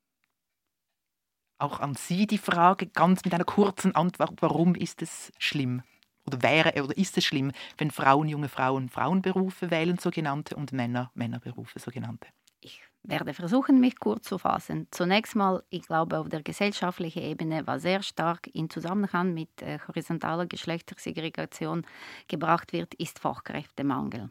Auch 1.59 1.81
an 1.81 1.95
Sie 1.95 2.27
die 2.27 2.39
Frage, 2.39 2.87
ganz 2.87 3.25
mit 3.25 3.35
einer 3.35 3.45
kurzen 3.45 3.95
Antwort, 3.95 4.41
warum 4.41 4.75
ist 4.75 5.03
es 5.03 5.31
schlimm? 5.39 5.83
Oder 6.27 6.43
wäre 6.43 6.83
oder 6.83 6.97
ist 6.97 7.19
es 7.19 7.25
schlimm, 7.25 7.53
wenn 7.77 7.91
Frauen, 7.91 8.29
junge 8.29 8.49
Frauen 8.49 8.89
Frauenberufe 8.89 9.71
wählen, 9.71 9.99
sogenannte, 9.99 10.57
und 10.57 10.73
Männer 10.73 11.11
Männerberufe, 11.15 11.79
sogenannte? 11.79 12.29
Ich 12.63 12.83
werde 13.03 13.33
versuchen, 13.35 13.81
mich 13.81 13.99
kurz 13.99 14.29
zu 14.29 14.39
fassen. 14.39 14.87
Zunächst 14.91 15.35
mal, 15.35 15.63
ich 15.71 15.83
glaube, 15.83 16.19
auf 16.19 16.29
der 16.29 16.43
gesellschaftlichen 16.43 17.23
Ebene 17.23 17.67
war 17.67 17.79
sehr 17.79 18.03
stark 18.03 18.49
in 18.53 18.69
Zusammenhang 18.69 19.33
mit 19.33 19.63
äh, 19.63 19.79
horizontaler 19.89 20.47
Geschlechtersegregation 20.47 21.87
gebracht 22.29 22.73
wird, 22.73 22.95
ist 22.95 23.19
Fachkräftemangel. 23.19 24.31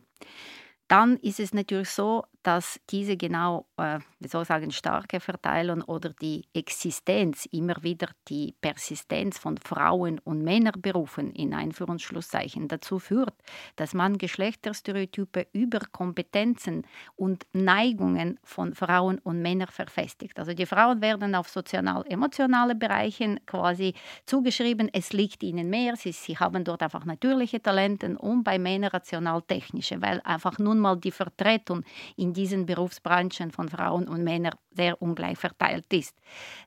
Dann 0.89 1.17
ist 1.17 1.39
es 1.39 1.53
natürlich 1.53 1.91
so, 1.91 2.25
dass 2.43 2.79
diese 2.89 3.17
genau, 3.17 3.67
äh, 3.77 3.99
wie 4.19 4.27
soll 4.27 4.43
ich 4.43 4.47
sagen, 4.47 4.71
starke 4.71 5.19
Verteilung 5.19 5.81
oder 5.83 6.09
die 6.09 6.45
Existenz, 6.53 7.45
immer 7.51 7.75
wieder 7.83 8.07
die 8.27 8.55
Persistenz 8.61 9.37
von 9.37 9.57
Frauen- 9.57 10.19
und 10.19 10.43
Männerberufen 10.43 11.31
in 11.31 11.53
Einführungsschlusszeichen 11.53 12.67
dazu 12.69 12.97
führt, 12.97 13.35
dass 13.75 13.93
man 13.93 14.17
Geschlechterstereotype 14.17 15.47
über 15.51 15.79
Kompetenzen 15.91 16.87
und 17.15 17.45
Neigungen 17.53 18.39
von 18.43 18.73
Frauen 18.73 19.19
und 19.19 19.41
Männern 19.41 19.67
verfestigt. 19.67 20.39
Also 20.39 20.53
die 20.53 20.65
Frauen 20.65 21.01
werden 21.01 21.35
auf 21.35 21.49
sozial-emotionale 21.49 22.75
Bereiche 22.75 23.37
quasi 23.45 23.93
zugeschrieben, 24.25 24.89
es 24.93 25.11
liegt 25.13 25.43
ihnen 25.43 25.69
mehr, 25.69 25.95
sie, 25.97 26.13
sie 26.13 26.37
haben 26.37 26.63
dort 26.63 26.81
einfach 26.83 27.05
natürliche 27.05 27.61
Talente 27.61 28.17
und 28.17 28.43
bei 28.43 28.57
Männern 28.57 28.91
rational-technische, 28.91 30.01
weil 30.01 30.21
einfach 30.23 30.57
nun 30.79 30.81
mal 30.81 30.97
die 30.97 31.11
Vertretung 31.11 31.83
in 32.15 32.33
diesen 32.33 32.65
Berufsbranchen 32.65 33.51
von 33.51 33.69
Frauen 33.69 34.07
und 34.07 34.23
Männern 34.23 34.55
sehr 34.71 35.01
ungleich 35.01 35.37
verteilt 35.37 35.91
ist. 35.91 36.15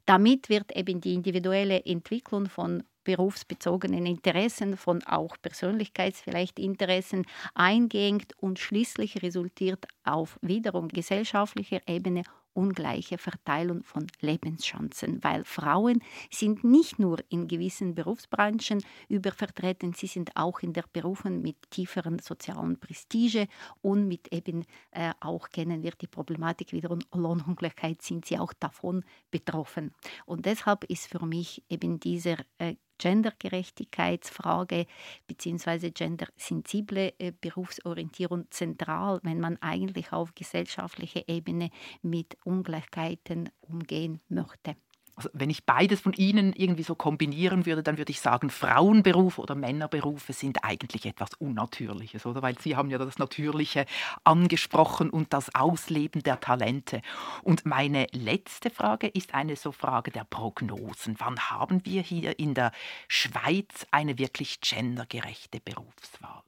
Damit 0.07 0.49
wird 0.49 0.77
eben 0.77 1.01
die 1.01 1.15
individuelle 1.15 1.85
Entwicklung 1.85 2.47
von 2.47 2.85
berufsbezogenen 3.05 4.07
Interessen, 4.07 4.77
von 4.77 5.03
auch 5.05 5.37
Persönlichkeits 5.43 6.23
Interessen 6.57 7.25
eingeengt 7.55 8.33
und 8.39 8.61
schließlich 8.61 9.23
resultiert 9.23 9.87
auf 10.05 10.39
wiederum 10.41 10.89
gesellschaftlicher 10.89 11.81
Ebene 11.89 12.23
ungleiche 12.55 13.19
Verteilung 13.19 13.83
von 13.83 14.07
Lebenschancen, 14.21 15.23
weil 15.23 15.45
Frauen 15.45 16.03
sind 16.31 16.65
nicht 16.65 16.99
nur 16.99 17.19
in 17.29 17.49
gewissen 17.49 17.95
Berufsbranchen 17.95 18.83
übervertreten, 19.09 19.93
sie 19.95 20.07
sind 20.07 20.37
auch 20.37 20.61
in 20.61 20.73
der 20.73 20.85
Berufen 20.93 21.43
mit 21.43 21.57
tieferen 21.71 22.19
sozialen 22.19 22.79
Prestige 22.79 23.49
und 23.81 24.09
mit 24.09 24.33
eben 24.33 24.65
äh, 24.91 25.13
auch 25.21 25.49
kennen 25.49 25.83
wir 25.83 25.93
die 25.93 26.07
Problematik 26.07 26.73
wiederum 26.73 27.01
Lohnungleichheit, 27.13 28.03
sind 28.03 28.27
sie 28.27 28.39
auch 28.39 28.53
davon 28.53 29.05
betroffen. 29.31 29.93
Und 30.27 30.47
deshalb 30.47 30.85
ist 30.85 31.07
für 31.07 31.25
mich 31.25 31.63
eben 31.69 31.99
dieser 32.01 32.37
äh, 32.59 32.77
Gendergerechtigkeitsfrage 33.03 34.87
bzw. 35.27 35.91
gendersensible 35.91 37.13
äh, 37.19 37.33
Berufsorientierung 37.33 38.47
zentral, 38.51 39.19
wenn 39.25 39.41
man 39.41 39.57
eigentlich 39.61 40.13
auf 40.13 40.37
gesellschaftlicher 40.37 41.29
Ebene 41.29 41.71
mit 42.03 42.37
Ungleichheiten 42.45 43.51
umgehen 43.61 44.21
möchte. 44.29 44.77
Also 45.15 45.29
wenn 45.35 45.51
ich 45.51 45.65
beides 45.65 46.01
von 46.01 46.15
Ihnen 46.15 46.53
irgendwie 46.55 46.83
so 46.83 46.95
kombinieren 46.95 47.67
würde, 47.67 47.83
dann 47.83 47.99
würde 47.99 48.11
ich 48.11 48.21
sagen, 48.21 48.49
Frauenberufe 48.49 49.41
oder 49.41 49.55
Männerberufe 49.55 50.33
sind 50.33 50.65
eigentlich 50.65 51.05
etwas 51.05 51.35
Unnatürliches, 51.35 52.25
oder? 52.25 52.41
Weil 52.41 52.59
Sie 52.59 52.77
haben 52.77 52.91
ja 52.91 52.99
das 52.99 53.19
Natürliche 53.19 53.85
angesprochen 54.25 55.11
und 55.11 55.33
das 55.33 55.55
Ausleben 55.55 56.23
der 56.23 56.41
Talente. 56.41 57.03
Und 57.43 57.67
meine 57.67 58.07
letzte 58.13 58.71
Frage 58.71 59.07
ist 59.07 59.35
eine 59.35 59.57
so 59.57 59.71
Frage 59.73 60.11
der 60.11 60.25
Prognosen. 60.25 61.17
Wann 61.19 61.39
haben 61.51 61.85
wir 61.85 62.01
hier 62.03 62.39
in 62.39 62.55
der 62.55 62.73
Schweiz 63.07 63.87
eine 63.91 64.19
wirklich 64.19 64.61
gendergerechte 64.61 65.61
Berufswahl? 65.61 66.43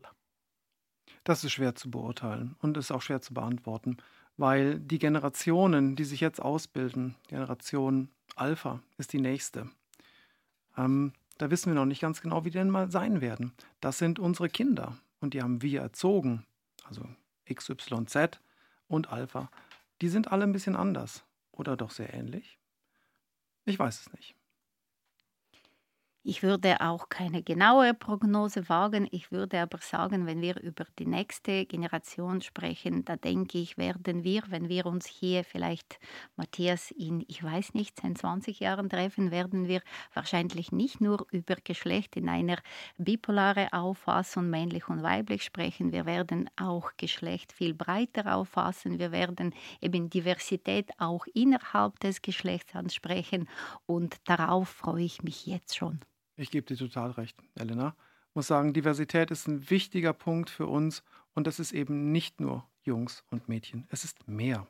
Das 1.25 1.43
ist 1.43 1.53
schwer 1.53 1.75
zu 1.75 1.91
beurteilen 1.91 2.55
und 2.61 2.77
ist 2.77 2.93
auch 2.93 3.01
schwer 3.01 3.23
zu 3.23 3.33
beantworten, 3.33 3.97
weil 4.37 4.79
die 4.81 4.99
Generationen, 4.99 5.97
die 5.97 6.05
sich 6.05 6.21
jetzt 6.21 6.41
ausbilden, 6.41 7.15
Generation 7.29 8.09
Alpha 8.37 8.81
ist 8.99 9.13
die 9.13 9.21
nächste. 9.21 9.71
Ähm, 10.77 11.13
Da 11.39 11.51
wissen 11.51 11.71
wir 11.71 11.75
noch 11.75 11.87
nicht 11.87 12.01
ganz 12.01 12.21
genau, 12.21 12.45
wie 12.45 12.51
die 12.51 12.59
denn 12.59 12.71
mal 12.71 12.91
sein 12.91 13.21
werden. 13.21 13.53
Das 13.81 13.99
sind 13.99 14.21
unsere 14.21 14.49
Kinder 14.49 14.97
und 15.21 15.35
die 15.35 15.43
haben 15.43 15.63
wir 15.63 15.81
erzogen. 15.81 16.47
Also 16.85 17.03
XYZ 17.53 18.41
und 18.87 19.09
Alpha. 19.11 19.51
Die 20.01 20.09
sind 20.09 20.31
alle 20.31 20.45
ein 20.45 20.53
bisschen 20.53 20.77
anders 20.77 21.25
oder 21.51 21.77
doch 21.77 21.91
sehr 21.91 22.15
ähnlich? 22.15 22.59
Ich 23.65 23.79
weiß 23.79 24.01
es 24.01 24.13
nicht. 24.13 24.37
Ich 26.27 26.43
würde 26.43 26.81
auch 26.81 27.11
keine 27.11 27.43
genaue 27.43 27.93
Prognose 27.93 28.71
wagen. 28.71 29.07
Ich 29.11 29.31
würde 29.31 29.61
aber 29.61 29.77
sagen, 29.77 30.25
wenn 30.25 30.41
wir 30.41 30.59
über 30.63 30.87
die 30.99 31.05
nächste 31.05 31.67
Generation 31.67 32.41
sprechen, 32.41 33.05
da 33.05 33.17
denke 33.17 33.59
ich, 33.59 33.77
werden 33.77 34.25
wir, 34.25 34.43
wenn 34.49 34.71
wir 34.71 34.87
uns 34.87 35.05
hier 35.05 35.45
vielleicht, 35.45 35.99
Matthias, 36.37 36.91
in, 36.93 37.27
ich 37.29 37.45
weiß 37.45 37.75
nicht, 37.75 38.01
10, 38.01 38.17
20 38.17 38.59
Jahren 38.61 38.89
treffen, 38.89 39.33
werden 39.33 39.69
wir 39.69 39.83
wahrscheinlich 40.15 40.73
nicht 40.73 40.99
nur 41.03 41.27
über 41.31 41.57
Geschlecht 41.63 42.17
in 42.17 42.31
einer 42.31 42.57
bipolare 42.97 43.71
Auffassung, 43.75 44.49
männlich 44.49 44.89
und 44.89 45.03
weiblich 45.03 45.45
sprechen. 45.45 45.93
Wir 45.93 46.07
werden 46.07 46.49
auch 46.57 46.93
Geschlecht 46.97 47.53
viel 47.53 47.75
breiter 47.75 48.35
auffassen. 48.35 48.99
Wir 48.99 49.13
werden 49.13 49.55
eben 49.83 50.09
Diversität 50.09 50.91
auch 50.97 51.27
innerhalb 51.35 52.01
des 52.01 52.23
Geschlechts 52.23 52.75
ansprechen. 52.75 53.47
Und 53.85 54.17
darauf 54.25 54.71
freue 54.71 55.05
ich 55.05 55.23
mich 55.23 55.45
jetzt 55.45 55.77
schon. 55.77 56.01
Ich 56.37 56.51
gebe 56.51 56.67
dir 56.67 56.77
total 56.77 57.13
recht, 57.13 57.37
Elena. 57.55 57.95
Muss 58.35 58.49
sagen, 58.49 58.73
Diversität 58.73 59.31
ist 59.31 59.47
ein 59.47 59.71
wichtiger 59.71 60.13
Punkt 60.13 60.51
für 60.51 60.67
uns 60.67 61.05
und 61.35 61.47
das 61.47 61.61
ist 61.61 61.73
eben 61.73 62.11
nicht 62.11 62.41
nur 62.41 62.69
Jungs 62.83 63.25
und 63.31 63.49
Mädchen, 63.49 63.87
es 63.91 64.05
ist 64.05 64.27
mehr. 64.27 64.67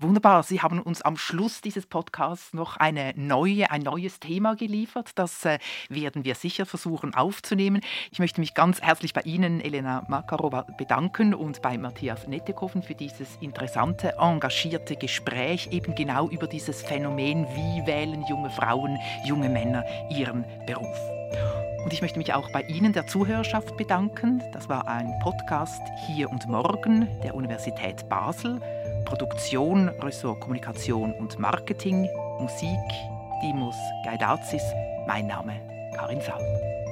Wunderbar, 0.00 0.44
Sie 0.44 0.62
haben 0.62 0.80
uns 0.80 1.02
am 1.02 1.16
Schluss 1.16 1.60
dieses 1.60 1.84
Podcasts 1.84 2.54
noch 2.54 2.76
eine 2.76 3.14
neue, 3.16 3.68
ein 3.72 3.82
neues 3.82 4.20
Thema 4.20 4.54
geliefert. 4.54 5.10
Das 5.16 5.44
äh, 5.44 5.58
werden 5.88 6.24
wir 6.24 6.36
sicher 6.36 6.66
versuchen 6.66 7.16
aufzunehmen. 7.16 7.80
Ich 8.12 8.20
möchte 8.20 8.40
mich 8.40 8.54
ganz 8.54 8.80
herzlich 8.80 9.12
bei 9.12 9.22
Ihnen, 9.22 9.60
Elena 9.60 10.04
Makarova, 10.06 10.66
bedanken 10.78 11.34
und 11.34 11.62
bei 11.62 11.76
Matthias 11.78 12.28
Nettekoven 12.28 12.84
für 12.84 12.94
dieses 12.94 13.38
interessante, 13.40 14.14
engagierte 14.20 14.94
Gespräch 14.94 15.66
eben 15.72 15.96
genau 15.96 16.28
über 16.28 16.46
dieses 16.46 16.80
Phänomen, 16.80 17.44
wie 17.48 17.84
wählen 17.84 18.24
junge 18.28 18.50
Frauen, 18.50 18.96
junge 19.24 19.48
Männer 19.48 19.84
ihren 20.10 20.44
Beruf. 20.64 20.96
Und 21.82 21.92
ich 21.92 22.02
möchte 22.02 22.18
mich 22.18 22.32
auch 22.34 22.48
bei 22.52 22.62
Ihnen, 22.62 22.92
der 22.92 23.08
Zuhörerschaft, 23.08 23.76
bedanken. 23.76 24.44
Das 24.52 24.68
war 24.68 24.86
ein 24.86 25.12
Podcast 25.24 25.82
Hier 26.06 26.30
und 26.30 26.46
Morgen 26.46 27.08
der 27.24 27.34
Universität 27.34 28.08
Basel. 28.08 28.60
Produktion, 29.08 29.88
Ressort 30.02 30.38
Kommunikation 30.40 31.14
und 31.14 31.38
Marketing, 31.38 32.06
Musik, 32.40 32.68
Dimos 33.42 33.74
Gaidazis, 34.04 34.62
mein 35.06 35.26
Name 35.26 35.54
Karin 35.96 36.20
Salm. 36.20 36.87